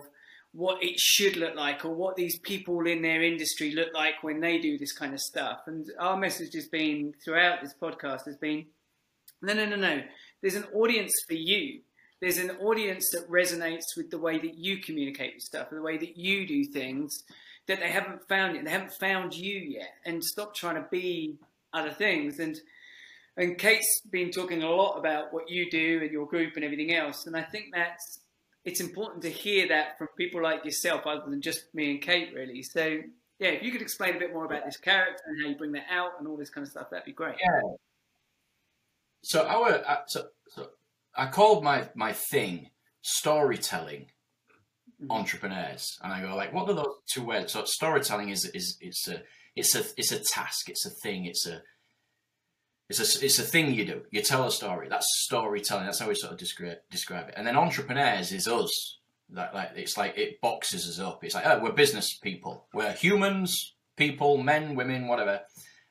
[0.52, 4.40] what it should look like or what these people in their industry look like when
[4.40, 8.36] they do this kind of stuff and our message has been throughout this podcast has
[8.36, 8.64] been
[9.42, 10.02] no no no no
[10.40, 11.80] there's an audience for you
[12.22, 15.98] there's an audience that resonates with the way that you communicate with stuff, the way
[15.98, 17.24] that you do things
[17.66, 18.64] that they haven't found yet.
[18.64, 21.36] They haven't found you yet, and stop trying to be
[21.72, 22.38] other things.
[22.38, 22.56] And
[23.36, 26.94] and Kate's been talking a lot about what you do and your group and everything
[26.94, 27.26] else.
[27.26, 28.20] And I think that's
[28.64, 32.32] it's important to hear that from people like yourself, other than just me and Kate,
[32.32, 32.62] really.
[32.62, 33.00] So
[33.40, 35.72] yeah, if you could explain a bit more about this character and how you bring
[35.72, 37.34] that out and all this kind of stuff, that'd be great.
[37.40, 37.72] Yeah.
[39.22, 40.68] So our uh, so so
[41.16, 42.70] I called my my thing
[43.02, 44.06] storytelling
[45.00, 45.10] mm-hmm.
[45.10, 47.52] entrepreneurs, and I go like, what are those two words?
[47.52, 49.22] So storytelling is is it's a
[49.54, 51.62] it's a it's a task, it's a thing, it's a
[52.88, 54.02] it's a it's a thing you do.
[54.10, 54.88] You tell a story.
[54.88, 55.86] That's storytelling.
[55.86, 57.34] That's how we sort of describe describe it.
[57.36, 58.98] And then entrepreneurs is us.
[59.30, 61.24] That like it's like it boxes us up.
[61.24, 62.66] It's like oh, we're business people.
[62.74, 65.40] We're humans, people, men, women, whatever,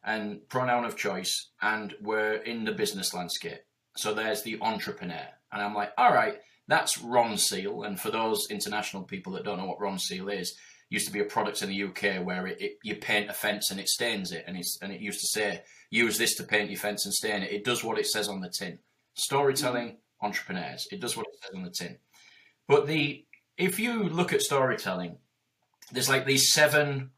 [0.04, 3.60] and pronoun of choice, and we're in the business landscape.
[3.98, 5.28] So there's the entrepreneur.
[5.52, 6.38] And I'm like, all right,
[6.68, 7.86] that's Ronseal.
[7.86, 10.56] And for those international people that don't know what Ronseal is,
[10.90, 13.72] used to be a product in the UK where it, it, you paint a fence
[13.72, 14.44] and it stains it.
[14.48, 17.44] And, it's, and it used to say, use this to paint your fence and stain
[17.44, 17.52] it.
[17.52, 18.80] It does what it says on the tin.
[19.14, 20.88] Storytelling, entrepreneurs.
[20.92, 21.98] It does what it says on the tin.
[22.68, 23.26] But the
[23.58, 25.18] if you look at storytelling,
[25.92, 27.12] there's like these seven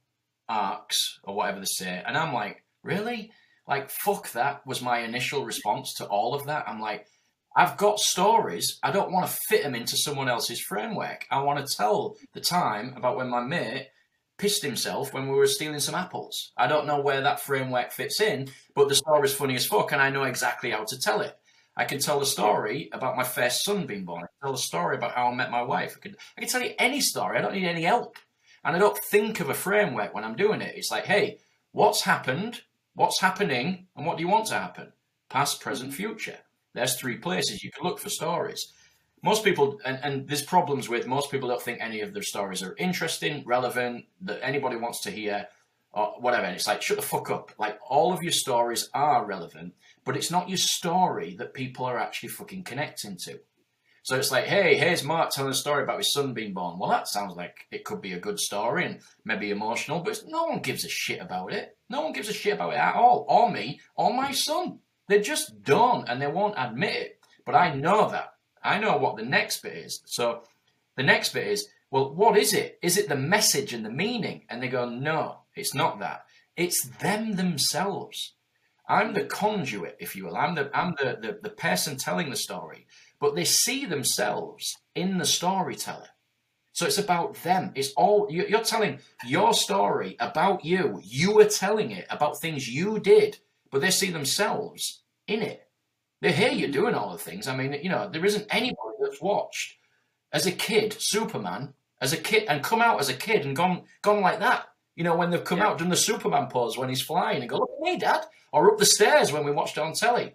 [0.50, 2.04] arcs or whatever they say.
[2.06, 3.32] And I'm like, really?
[3.68, 6.68] Like, fuck that was my initial response to all of that.
[6.68, 7.08] I'm like,
[7.56, 8.80] I've got stories.
[8.84, 11.26] I don't want to fit them into someone else's framework.
[11.30, 13.90] I want to tell the time about when my mate
[14.38, 16.52] pissed himself when we were stealing some apples.
[16.58, 20.02] I don't know where that framework fits in, but the story's funny as fuck and
[20.02, 21.38] I know exactly how to tell it.
[21.78, 24.24] I can tell a story about my first son being born.
[24.24, 25.96] I can tell a story about how I met my wife.
[25.98, 27.38] I can, I can tell you any story.
[27.38, 28.18] I don't need any help.
[28.64, 30.76] And I don't think of a framework when I'm doing it.
[30.76, 31.38] It's like, hey,
[31.72, 32.62] what's happened?
[32.96, 34.94] What's happening and what do you want to happen?
[35.30, 35.98] Past, present, mm-hmm.
[35.98, 36.38] future.
[36.74, 38.72] There's three places you can look for stories.
[39.24, 42.62] Most people, and, and there's problems with most people don't think any of their stories
[42.62, 45.48] are interesting, relevant, that anybody wants to hear,
[45.92, 46.44] or whatever.
[46.44, 47.52] And it's like, shut the fuck up.
[47.58, 51.98] Like, all of your stories are relevant, but it's not your story that people are
[51.98, 53.40] actually fucking connecting to.
[54.04, 56.78] So it's like, hey, here's Mark telling a story about his son being born.
[56.78, 60.44] Well, that sounds like it could be a good story and maybe emotional, but no
[60.44, 61.78] one gives a shit about it.
[61.94, 64.80] No one gives a shit about it at all, or me, or my son.
[65.08, 67.20] They just don't, and they won't admit it.
[67.46, 68.34] But I know that.
[68.64, 70.02] I know what the next bit is.
[70.06, 70.44] So
[70.98, 72.80] the next bit is, well, what is it?
[72.82, 74.46] Is it the message and the meaning?
[74.50, 76.26] And they go, no, it's not that.
[76.58, 78.34] It's them themselves.
[78.90, 80.36] I'm the conduit, if you will.
[80.36, 82.86] I'm the I'm the, the, the person telling the story
[83.24, 86.10] but they see themselves in the storyteller.
[86.74, 87.72] So it's about them.
[87.76, 91.00] It's all you're telling your story about you.
[91.04, 93.38] You are telling it about things you did,
[93.72, 95.68] but they see themselves in it.
[96.22, 96.74] They hear you mm-hmm.
[96.74, 97.48] doing all the things.
[97.48, 99.78] I mean, you know, there isn't anybody that's watched
[100.32, 103.84] as a kid Superman as a kid and come out as a kid and gone
[104.02, 104.68] gone like that.
[104.96, 105.68] You know, when they've come yeah.
[105.68, 108.72] out done the Superman pose when he's flying and go, look at me, Dad, or
[108.72, 110.34] up the stairs when we watched it on telly.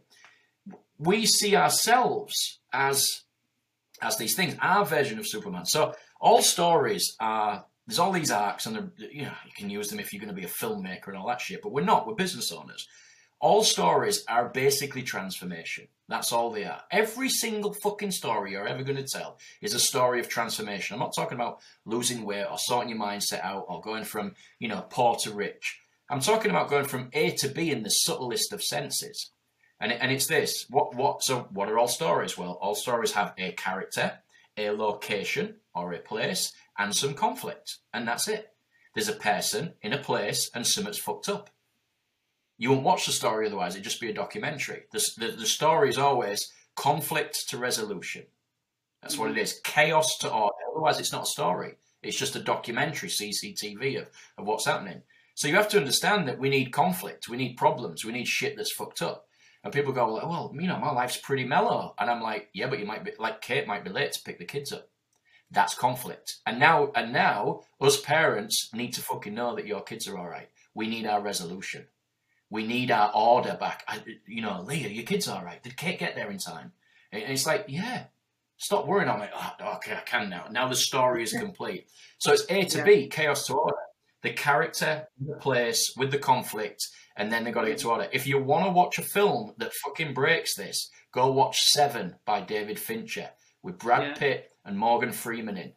[0.98, 3.22] We see ourselves as
[4.00, 5.66] as these things, our version of Superman.
[5.66, 9.98] So all stories are there's all these arcs, and you know you can use them
[9.98, 11.62] if you're going to be a filmmaker and all that shit.
[11.62, 12.06] But we're not.
[12.06, 12.86] We're business owners.
[13.40, 15.86] All stories are basically transformation.
[16.08, 16.82] That's all they are.
[16.90, 20.94] Every single fucking story you're ever going to tell is a story of transformation.
[20.94, 24.68] I'm not talking about losing weight or sorting your mindset out or going from, you
[24.68, 25.80] know, poor to rich.
[26.10, 29.30] I'm talking about going from A to B in the subtlest of senses.
[29.80, 30.66] And, it, and it's this.
[30.70, 32.36] What what so what are all stories?
[32.36, 34.18] Well, all stories have a character,
[34.58, 37.78] a location or a place, and some conflict.
[37.94, 38.50] And that's it.
[38.94, 41.50] There's a person in a place and something's fucked up.
[42.56, 44.82] You won't watch the story otherwise, it'd just be a documentary.
[44.92, 48.24] The, the, the story is always conflict to resolution.
[49.02, 49.42] That's what it mm-hmm.
[49.42, 49.60] is.
[49.62, 50.54] Chaos to order.
[50.72, 51.74] Otherwise, it's not a story.
[52.02, 55.02] It's just a documentary, CCTV of, of what's happening.
[55.34, 58.56] So you have to understand that we need conflict, we need problems, we need shit
[58.56, 59.27] that's fucked up.
[59.64, 61.94] And people go, well, you know, my life's pretty mellow.
[61.98, 64.38] And I'm like, yeah, but you might be, like Kate might be late to pick
[64.38, 64.88] the kids up.
[65.50, 66.36] That's conflict.
[66.46, 70.28] And now, and now, us parents need to fucking know that your kids are all
[70.28, 70.48] right.
[70.74, 71.86] We need our resolution.
[72.50, 73.84] We need our order back.
[73.88, 75.62] I, you know, Leah, your kid's are all right.
[75.62, 76.72] Did Kate get there in time?
[77.12, 78.04] And it's like, yeah,
[78.58, 79.08] stop worrying.
[79.08, 80.46] I'm like, oh, okay, I can now.
[80.50, 81.88] Now the story is complete.
[82.18, 82.84] So it's A to yeah.
[82.84, 83.76] B, chaos to order.
[84.22, 86.84] The character, the place, with the conflict,
[87.16, 88.08] and then they got to get to order.
[88.12, 92.40] If you want to watch a film that fucking breaks this, go watch Seven by
[92.40, 93.30] David Fincher
[93.62, 94.14] with Brad yeah.
[94.14, 95.72] Pitt and Morgan Freeman in.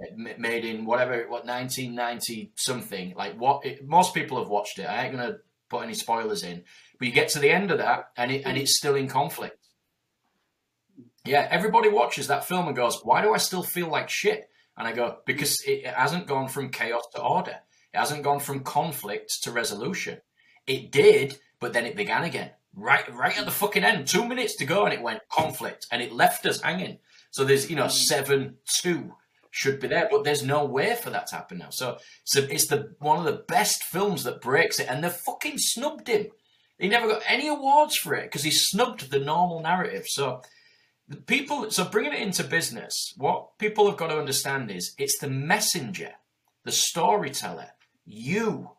[0.00, 3.14] Uh, made in whatever, what 1990 something.
[3.16, 3.64] Like what?
[3.64, 4.84] It, most people have watched it.
[4.84, 5.36] I ain't gonna
[5.68, 6.64] put any spoilers in.
[6.98, 9.58] But you get to the end of that, and it and it's still in conflict.
[11.24, 14.88] Yeah, everybody watches that film and goes, "Why do I still feel like shit?" And
[14.88, 17.60] I go, "Because it, it hasn't gone from chaos to order.
[17.92, 20.20] It hasn't gone from conflict to resolution.
[20.66, 24.56] It did, but then it began again." Right, right at the fucking end, two minutes
[24.56, 27.00] to go, and it went conflict, and it left us hanging.
[27.30, 27.90] So there's, you know, hmm.
[27.90, 29.14] seven two
[29.50, 31.68] should be there, but there's no way for that to happen now.
[31.70, 35.58] So, so it's the one of the best films that breaks it, and they fucking
[35.58, 36.28] snubbed him.
[36.78, 40.06] He never got any awards for it because he snubbed the normal narrative.
[40.08, 40.40] So,
[41.26, 45.28] people, so bringing it into business, what people have got to understand is it's the
[45.28, 46.12] messenger,
[46.64, 47.68] the storyteller,
[48.12, 48.70] you,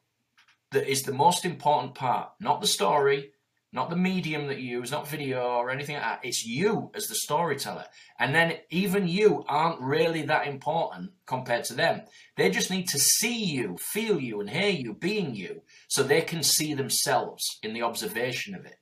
[0.72, 3.32] that is the most important part, not the story,
[3.74, 6.20] not the medium that you use, not video or anything like that.
[6.24, 7.86] It's you as the storyteller.
[8.20, 12.04] And then even you aren't really that important compared to them.
[12.38, 16.22] They just need to see you, feel you, and hear you being you so they
[16.22, 18.78] can see themselves in the observation of it.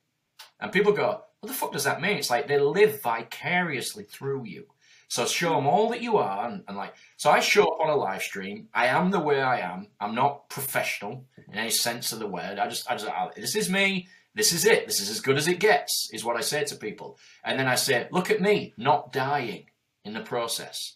[0.60, 2.18] And people go, what the fuck does that mean?
[2.18, 4.66] It's like they live vicariously through you.
[5.12, 7.90] So show them all that you are, and, and, like, so I show up on
[7.90, 8.70] a live stream.
[8.74, 9.88] I am the way I am.
[10.00, 12.58] I'm not professional in any sense of the word.
[12.58, 14.08] I just, I just, I, this is me.
[14.36, 14.88] This is it.
[14.88, 17.20] This is as good as it gets, is what I say to people.
[17.44, 19.66] And then I say, look at me, not dying
[20.06, 20.96] in the process.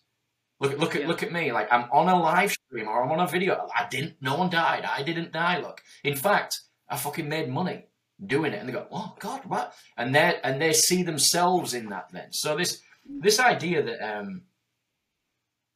[0.61, 1.07] Look, look at, yeah.
[1.09, 1.51] look at me.
[1.51, 3.67] Like I'm on a live stream or I'm on a video.
[3.75, 4.15] I didn't.
[4.21, 4.85] No one died.
[4.85, 5.59] I didn't die.
[5.59, 5.81] Look.
[6.05, 7.87] In fact, I fucking made money
[8.25, 8.61] doing it.
[8.61, 9.73] And they go, oh God, what?
[9.97, 12.07] And they and they see themselves in that.
[12.13, 12.31] Then.
[12.31, 14.41] So this this idea that um,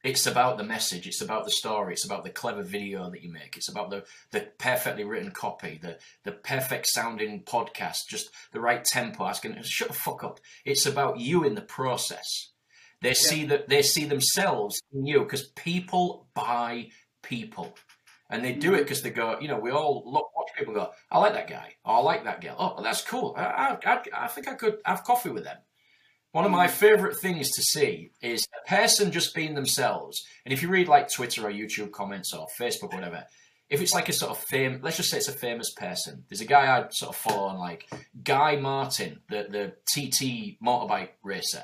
[0.02, 3.32] it's about the message it's about the story it's about the clever video that you
[3.32, 8.60] make it's about the the perfectly written copy the the perfect sounding podcast just the
[8.60, 12.50] right tempo asking shut the fuck up it's about you in the process
[13.02, 13.14] they yeah.
[13.14, 16.88] see that they see themselves in you because people buy
[17.22, 17.74] people
[18.30, 20.90] and they do it because they go, you know, we all look, watch people go,
[21.10, 23.34] I like that guy, oh, I like that girl, oh, that's cool.
[23.36, 25.56] I, I, I think I could have coffee with them.
[26.32, 30.22] One of my favorite things to see is a person just being themselves.
[30.44, 33.24] And if you read like Twitter or YouTube comments or Facebook or whatever,
[33.68, 36.24] if it's like a sort of fame, let's just say it's a famous person.
[36.28, 37.88] There's a guy I sort of follow on like
[38.22, 41.62] Guy Martin, the the TT motorbike racer.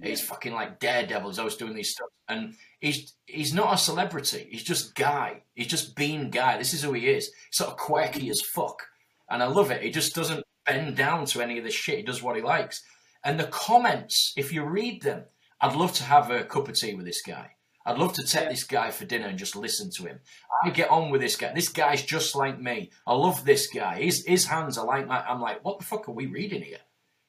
[0.00, 1.30] He's fucking like daredevil.
[1.30, 4.46] He's always doing these stuff, and he's he's not a celebrity.
[4.50, 5.42] He's just Guy.
[5.54, 6.58] He's just being Guy.
[6.58, 7.26] This is who he is.
[7.26, 8.80] He's sort of quirky as fuck,
[9.28, 9.82] and I love it.
[9.82, 11.98] He just doesn't bend down to any of this shit.
[11.98, 12.80] He does what he likes.
[13.24, 15.24] And the comments, if you read them,
[15.60, 17.52] I'd love to have a cup of tea with this guy.
[17.84, 18.50] I'd love to take yeah.
[18.50, 20.20] this guy for dinner and just listen to him.
[20.62, 21.52] I get on with this guy.
[21.54, 22.90] This guy's just like me.
[23.06, 24.02] I love this guy.
[24.02, 25.24] His his hands are like my.
[25.24, 26.80] I'm like, what the fuck are we reading here?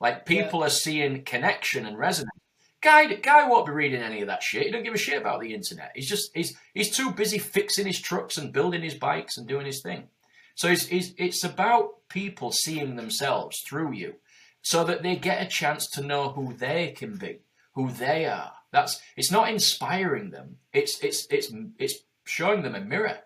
[0.02, 0.68] Like people yeah.
[0.68, 2.40] are seeing connection and resonance
[2.82, 4.64] Guy, guy won't be reading any of that shit.
[4.64, 5.92] He don't give a shit about the internet.
[5.96, 9.66] He's just he's he's too busy fixing his trucks and building his bikes and doing
[9.66, 10.08] his thing.
[10.56, 14.16] So it's it's, it's about people seeing themselves through you,
[14.62, 17.40] so that they get a chance to know who they can be,
[17.74, 18.54] who they are.
[18.72, 20.58] That's it's not inspiring them.
[20.74, 21.96] It's it's it's it's
[22.26, 23.18] showing them a mirror.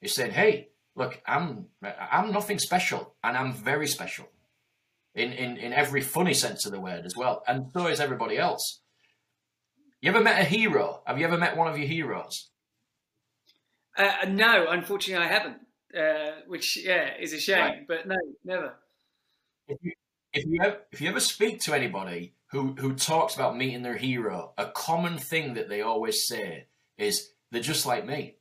[0.00, 4.28] It's saying, hey, look, I'm I'm nothing special, and I'm very special
[5.14, 7.42] in, in, in every funny sense of the word as well.
[7.46, 8.80] And so is everybody else.
[10.00, 11.02] You ever met a hero?
[11.06, 12.50] Have you ever met one of your heroes?
[13.96, 15.56] Uh, no, unfortunately, I haven't.
[15.98, 17.88] Uh, which yeah is a shame, right.
[17.88, 18.74] but no, never.
[19.66, 19.92] If you
[20.32, 23.96] if you ever, if you ever speak to anybody who who talks about meeting their
[23.96, 28.36] hero, a common thing that they always say is they're just like me.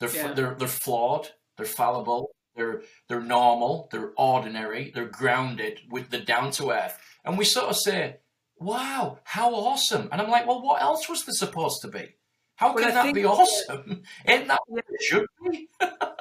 [0.00, 0.32] They're yeah.
[0.32, 1.28] they're they're flawed.
[1.56, 2.30] They're fallible.
[2.56, 3.88] They're they're normal.
[3.90, 4.90] They're ordinary.
[4.94, 6.98] They're grounded with the down to earth.
[7.24, 8.18] And we sort of say,
[8.58, 12.16] "Wow, how awesome!" And I'm like, "Well, what else was there supposed to be?
[12.56, 14.02] How well, can I that be awesome?
[14.28, 16.16] Isn't that what it should be?" well,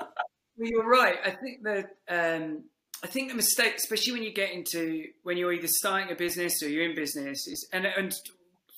[0.57, 1.17] you're right.
[1.25, 1.89] I think that.
[2.07, 2.63] Um,
[3.03, 6.63] I think the mistake, especially when you get into when you're either starting a business
[6.63, 8.13] or you're in business, is and and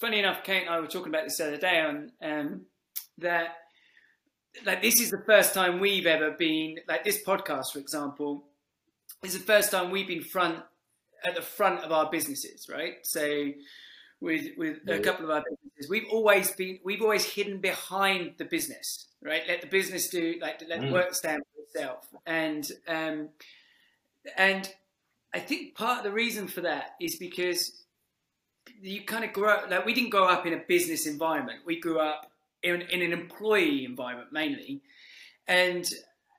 [0.01, 2.61] funny enough, Kate and I were talking about this the other day on um,
[3.19, 3.49] that
[4.65, 8.45] like this is the first time we've ever been like this podcast, for example,
[9.23, 10.59] is the first time we've been front
[11.23, 12.95] at the front of our businesses, right?
[13.03, 13.51] So
[14.21, 14.95] with with yeah.
[14.95, 19.43] a couple of our businesses, we've always been we've always hidden behind the business, right?
[19.47, 20.87] Let the business do like let mm.
[20.87, 23.29] the work stand for itself, and um,
[24.37, 24.71] and
[25.33, 27.83] I think part of the reason for that is because
[28.81, 31.59] you kind of grow like we didn't grow up in a business environment.
[31.65, 32.31] We grew up
[32.63, 34.81] in, in an employee environment mainly,
[35.47, 35.85] and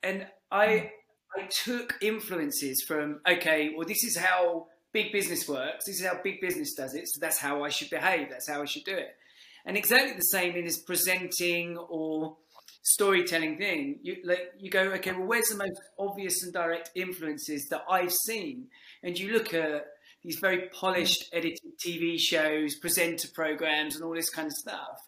[0.02, 0.90] and I
[1.34, 1.42] hmm.
[1.42, 5.84] I took influences from okay, well this is how big business works.
[5.84, 7.06] This is how big business does it.
[7.08, 8.30] So that's how I should behave.
[8.30, 9.14] That's how I should do it.
[9.66, 12.36] And exactly the same in this presenting or
[12.86, 13.98] storytelling thing.
[14.02, 18.12] You like you go, okay, well, where's the most obvious and direct influences that I've
[18.12, 18.68] seen?
[19.02, 19.86] And you look at
[20.22, 21.38] these very polished mm.
[21.38, 24.98] edited TV shows, presenter programs, and all this kind of stuff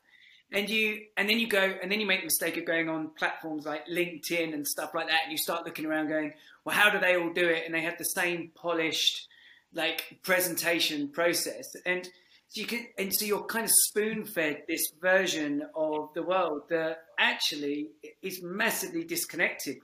[0.52, 3.10] and you and then you go and then you make the mistake of going on
[3.18, 6.32] platforms like linkedin and stuff like that and you start looking around going
[6.64, 9.28] well how do they all do it and they have the same polished
[9.74, 12.08] like presentation process and
[12.54, 16.98] you can and so you're kind of spoon fed this version of the world that
[17.18, 17.90] actually
[18.22, 19.76] is massively disconnected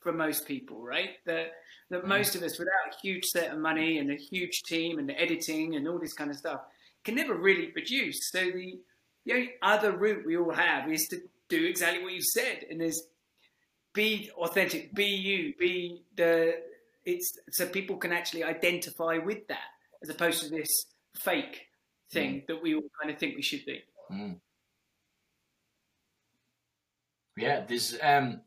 [0.00, 1.52] from most people right that
[1.90, 2.08] that mm.
[2.08, 5.20] most of us without a huge set of money and a huge team and the
[5.20, 6.60] editing and all this kind of stuff
[7.04, 8.78] can never really produce so the
[9.28, 11.20] the only other route we all have is to
[11.50, 13.02] do exactly what you said, and there's
[13.92, 16.54] be authentic, be you, be the.
[17.04, 19.68] It's so people can actually identify with that,
[20.02, 20.68] as opposed to this
[21.20, 21.67] fake
[22.10, 22.46] thing mm.
[22.46, 23.82] that we all kind of think we should be.
[24.10, 24.40] Mm.
[27.36, 28.40] Yeah, there's um,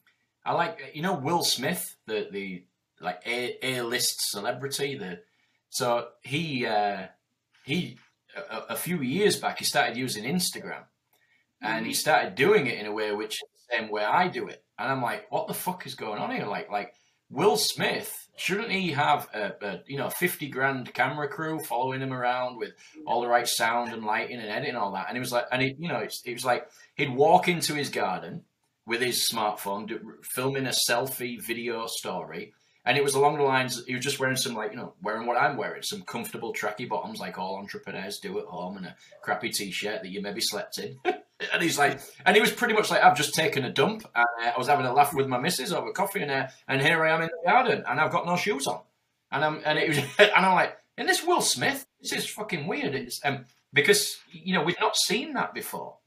[0.45, 2.63] I like you know Will Smith, the the
[2.99, 4.97] like A A list celebrity.
[4.97, 5.19] The
[5.69, 7.07] so he uh,
[7.63, 7.97] he
[8.35, 10.83] a, a, few years back, he started using Instagram,
[11.61, 11.95] and he mm.
[11.95, 14.63] started doing it in a way which is the same way I do it.
[14.77, 16.45] And I'm like, what the fuck is going on here?
[16.45, 16.93] Like, like
[17.29, 22.13] Will Smith shouldn't he have a, a you know fifty grand camera crew following him
[22.13, 22.71] around with
[23.05, 25.05] all the right sound and lighting and editing all that?
[25.07, 27.73] And he was like, and he you know it's, it was like he'd walk into
[27.73, 28.43] his garden
[28.85, 32.53] with his smartphone, do, filming a selfie video story,
[32.83, 35.27] and it was along the lines, he was just wearing some, like, you know, wearing
[35.27, 38.95] what I'm wearing, some comfortable tracky bottoms, like all entrepreneurs do at home, and a
[39.21, 40.97] crappy t shirt that you maybe slept in.
[41.53, 44.47] and he's like, and he was pretty much like, I've just taken a dump, and
[44.47, 47.03] uh, I was having a laugh with my missus over coffee, and uh, and here
[47.03, 48.81] I am in the garden, and I've got no shoes on.
[49.31, 52.67] And I'm, and it was, and I'm like, and this Will Smith, this is fucking
[52.67, 52.95] weird.
[52.95, 55.97] It's, um, because, you know, we've not seen that before.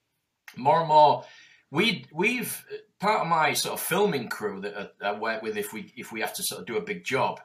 [0.57, 1.25] More and more,
[1.71, 2.65] we we've
[3.01, 6.21] part of my sort of filming crew that I, work with if we if we
[6.21, 7.41] have to sort of do a big job.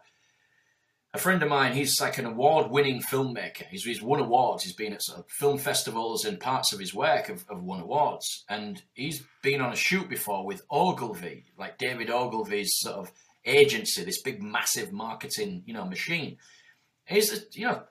[1.11, 3.65] A friend of mine, he's like an award-winning filmmaker.
[3.71, 4.63] He's, he's won awards.
[4.63, 7.79] He's been at sort of film festivals, and parts of his work have, have won
[7.79, 8.45] awards.
[8.47, 13.11] And he's been on a shoot before with Ogilvy, like David Ogilvy's sort of
[13.43, 16.37] agency, this big, massive marketing, you know, machine.
[17.05, 17.83] He's, you know,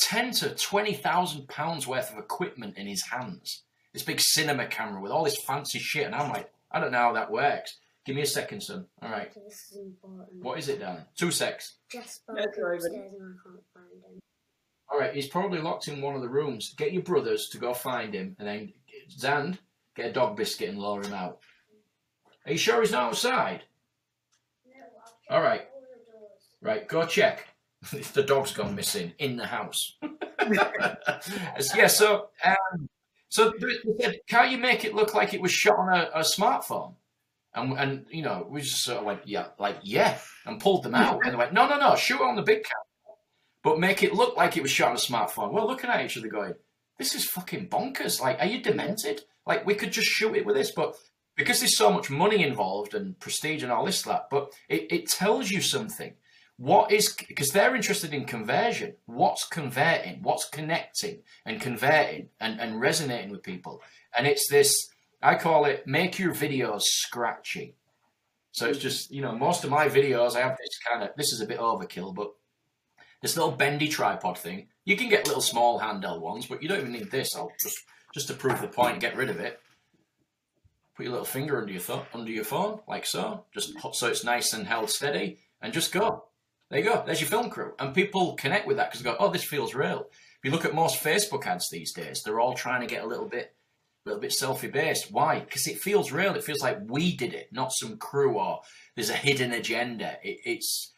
[0.00, 3.62] ten to twenty thousand pounds worth of equipment in his hands.
[3.92, 6.98] This big cinema camera with all this fancy shit, and I'm like, I don't know
[6.98, 7.76] how that works.
[8.08, 8.86] Give me a second, son.
[9.02, 9.30] All right.
[9.34, 10.42] This is important.
[10.42, 11.04] What is it, Dan?
[11.14, 11.74] Two secs.
[11.92, 14.18] Jasper upstairs and I can't find him.
[14.90, 16.72] All right, he's probably locked in one of the rooms.
[16.78, 18.72] Get your brothers to go find him, and then
[19.10, 19.58] Zand,
[19.94, 21.40] get a dog biscuit and lure him out.
[22.46, 23.64] Are you sure he's not outside?
[24.66, 25.36] No.
[25.36, 25.68] All right.
[26.62, 27.46] Right, go check.
[27.92, 29.98] If the dog's gone missing in the house.
[31.76, 32.88] yeah, so um,
[33.28, 36.20] so they said, can't you make it look like it was shot on a, a
[36.20, 36.94] smartphone?
[37.62, 40.94] And, and you know, we just sort of went, yeah, like, yeah, and pulled them
[40.94, 41.20] out.
[41.24, 43.16] And they went, no, no, no, shoot it on the big camera,
[43.62, 45.52] but make it look like it was shot on a smartphone.
[45.52, 46.54] We're looking at each other going,
[46.98, 48.20] this is fucking bonkers.
[48.20, 49.22] Like, are you demented?
[49.46, 50.94] Like, we could just shoot it with this, but
[51.36, 55.08] because there's so much money involved and prestige and all this that, but it, it
[55.08, 56.14] tells you something.
[56.56, 58.96] What is because they're interested in conversion.
[59.06, 60.24] What's converting?
[60.24, 63.80] What's connecting and converting and, and resonating with people?
[64.16, 64.88] And it's this
[65.22, 67.74] I call it make your videos scratchy.
[68.52, 71.32] So it's just, you know, most of my videos I have this kind of this
[71.32, 72.32] is a bit overkill, but
[73.22, 74.68] this little bendy tripod thing.
[74.84, 77.34] You can get little small handheld ones, but you don't even need this.
[77.34, 77.78] I'll just
[78.14, 79.60] just to prove the point, get rid of it.
[80.96, 83.44] Put your little finger under your th- under your phone, like so.
[83.52, 86.24] Just so it's nice and held steady, and just go.
[86.70, 87.02] There you go.
[87.04, 87.72] There's your film crew.
[87.78, 90.06] And people connect with that because they go, oh, this feels real.
[90.10, 93.06] If you look at most Facebook ads these days, they're all trying to get a
[93.06, 93.54] little bit
[94.08, 95.12] little bit selfie based.
[95.12, 95.40] Why?
[95.40, 96.34] Because it feels real.
[96.34, 98.60] It feels like we did it, not some crew or
[98.94, 100.18] there's a hidden agenda.
[100.22, 100.92] It, it's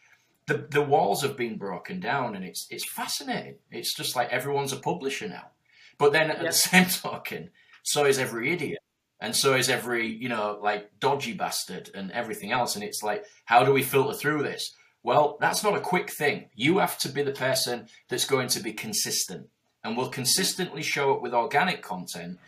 [0.47, 3.57] the the walls have been broken down, and it's it's fascinating.
[3.71, 5.49] It's just like everyone's a publisher now.
[5.99, 7.51] But then at the same token,
[7.83, 8.81] so is every idiot.
[9.23, 12.75] And so is every, you know, like dodgy bastard and everything else.
[12.75, 14.75] And it's like, how do we filter through this?
[15.03, 16.49] Well, that's not a quick thing.
[16.55, 19.49] You have to be the person that's going to be consistent
[19.85, 22.39] and will consistently show up with organic content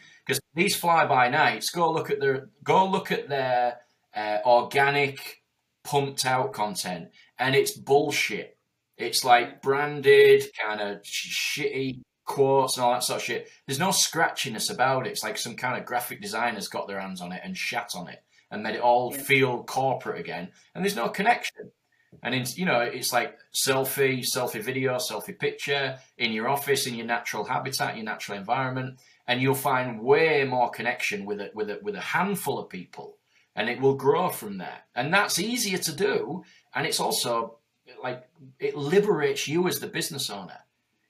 [0.55, 1.71] these fly by nights.
[1.71, 3.79] Go look at their go look at their
[4.15, 5.43] uh, organic
[5.85, 7.09] pumped out content
[7.39, 8.57] and it's bullshit.
[8.97, 13.49] It's like branded kind of shitty quotes and all that sort of shit.
[13.67, 15.11] There's no scratchiness about it.
[15.11, 18.09] It's like some kind of graphic designer's got their hands on it and shat on
[18.09, 19.23] it and made it all yeah.
[19.23, 21.73] feel corporate again and there's no connection.
[22.23, 26.95] And in, you know, it's like selfie, selfie video, selfie picture in your office, in
[26.95, 31.71] your natural habitat, your natural environment, and you'll find way more connection with it with
[31.71, 33.19] a with a handful of people,
[33.55, 34.83] and it will grow from there.
[34.95, 36.45] And that's easier to do,
[36.75, 37.59] and it's also
[38.03, 38.29] like
[38.59, 40.59] it liberates you as the business owner.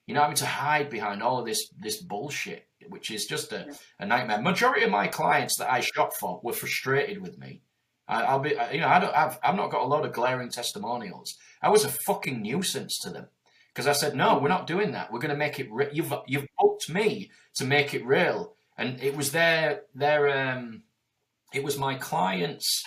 [0.05, 3.73] You know, having to hide behind all of this this bullshit, which is just a,
[3.99, 4.41] a nightmare.
[4.41, 7.61] Majority of my clients that I shop for were frustrated with me
[8.07, 10.49] I, will be, you know, I don't, I've, I've not got a lot of glaring
[10.49, 11.37] testimonials.
[11.61, 13.27] I was a fucking nuisance to them
[13.73, 15.11] because I said, no, we're not doing that.
[15.11, 15.71] We're going to make it.
[15.71, 20.83] Re- you've, you've booked me to make it real, and it was their, their, um,
[21.53, 22.83] it was my client's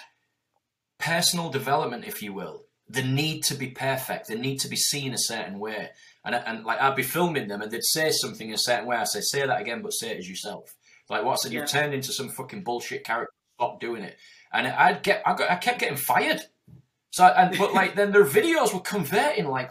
[0.99, 2.65] personal development, if you will.
[2.89, 5.91] The need to be perfect, the need to be seen a certain way,
[6.25, 8.97] and and like I'd be filming them, and they'd say something in a certain way.
[8.97, 10.73] I say, say that again, but say it as yourself.
[11.11, 11.61] Like what I said, yeah.
[11.61, 13.33] you've turned into some fucking bullshit character.
[13.59, 14.17] Stop doing it
[14.57, 16.41] and I'd get I, got, I kept getting fired.
[17.11, 19.71] So and but like then their videos were converting like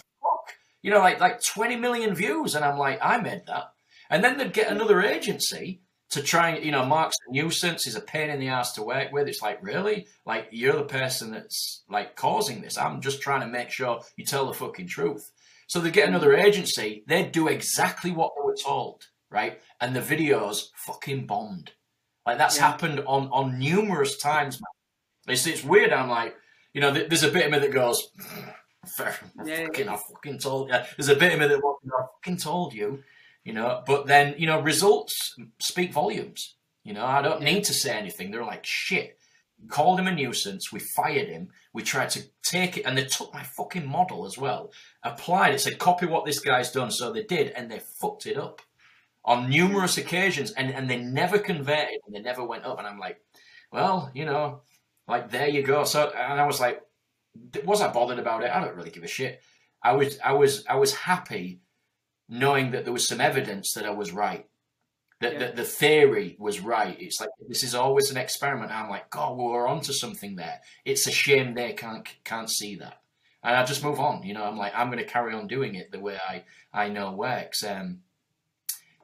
[0.85, 3.71] you know, like like twenty million views, and I'm like I made that,
[4.11, 5.81] and then they'd get another agency
[6.11, 8.83] to try and you know Mark's a nuisance, he's a pain in the ass to
[8.83, 9.27] work with.
[9.27, 12.77] It's like really, like you're the person that's like causing this.
[12.77, 15.31] I'm just trying to make sure you tell the fucking truth.
[15.65, 19.59] So they get another agency, they'd do exactly what they were told, right?
[19.81, 21.71] And the videos fucking bombed.
[22.27, 22.67] Like that's yeah.
[22.69, 24.61] happened on on numerous times.
[24.61, 25.33] Man.
[25.33, 25.91] It's it's weird.
[25.91, 26.35] I'm like,
[26.75, 28.07] you know, there's a bit of me that goes,
[29.45, 30.77] yeah, fucking, I fucking told you.
[30.97, 33.03] There's a bit of me that I fucking told you,
[33.43, 33.83] you know.
[33.85, 36.55] But then, you know, results speak volumes.
[36.83, 38.31] You know, I don't need to say anything.
[38.31, 39.17] They're like, shit.
[39.69, 40.71] Called him a nuisance.
[40.71, 41.47] We fired him.
[41.73, 44.71] We tried to take it, and they took my fucking model as well.
[45.01, 46.91] Applied it, said, copy what this guy's done.
[46.91, 48.61] So they did, and they fucked it up
[49.23, 52.77] on numerous occasions, and, and they never converted and they never went up.
[52.77, 53.19] And I'm like,
[53.71, 54.61] well, you know,
[55.07, 55.83] like there you go.
[55.83, 56.81] So and I was like,
[57.63, 58.51] was I bothered about it?
[58.51, 59.41] I don't really give a shit.
[59.81, 61.61] I was I was I was happy
[62.27, 64.47] knowing that there was some evidence that I was right.
[65.21, 65.39] That, yeah.
[65.39, 66.97] that the theory was right.
[66.99, 68.71] It's like this is always an experiment.
[68.71, 70.59] I'm like, God, well, we're onto something there.
[70.83, 73.01] It's a shame they can't can't see that.
[73.43, 74.23] And I just move on.
[74.23, 76.43] You know, I'm like, I'm going to carry on doing it the way I
[76.73, 77.63] I know works.
[77.63, 78.01] Um,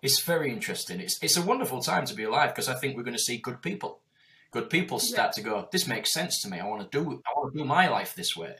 [0.01, 0.99] it's very interesting.
[0.99, 3.37] It's it's a wonderful time to be alive because I think we're going to see
[3.37, 4.01] good people.
[4.51, 5.43] Good people start yeah.
[5.43, 5.69] to go.
[5.71, 6.59] This makes sense to me.
[6.59, 7.21] I want to do.
[7.25, 8.55] I want to do my life this way,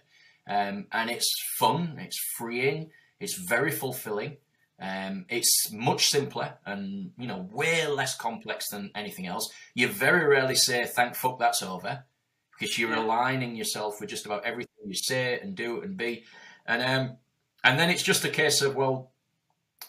[0.48, 1.98] um, and it's fun.
[2.00, 2.92] It's freeing.
[3.20, 4.38] It's very fulfilling.
[4.80, 9.52] Um, it's much simpler and you know way less complex than anything else.
[9.76, 12.04] You very rarely say "thank fuck that's over"
[12.58, 13.04] because you're yeah.
[13.04, 16.24] aligning yourself with just about everything you say and do and be,
[16.66, 17.18] and um,
[17.64, 19.12] and then it's just a case of well,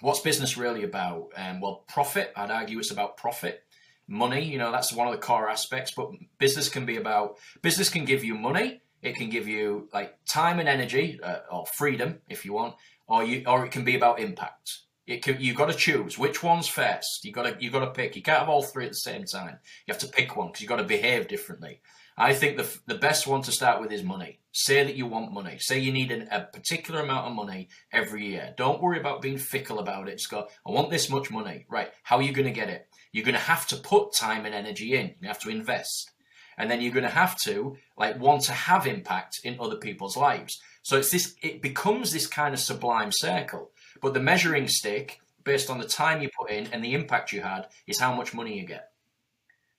[0.02, 1.28] What's business really about?
[1.36, 2.32] Um, well, profit.
[2.34, 3.62] I'd argue it's about profit,
[4.08, 4.44] money.
[4.44, 5.92] You know, that's one of the core aspects.
[5.92, 8.80] But business can be about business can give you money.
[9.02, 12.76] It can give you like time and energy uh, or freedom, if you want,
[13.08, 14.78] or you or it can be about impact.
[15.04, 17.24] It can, you've got to choose which one's first.
[17.24, 18.14] You got to you got to pick.
[18.14, 19.58] You can't have all three at the same time.
[19.86, 21.80] You have to pick one because you've got to behave differently.
[22.16, 24.38] I think the the best one to start with is money.
[24.52, 25.58] Say that you want money.
[25.58, 28.54] Say you need an, a particular amount of money every year.
[28.56, 30.22] Don't worry about being fickle about it.
[30.30, 31.66] Go, I want this much money.
[31.70, 31.90] Right.
[32.02, 32.86] How are you going to get it?
[33.12, 35.14] You're going to have to put time and energy in.
[35.20, 36.10] You have to invest.
[36.58, 40.16] And then you're going to have to like want to have impact in other people's
[40.16, 40.60] lives.
[40.82, 43.70] So it's this it becomes this kind of sublime circle.
[44.00, 47.40] But the measuring stick based on the time you put in and the impact you
[47.40, 48.90] had is how much money you get.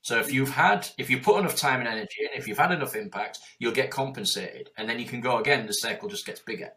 [0.02, 2.74] So if you've had, if you put enough time and energy in, if you've had
[2.74, 5.66] enough impact, you'll get compensated, and then you can go again.
[5.66, 6.72] The circle just gets bigger.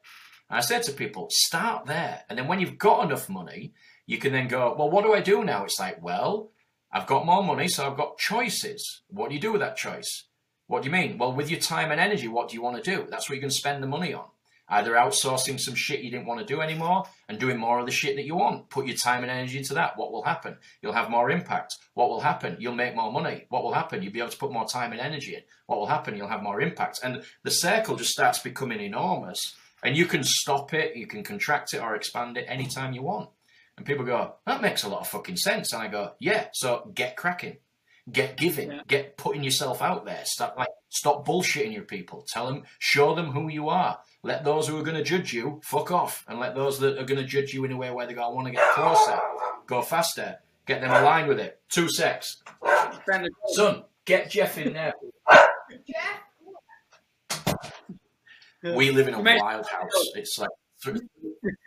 [0.49, 3.75] And I said to people, start there, and then when you've got enough money,
[4.07, 5.65] you can then go, well, what do I do now?
[5.65, 6.51] It's like, well,
[6.93, 9.03] I've got more money, so I've got choices.
[9.09, 10.25] What do you do with that choice?
[10.69, 11.19] What do you mean?
[11.19, 13.07] Well, with your time and energy, what do you want to do?
[13.11, 14.25] That's what you can spend the money on.
[14.69, 17.93] Either outsourcing some shit you didn't want to do anymore and doing more of the
[17.93, 18.69] shit that you want.
[18.69, 19.97] Put your time and energy into that.
[19.97, 20.57] What will happen?
[20.83, 21.77] You'll have more impact.
[21.95, 22.57] What will happen?
[22.59, 23.47] You'll make more money.
[23.49, 24.03] What will happen?
[24.03, 25.43] You'll be able to put more time and energy in.
[25.67, 26.17] What will happen?
[26.17, 26.99] You'll have more impact.
[27.05, 29.55] And the circle just starts becoming enormous.
[29.85, 33.31] And you can stop it, you can contract it or expand it anytime you want.
[33.77, 35.73] And people go, that makes a lot of fucking sense.
[35.73, 37.59] And I go, yeah, so get cracking.
[38.11, 38.83] Get giving, yeah.
[38.87, 40.23] get putting yourself out there.
[40.25, 42.25] Stop like stop bullshitting your people.
[42.33, 43.99] Tell them, show them who you are.
[44.23, 47.05] Let those who are going to judge you fuck off, and let those that are
[47.05, 49.19] going to judge you in a way where they go, I want to get closer,
[49.67, 50.37] go faster,
[50.67, 51.61] get them aligned with it.
[51.69, 52.43] Two secs.
[53.55, 54.95] Son, get Jeff in there.
[55.85, 56.23] Jeff.
[58.77, 60.11] We live in a wild house.
[60.15, 60.51] It's like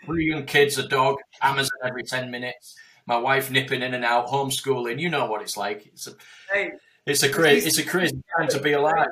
[0.05, 2.75] three young kids, a dog, Amazon every 10 minutes,
[3.05, 4.99] my wife nipping in and out, homeschooling.
[4.99, 5.87] You know what it's like.
[5.87, 6.13] It's a,
[6.51, 6.71] hey,
[7.05, 9.07] it's a crazy, it's a crazy time to be alive.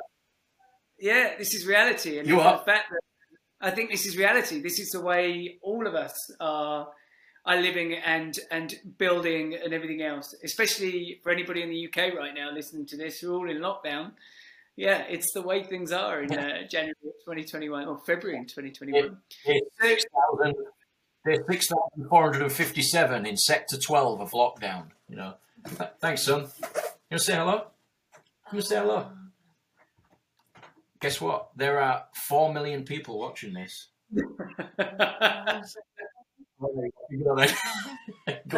[0.98, 2.18] Yeah, this is reality.
[2.18, 2.58] And you are.
[2.58, 3.00] The fact that
[3.60, 4.60] I think this is reality.
[4.60, 6.88] This is the way all of us are
[7.44, 10.34] are living and and building and everything else.
[10.44, 14.12] Especially for anybody in the UK right now listening to this, we're all in lockdown.
[14.78, 19.18] Yeah, it's the way things are in uh, January 2021 or February 2021.
[19.44, 19.64] It,
[21.24, 24.84] there's 6,457 in Sector 12 of lockdown.
[25.08, 25.34] You know,
[26.00, 26.42] thanks, son.
[26.42, 27.54] You want to say hello?
[27.54, 27.58] You
[28.52, 29.08] want to say hello?
[31.00, 31.48] Guess what?
[31.56, 33.88] There are four million people watching this.
[34.14, 34.22] Go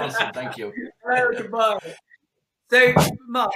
[0.02, 0.32] on, son.
[0.34, 0.70] Thank you.
[1.34, 1.78] goodbye.
[2.70, 2.92] So,
[3.26, 3.52] Mark,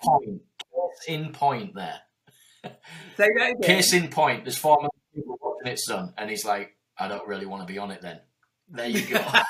[0.00, 0.42] point.
[0.74, 1.74] Case in point.
[1.74, 2.00] There.
[2.64, 2.72] Say
[3.16, 3.62] that again.
[3.62, 4.44] Case in point.
[4.44, 7.72] There's four million people watching it, son, and he's like, I don't really want to
[7.72, 8.02] be on it.
[8.02, 8.20] Then
[8.68, 9.24] there you go.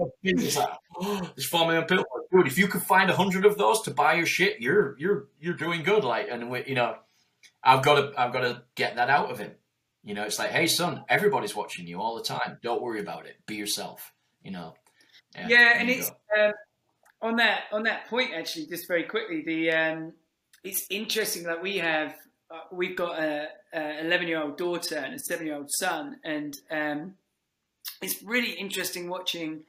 [0.22, 2.04] There's four million people.
[2.32, 5.28] Dude, if you could find a hundred of those to buy your shit, you're you're
[5.40, 6.04] you're doing good.
[6.04, 6.96] Like, and we, you know,
[7.62, 9.52] I've got to I've got to get that out of him.
[10.02, 12.58] You know, it's like, hey, son, everybody's watching you all the time.
[12.62, 13.36] Don't worry about it.
[13.46, 14.12] Be yourself.
[14.42, 14.74] You know.
[15.34, 16.52] Yeah, yeah and it's um,
[17.22, 18.66] on that on that point actually.
[18.66, 20.12] Just very quickly, the um,
[20.64, 22.14] it's interesting that we have
[22.50, 26.16] uh, we've got a, a 11 year old daughter and a seven year old son,
[26.24, 27.14] and um,
[28.02, 29.60] it's really interesting watching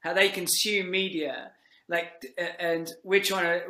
[0.00, 1.50] how they consume media.
[1.88, 2.26] Like,
[2.58, 3.64] and we're trying to.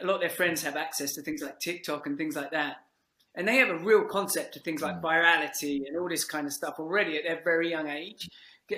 [0.00, 2.78] A lot of their friends have access to things like TikTok and things like that,
[3.36, 5.02] and they have a real concept of things like mm.
[5.02, 8.28] virality and all this kind of stuff already at their very young age.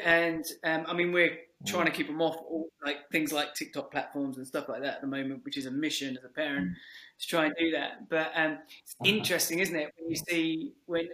[0.03, 1.37] And um, I mean, we're
[1.67, 4.95] trying to keep them off all, like things like TikTok platforms and stuff like that
[4.95, 6.75] at the moment, which is a mission as a parent mm.
[7.21, 8.09] to try and do that.
[8.09, 9.11] But um, it's uh-huh.
[9.11, 11.09] interesting, isn't it, when you see when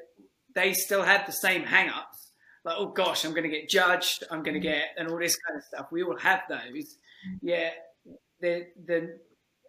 [0.55, 2.27] they still have the same hang-ups
[2.67, 4.71] like, oh gosh, I'm going to get judged, I'm going to mm.
[4.71, 5.87] get, and all this kind of stuff.
[5.93, 6.99] We all have those.
[7.41, 7.71] Yeah,
[8.41, 9.19] the the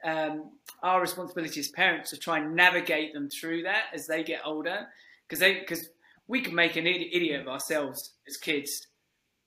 [0.03, 0.51] um,
[0.81, 4.87] our responsibility as parents to try and navigate them through that as they get older,
[5.27, 5.89] because they because
[6.27, 8.86] we can make an idiot of ourselves as kids,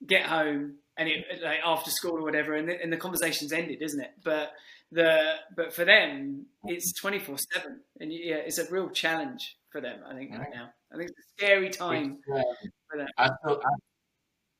[0.05, 3.81] get home and it like after school or whatever, and the, and the conversation's ended,
[3.81, 4.11] isn't it?
[4.23, 4.51] But
[4.91, 9.81] the but for them, it's twenty four seven, and yeah, it's a real challenge for
[9.81, 9.99] them.
[10.07, 10.69] I think right now.
[10.93, 12.17] I think it's a scary time.
[12.33, 13.61] Um, I still,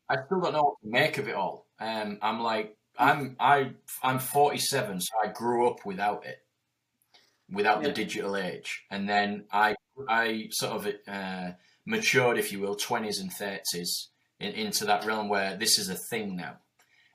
[0.10, 1.68] I, I, still don't know what to make of it all.
[1.80, 6.40] Um, I'm like, I'm, I, I'm 47, so I grew up without it,
[7.52, 7.90] without yeah.
[7.90, 9.76] the digital age, and then I,
[10.08, 11.52] I sort of uh,
[11.86, 14.08] matured, if you will, 20s and 30s
[14.42, 16.58] in, into that realm where this is a thing now.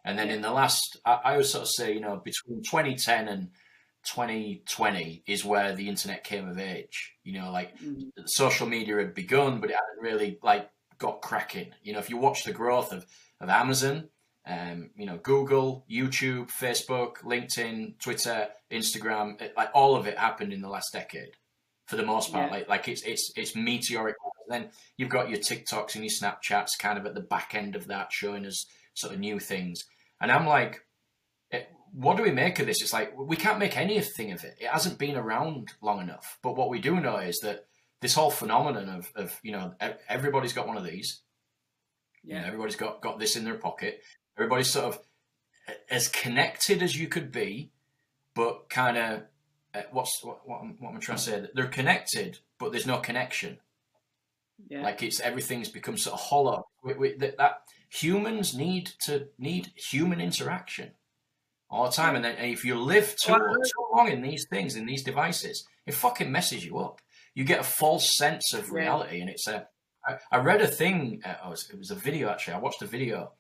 [0.05, 3.29] And then in the last, I, I would sort of say, you know, between 2010
[3.29, 3.49] and
[4.05, 7.13] 2020 is where the internet came of age.
[7.25, 8.09] You know, like mm-hmm.
[8.27, 11.73] social media had begun, but it hadn't really like got cracking.
[11.83, 13.05] You know, if you watch the growth of,
[13.41, 14.09] of Amazon,
[14.47, 20.53] um, you know, Google, YouTube, Facebook, LinkedIn, Twitter, Instagram, it, like all of it happened
[20.53, 21.33] in the last decade.
[21.87, 22.51] For the most part.
[22.51, 22.59] Yeah.
[22.59, 24.17] Like like it's it's it's meteoric.
[24.49, 27.89] Then you've got your TikToks and your Snapchats kind of at the back end of
[27.89, 29.83] that, showing us sort of new things.
[30.21, 30.85] And I'm like,
[31.51, 32.81] eh, what do we make of this?
[32.81, 34.57] It's like we can't make anything of it.
[34.61, 36.39] It hasn't been around long enough.
[36.43, 37.67] But what we do know is that
[38.01, 39.75] this whole phenomenon of, of you know
[40.09, 41.23] everybody's got one of these.
[42.23, 42.37] Yeah.
[42.37, 44.01] You know, everybody's got got this in their pocket.
[44.37, 45.01] Everybody's sort of
[45.91, 47.71] as connected as you could be,
[48.35, 49.23] but kind of
[49.77, 51.47] uh, what's what, what, what am I trying to say?
[51.55, 53.59] They're connected, but there's no connection.
[54.69, 54.83] Yeah.
[54.83, 56.67] Like it's everything's become sort of hollow.
[56.83, 60.91] We, we, that, that, humans need to need human interaction
[61.71, 64.77] all the time, and then and if you live too, too long in these things
[64.77, 67.01] in these devices, it fucking messes you up.
[67.35, 69.23] You get a false sense of reality, yeah.
[69.23, 69.69] and it's a.
[70.07, 71.21] I, I read a thing.
[71.25, 72.55] Uh, oh, it was a video actually.
[72.55, 73.33] I watched a video.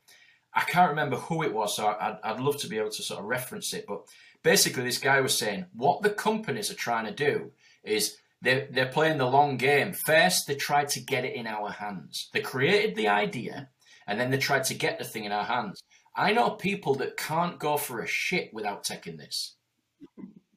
[0.52, 3.20] I can't remember who it was, so I'd, I'd love to be able to sort
[3.20, 3.84] of reference it.
[3.86, 4.06] But
[4.47, 7.51] basically, this guy was saying what the companies are trying to do
[7.82, 9.93] is they're, they're playing the long game.
[9.93, 12.31] First, they tried to get it in our hands.
[12.32, 13.70] They created the idea,
[14.06, 15.82] and then they tried to get the thing in our hands.
[16.14, 19.56] I know people that can't go for a shit without taking this.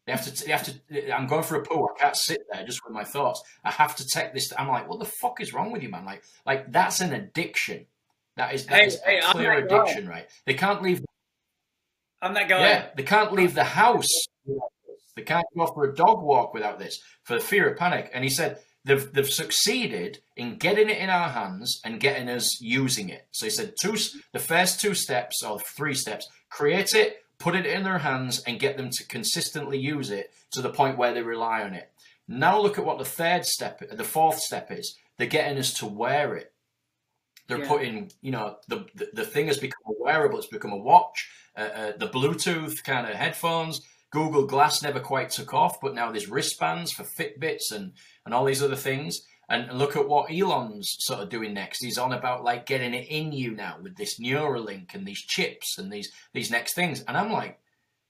[0.06, 0.46] They have to.
[0.46, 1.12] They have to.
[1.12, 1.88] I'm going for a poo.
[1.88, 3.42] I can't sit there just with my thoughts.
[3.64, 4.54] I have to take this.
[4.56, 6.06] I'm like, what the fuck is wrong with you, man?
[6.06, 7.88] Like, like that's an addiction.
[8.38, 10.28] That is, that hey, is hey, a clear addiction, right?
[10.46, 11.04] They can't leave.
[12.22, 12.62] I'm that guy.
[12.62, 14.08] Yeah, they can't leave the house
[15.20, 18.10] they can't go for a dog walk without this for fear of panic.
[18.14, 22.62] And he said they've they've succeeded in getting it in our hands and getting us
[22.62, 23.28] using it.
[23.32, 23.98] So he said two
[24.32, 28.62] the first two steps or three steps: create it, put it in their hands, and
[28.62, 31.92] get them to consistently use it to the point where they rely on it.
[32.26, 34.96] Now look at what the third step, the fourth step is.
[35.18, 36.54] They're getting us to wear it.
[37.50, 37.68] They're yeah.
[37.68, 40.38] putting, you know, the, the, the thing has become a wearable.
[40.38, 41.28] It's become a watch.
[41.58, 43.82] Uh, uh, the Bluetooth kind of headphones.
[44.12, 47.94] Google Glass never quite took off, but now there's wristbands for Fitbits and,
[48.24, 49.22] and all these other things.
[49.50, 51.84] And look at what Elon's sort of doing next.
[51.84, 55.80] He's on about like getting it in you now with this Neuralink and these chips
[55.80, 57.04] and these these next things.
[57.08, 57.60] And I'm like,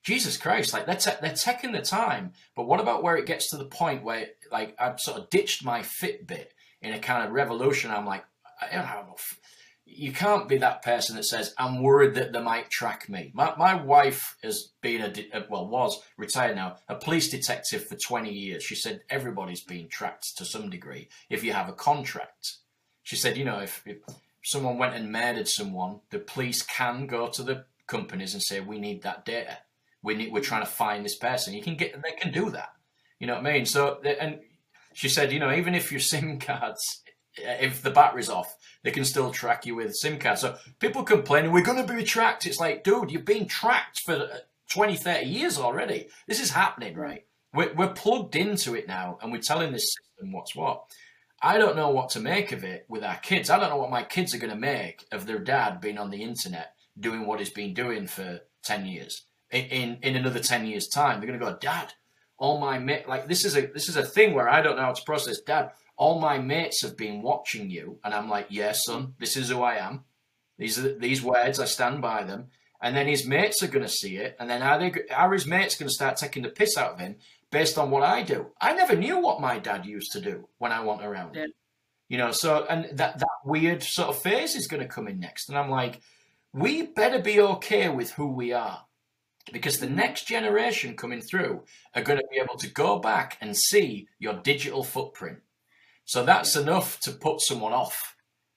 [0.04, 2.34] Jesus Christ, like they're, te- they're taking the time.
[2.58, 5.64] But what about where it gets to the point where like I've sort of ditched
[5.64, 6.48] my Fitbit
[6.82, 7.90] in a kind of revolution?
[7.90, 8.26] I'm like,
[8.62, 9.16] I don't know,
[9.92, 13.32] you can't be that person that says, I'm worried that they might track me.
[13.34, 18.32] My, my wife has been a, well, was retired now, a police detective for 20
[18.32, 18.64] years.
[18.64, 22.58] She said everybody's being tracked to some degree if you have a contract.
[23.04, 23.98] She said, you know, if, if
[24.44, 28.80] someone went and murdered someone, the police can go to the companies and say, we
[28.80, 29.58] need that data.
[30.02, 31.54] We need, we're trying to find this person.
[31.54, 32.70] You can get, they can do that.
[33.20, 33.66] You know what I mean?
[33.66, 34.40] So, and
[34.94, 37.02] she said, you know, even if your SIM cards
[37.38, 40.42] Uh, if the battery's off, they can still track you with SIM cards.
[40.42, 42.46] So people complaining, we're going to be tracked.
[42.46, 44.38] It's like, dude, you've been tracked for uh,
[44.70, 46.08] 20, 30 years already.
[46.28, 47.26] This is happening, right?
[47.54, 50.84] We're, we're plugged into it now and we're telling this system what's what.
[51.42, 53.50] I don't know what to make of it with our kids.
[53.50, 56.10] I don't know what my kids are going to make of their dad being on
[56.10, 59.24] the internet doing what he's been doing for 10 years.
[59.52, 61.94] In, in, in another 10 years' time, they're going to go, Dad,
[62.40, 64.84] all my mate, like this is a this is a thing where I don't know
[64.84, 65.40] how to process.
[65.42, 69.36] Dad, all my mates have been watching you, and I'm like, yes, yeah, son, this
[69.36, 70.06] is who I am.
[70.58, 71.60] These are these words.
[71.60, 72.48] I stand by them.
[72.82, 75.46] And then his mates are going to see it, and then are, they, are his
[75.46, 77.18] mates going to start taking the piss out of him
[77.52, 78.48] based on what I do?
[78.62, 81.36] I never knew what my dad used to do when I went around.
[81.36, 81.48] Yeah.
[82.08, 85.20] You know, so and that that weird sort of phase is going to come in
[85.20, 86.00] next, and I'm like,
[86.54, 88.86] we better be okay with who we are
[89.52, 89.98] because the mm-hmm.
[89.98, 91.64] next generation coming through
[91.94, 95.40] are going to be able to go back and see your digital footprint.
[96.10, 98.16] So that's enough to put someone off.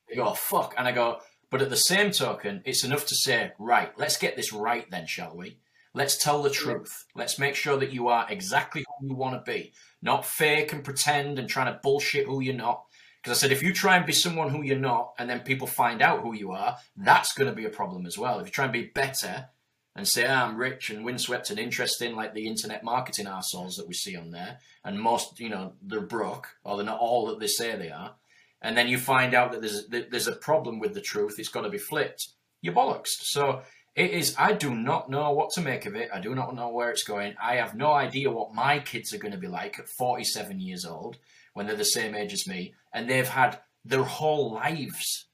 [0.09, 0.75] They go, oh, fuck.
[0.79, 1.19] And I go,
[1.51, 5.07] but at the same token, it's enough to say, right, let's get this right then,
[5.07, 5.59] shall we?
[5.93, 7.05] Let's tell the truth.
[7.15, 10.83] Let's make sure that you are exactly who you want to be, not fake and
[10.83, 12.85] pretend and trying to bullshit who you're not.
[13.23, 15.67] Because I said, if you try and be someone who you're not, and then people
[15.67, 18.39] find out who you are, that's going to be a problem as well.
[18.39, 19.51] If you try and be better
[19.95, 23.87] and say, oh, I'm rich and windswept and interesting, like the internet marketing assholes that
[23.87, 27.41] we see on there, and most, you know, they're broke, or they're not all that
[27.41, 28.15] they say they are,
[28.63, 31.63] and then you find out that there's there's a problem with the truth, it's got
[31.63, 32.29] to be flipped.
[32.63, 33.09] You're bollocks.
[33.21, 33.63] So
[33.95, 34.35] it is.
[34.39, 36.09] I do not know what to make of it.
[36.15, 37.35] I do not know where it's going.
[37.43, 40.85] I have no idea what my kids are going to be like at 47 years
[40.87, 41.19] old
[41.55, 45.27] when they're the same age as me, and they've had their whole lives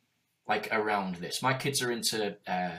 [0.49, 1.43] like around this.
[1.43, 2.37] My kids are into.
[2.47, 2.79] Uh,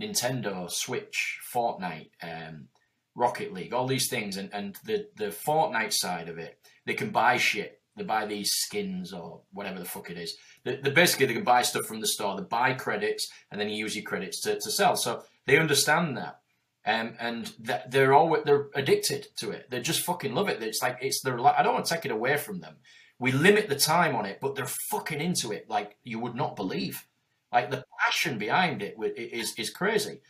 [0.00, 2.68] Nintendo, Switch, Fortnite, um,
[3.14, 7.10] Rocket League, all these things, and, and the, the Fortnite side of it, they can
[7.10, 7.80] buy shit.
[7.96, 10.36] They buy these skins or whatever the fuck it is.
[10.64, 12.36] They, basically they can buy stuff from the store.
[12.36, 14.96] They buy credits and then you use your credits to, to sell.
[14.96, 16.40] So they understand that.
[16.86, 17.50] Um, and
[17.88, 19.70] they're all they're addicted to it.
[19.70, 20.62] They just fucking love it.
[20.62, 21.40] It's like it's their.
[21.40, 22.76] I don't want to take it away from them.
[23.18, 26.56] We limit the time on it, but they're fucking into it like you would not
[26.56, 27.06] believe.
[27.50, 30.20] Like the passion behind it is is crazy.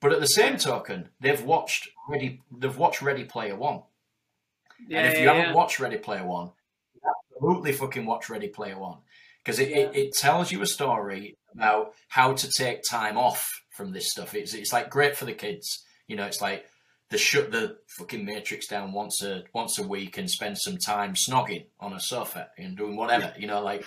[0.00, 2.42] But at the same token, they've watched Ready.
[2.50, 3.82] They've watched Ready Player One.
[4.88, 5.54] Yeah, and if you yeah, haven't yeah.
[5.54, 6.50] watched Ready Player One,
[7.32, 8.98] absolutely fucking watch Ready Player One
[9.44, 13.92] because it, it, it, tells you a story about how to take time off from
[13.92, 14.34] this stuff.
[14.34, 15.84] It's it's like great for the kids.
[16.08, 16.66] You know, it's like
[17.12, 21.12] they shut the fucking matrix down once a once a week and spend some time
[21.12, 23.34] snogging on a sofa and doing whatever.
[23.38, 23.84] You know, like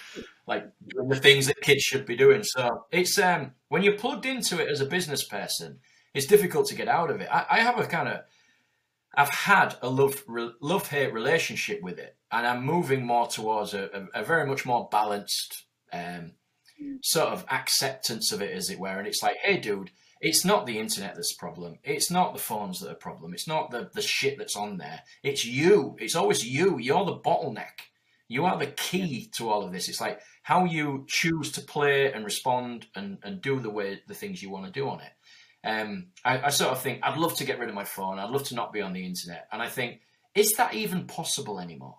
[0.48, 2.44] like doing the things that kids should be doing.
[2.44, 5.80] So it's um when you're plugged into it as a business person,
[6.14, 7.28] it's difficult to get out of it.
[7.32, 8.22] I, I have a kind of
[9.16, 14.08] I've had a love love hate relationship with it, and I'm moving more towards a,
[14.14, 16.34] a, a very much more balanced um,
[17.02, 18.98] sort of acceptance of it, as it were.
[19.00, 19.90] And it's like, hey, dude,
[20.22, 21.78] it's not the internet that's a problem.
[21.84, 23.34] It's not the phones that are a problem.
[23.34, 25.02] It's not the, the shit that's on there.
[25.24, 25.96] It's you.
[26.00, 26.80] It's always you.
[26.80, 27.90] You're the bottleneck.
[28.28, 29.88] You are the key to all of this.
[29.88, 34.16] It's like how you choose to play and respond and, and do the way the
[34.16, 35.12] things you want to do on it.
[35.64, 38.20] Um, I, I sort of think I'd love to get rid of my phone.
[38.20, 39.48] I'd love to not be on the internet.
[39.52, 40.02] And I think,
[40.34, 41.98] is that even possible anymore?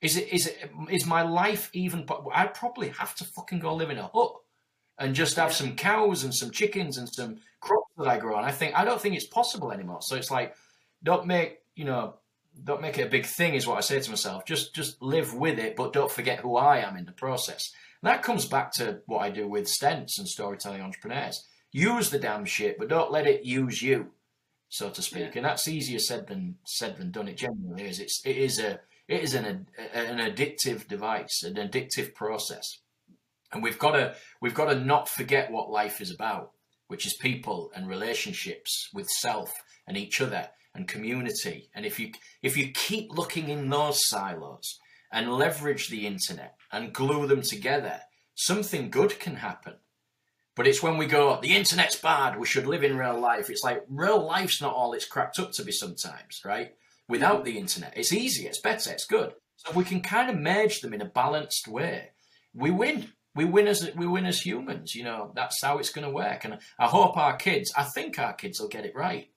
[0.00, 0.32] Is it?
[0.32, 0.70] Is it?
[0.90, 2.06] Is my life even?
[2.34, 4.32] I'd probably have to fucking go live in a hut
[4.98, 8.36] and just have some cows and some chickens and some crops that I grow.
[8.36, 10.00] And I think I don't think it's possible anymore.
[10.02, 10.54] So it's like,
[11.02, 12.14] don't make you know,
[12.62, 13.54] don't make it a big thing.
[13.54, 14.44] Is what I say to myself.
[14.46, 17.70] Just just live with it, but don't forget who I am in the process.
[18.02, 21.44] And that comes back to what I do with stents and storytelling entrepreneurs.
[21.72, 24.10] Use the damn shit, but don't let it use you,
[24.68, 25.30] so to speak.
[25.32, 25.32] Yeah.
[25.36, 27.28] And that's easier said than said than done.
[27.28, 27.98] It genuinely is.
[27.98, 32.78] It's it is a it is an an addictive device, an addictive process
[33.54, 36.50] and we've got to we've got to not forget what life is about
[36.88, 39.52] which is people and relationships with self
[39.86, 41.70] and each other and community.
[41.74, 42.12] And if you
[42.42, 44.78] if you keep looking in those silos
[45.12, 48.00] and leverage the internet and glue them together
[48.34, 49.74] something good can happen.
[50.56, 53.50] But it's when we go the internet's bad we should live in real life.
[53.50, 56.74] It's like real life's not all it's cracked up to be sometimes right?
[57.08, 59.32] Without the internet it's easier it's better it's good.
[59.56, 62.10] So if we can kind of merge them in a balanced way
[62.52, 64.94] we win we win as we win as humans.
[64.94, 66.44] You know that's how it's going to work.
[66.44, 67.72] And I hope our kids.
[67.76, 69.28] I think our kids will get it right.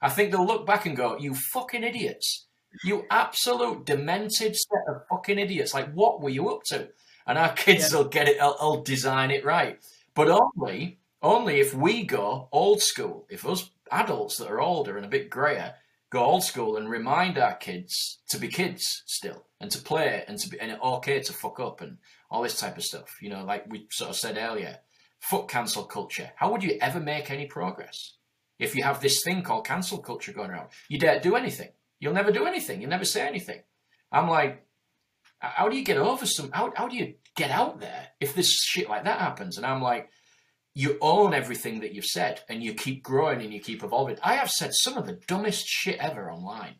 [0.00, 2.46] I think they'll look back and go, "You fucking idiots!
[2.84, 5.74] You absolute demented set of fucking idiots!
[5.74, 6.88] Like what were you up to?"
[7.26, 7.98] And our kids yeah.
[7.98, 8.38] will get it.
[8.38, 9.78] They'll, they'll design it right.
[10.14, 13.26] But only only if we go old school.
[13.30, 15.74] If us adults that are older and a bit grayer
[16.12, 20.38] go old school and remind our kids to be kids still and to play and
[20.38, 21.96] to be and okay to fuck up and
[22.30, 23.16] all this type of stuff.
[23.22, 24.76] You know, like we sort of said earlier,
[25.20, 26.30] fuck cancel culture.
[26.36, 28.16] How would you ever make any progress
[28.58, 30.68] if you have this thing called cancel culture going around?
[30.88, 31.70] You dare do anything.
[31.98, 32.82] You'll never do anything.
[32.82, 33.62] You'll never say anything.
[34.10, 34.66] I'm like,
[35.38, 36.50] how do you get over some?
[36.52, 39.56] How, how do you get out there if this shit like that happens?
[39.56, 40.10] And I'm like,
[40.74, 44.16] you own everything that you've said and you keep growing and you keep evolving.
[44.22, 46.76] I have said some of the dumbest shit ever online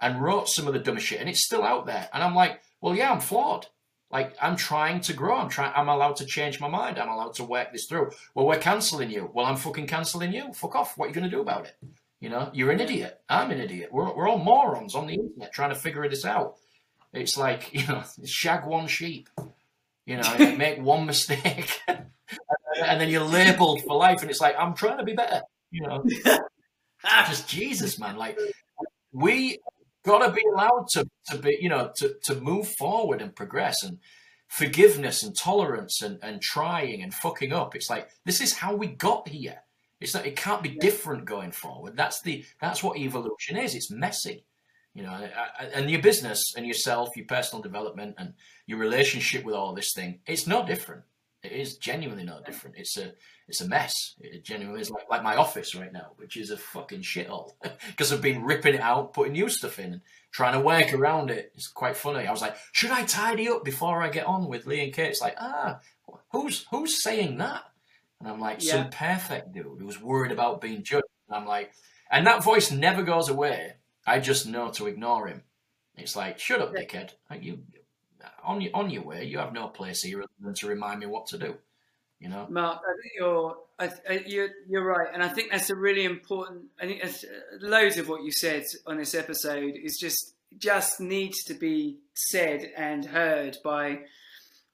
[0.00, 2.08] and wrote some of the dumbest shit and it's still out there.
[2.12, 3.66] And I'm like, well, yeah, I'm flawed.
[4.10, 5.36] Like I'm trying to grow.
[5.36, 5.72] I'm trying.
[5.76, 6.98] I'm allowed to change my mind.
[6.98, 8.10] I'm allowed to work this through.
[8.34, 9.30] Well, we're cancelling you.
[9.34, 10.52] Well, I'm fucking cancelling you.
[10.54, 10.96] Fuck off.
[10.96, 11.76] What are you going to do about it?
[12.20, 13.20] You know, you're an idiot.
[13.28, 13.90] I'm an idiot.
[13.92, 16.56] We're we're all morons on the internet trying to figure this out.
[17.12, 19.28] It's like you know, shag one sheep.
[20.06, 21.82] You know, make one mistake,
[22.86, 24.22] and then you're labelled for life.
[24.22, 25.42] And it's like I'm trying to be better.
[25.70, 26.04] You know,
[27.26, 28.16] just Jesus, man.
[28.16, 28.38] Like
[29.12, 29.58] we
[30.04, 33.82] got to be allowed to, to be, you know, to, to move forward and progress
[33.82, 33.98] and
[34.48, 37.76] forgiveness and tolerance and, and trying and fucking up.
[37.76, 39.62] It's like, this is how we got here.
[40.00, 41.96] It's not, it can't be different going forward.
[41.96, 43.74] That's the, that's what evolution is.
[43.74, 44.44] It's messy,
[44.94, 45.28] you know,
[45.74, 48.34] and your business and yourself, your personal development and
[48.66, 51.02] your relationship with all this thing, it's no different.
[51.42, 52.76] It is genuinely no different.
[52.78, 53.12] It's a
[53.46, 53.92] it's a mess.
[54.20, 57.52] It genuinely is like, like my office right now, which is a fucking shithole
[57.86, 60.00] because I've been ripping it out, putting new stuff in, and
[60.32, 61.52] trying to work around it.
[61.54, 62.26] It's quite funny.
[62.26, 65.10] I was like, should I tidy up before I get on with Lee and Kate?
[65.10, 65.78] It's like, ah,
[66.32, 67.62] who's who's saying that?
[68.20, 68.72] And I'm like, yeah.
[68.72, 71.04] some perfect dude who's worried about being judged.
[71.28, 71.72] And I'm like,
[72.10, 73.74] and that voice never goes away.
[74.06, 75.42] I just know to ignore him.
[75.96, 77.10] It's like, shut up, dickhead.
[77.30, 77.60] Like you,
[78.44, 79.24] on your on your way.
[79.24, 81.56] You have no place here other than to remind me what to do.
[82.20, 82.80] You know, Mark.
[82.82, 86.64] I think you're I, you're you're right, and I think that's a really important.
[86.80, 87.08] I think uh,
[87.60, 92.72] loads of what you said on this episode is just just needs to be said
[92.76, 94.00] and heard by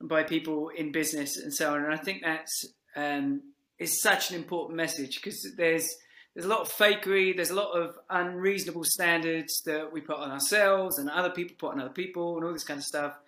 [0.01, 1.85] by people in business and so on.
[1.85, 2.66] And I think that's
[2.97, 3.43] um,
[3.78, 5.89] is such an important message because there's
[6.35, 7.35] there's a lot of fakery.
[7.35, 11.72] There's a lot of unreasonable standards that we put on ourselves and other people put
[11.74, 13.18] on other people and all this kind of stuff.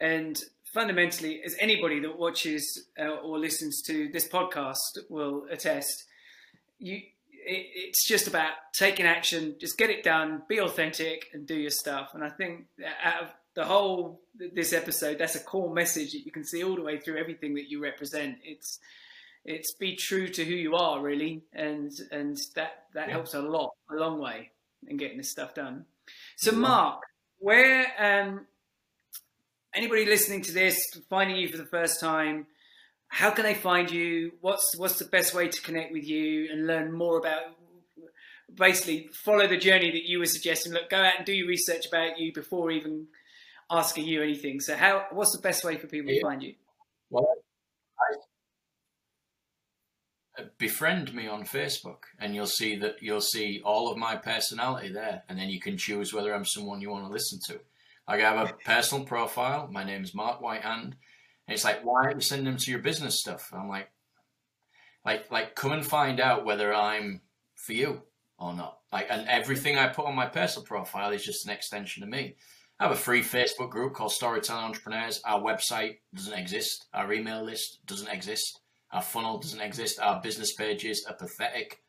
[0.00, 0.40] And
[0.74, 4.76] fundamentally, as anybody that watches uh, or listens to this podcast
[5.08, 6.04] will attest,
[6.78, 7.00] you
[7.46, 11.70] it, it's just about taking action, just get it done, be authentic, and do your
[11.70, 12.10] stuff.
[12.12, 12.66] And I think
[13.02, 14.20] out of the whole
[14.52, 17.54] this episode, that's a core message that you can see all the way through everything
[17.54, 18.38] that you represent.
[18.44, 18.78] It's
[19.44, 23.14] it's be true to who you are really, and and that that yeah.
[23.14, 24.50] helps a lot, a long way
[24.88, 25.86] in getting this stuff done.
[26.36, 27.00] So, Mark,
[27.38, 28.46] where um,
[29.76, 32.46] anybody listening to this, finding you for the first time,
[33.08, 34.32] how can they find you?
[34.40, 37.42] What's what's the best way to connect with you and learn more about?
[38.52, 40.72] Basically, follow the journey that you were suggesting.
[40.72, 43.06] Look, go out and do your research about you before even
[43.70, 44.60] asking you anything.
[44.60, 45.06] So, how?
[45.10, 46.20] What's the best way for people yeah.
[46.20, 46.54] to find you?
[47.10, 47.26] Well,
[50.38, 54.16] I, uh, befriend me on Facebook, and you'll see that you'll see all of my
[54.16, 57.60] personality there, and then you can choose whether I'm someone you want to listen to.
[58.08, 59.68] I have a personal profile.
[59.70, 60.96] My name is Mark Whitehand
[61.46, 63.52] and it's like, why aren't you sending them to your business stuff?
[63.52, 63.88] I'm like,
[65.04, 67.20] like, like, come and find out whether I'm
[67.54, 68.02] for you
[68.38, 68.78] or not.
[68.92, 72.36] Like, and everything I put on my personal profile is just an extension of me.
[72.78, 75.20] I have a free Facebook group called Storytelling Entrepreneurs.
[75.24, 76.86] Our website doesn't exist.
[76.92, 78.60] Our email list doesn't exist.
[78.92, 80.00] Our funnel doesn't exist.
[80.00, 81.80] Our business pages are pathetic.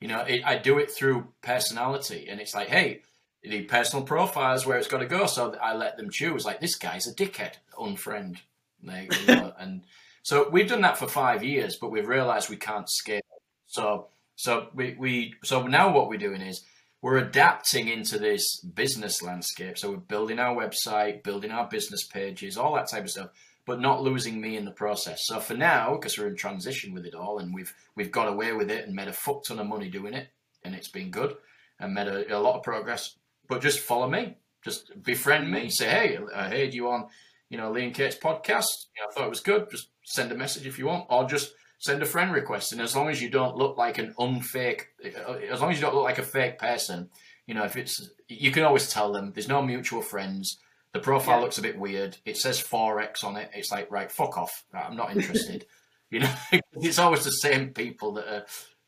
[0.00, 3.02] You know, it, I do it through personality, and it's like, hey,
[3.48, 5.26] the personal profiles where it's got to go.
[5.26, 6.44] So I let them choose.
[6.44, 8.38] Like, this guy's a dickhead, unfriend.
[8.82, 9.84] They, you know, and
[10.22, 13.20] so we've done that for five years, but we've realised we can't scale.
[13.66, 16.62] So so we, we so now what we're doing is
[17.02, 19.78] we're adapting into this business landscape.
[19.78, 23.30] So we're building our website, building our business pages, all that type of stuff,
[23.66, 25.26] but not losing me in the process.
[25.26, 28.52] So for now, because we're in transition with it all, and we've we've got away
[28.52, 30.28] with it and made a fuck ton of money doing it,
[30.64, 31.36] and it's been good
[31.80, 33.16] and made a, a lot of progress.
[33.48, 37.08] But just follow me, just befriend me, say hey, I heard you on
[37.48, 38.86] you know, Lee and Kate's podcast.
[38.96, 39.70] You know, I thought it was good.
[39.70, 42.72] Just send a message if you want, or just send a friend request.
[42.72, 45.82] And as long as you don't look like an unfake, uh, as long as you
[45.82, 47.10] don't look like a fake person,
[47.46, 50.58] you know, if it's, you can always tell them there's no mutual friends.
[50.92, 51.42] The profile yeah.
[51.42, 52.16] looks a bit weird.
[52.24, 53.50] It says forex on it.
[53.54, 54.64] It's like, right, fuck off.
[54.72, 55.66] I'm not interested.
[56.10, 56.34] you know,
[56.72, 58.46] it's always the same people that are,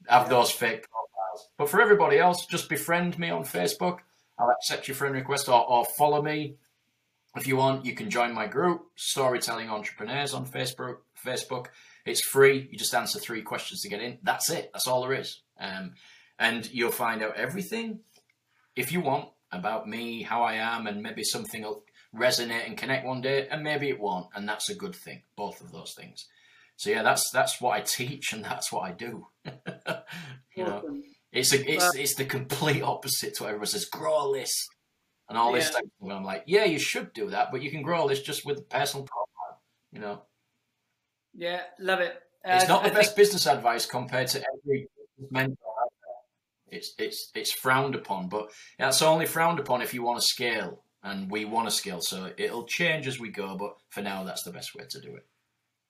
[0.09, 0.29] have yeah.
[0.29, 1.51] those fake profiles.
[1.59, 3.99] But for everybody else, just befriend me on Facebook.
[4.39, 6.57] I'll accept your friend request or, or follow me
[7.37, 10.99] if you want, you can join my group, Storytelling Entrepreneurs on Facebook.
[11.25, 11.67] Facebook.
[12.07, 12.69] It's free.
[12.71, 14.19] You just answer three questions to get in.
[14.23, 14.71] That's it.
[14.73, 15.43] That's all there is.
[15.61, 15.93] Um,
[16.39, 18.01] and you'll find out everything,
[18.77, 21.85] if you want, about me, how I am, and maybe something will
[22.15, 25.23] resonate and connect one day, and maybe it won't, and that's a good thing.
[25.37, 26.27] Both of those things.
[26.77, 29.27] So yeah, that's that's what I teach, and that's what I do.
[30.55, 30.83] you know,
[31.39, 33.85] it's a, it's it's the complete opposite to what everyone says.
[33.87, 34.69] Grow a list,
[35.29, 35.59] and all yeah.
[35.59, 35.83] this stuff.
[36.01, 38.45] And I'm like, yeah, you should do that, but you can grow all this just
[38.45, 39.61] with the personal profile,
[39.93, 40.23] you know.
[41.35, 42.15] Yeah, love it.
[42.45, 43.17] Uh, it's not the I best think...
[43.17, 44.89] business advice compared to every
[45.31, 45.57] mentor
[46.71, 50.83] It's it's it's frowned upon, but that's only frowned upon if you want to scale,
[51.03, 52.01] and we want to scale.
[52.01, 55.15] So it'll change as we go, but for now, that's the best way to do
[55.17, 55.27] it.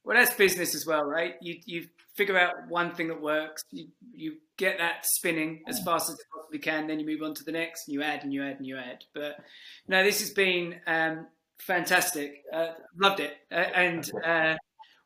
[0.09, 1.35] Well, that's business as well, right?
[1.43, 6.09] You you figure out one thing that works, you you get that spinning as fast
[6.09, 8.33] as you possibly can, then you move on to the next, and you add and
[8.33, 9.05] you add and you add.
[9.13, 9.37] But
[9.87, 11.27] no, this has been um,
[11.59, 12.43] fantastic.
[12.51, 12.69] Uh,
[12.99, 14.57] loved it, uh, and uh,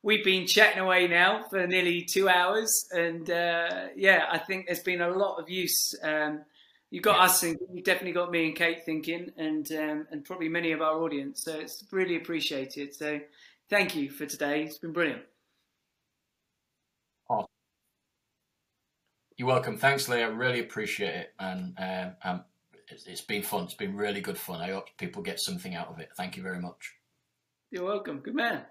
[0.04, 4.84] we've been chatting away now for nearly two hours, and uh, yeah, I think there's
[4.84, 5.96] been a lot of use.
[6.00, 6.42] Um,
[6.92, 7.66] you got us thinking.
[7.72, 11.42] You definitely got me and Kate thinking, and um, and probably many of our audience.
[11.42, 12.94] So it's really appreciated.
[12.94, 13.18] So
[13.72, 14.64] thank you for today.
[14.64, 15.22] It's been brilliant.
[17.30, 17.46] Oh.
[19.38, 19.78] You're welcome.
[19.78, 20.22] Thanks, Lee.
[20.22, 21.32] I really appreciate it.
[21.40, 22.44] And um, um,
[22.88, 23.64] it's, it's been fun.
[23.64, 24.60] It's been really good fun.
[24.60, 26.10] I hope people get something out of it.
[26.18, 26.92] Thank you very much.
[27.70, 28.20] You're welcome.
[28.20, 28.66] Good man.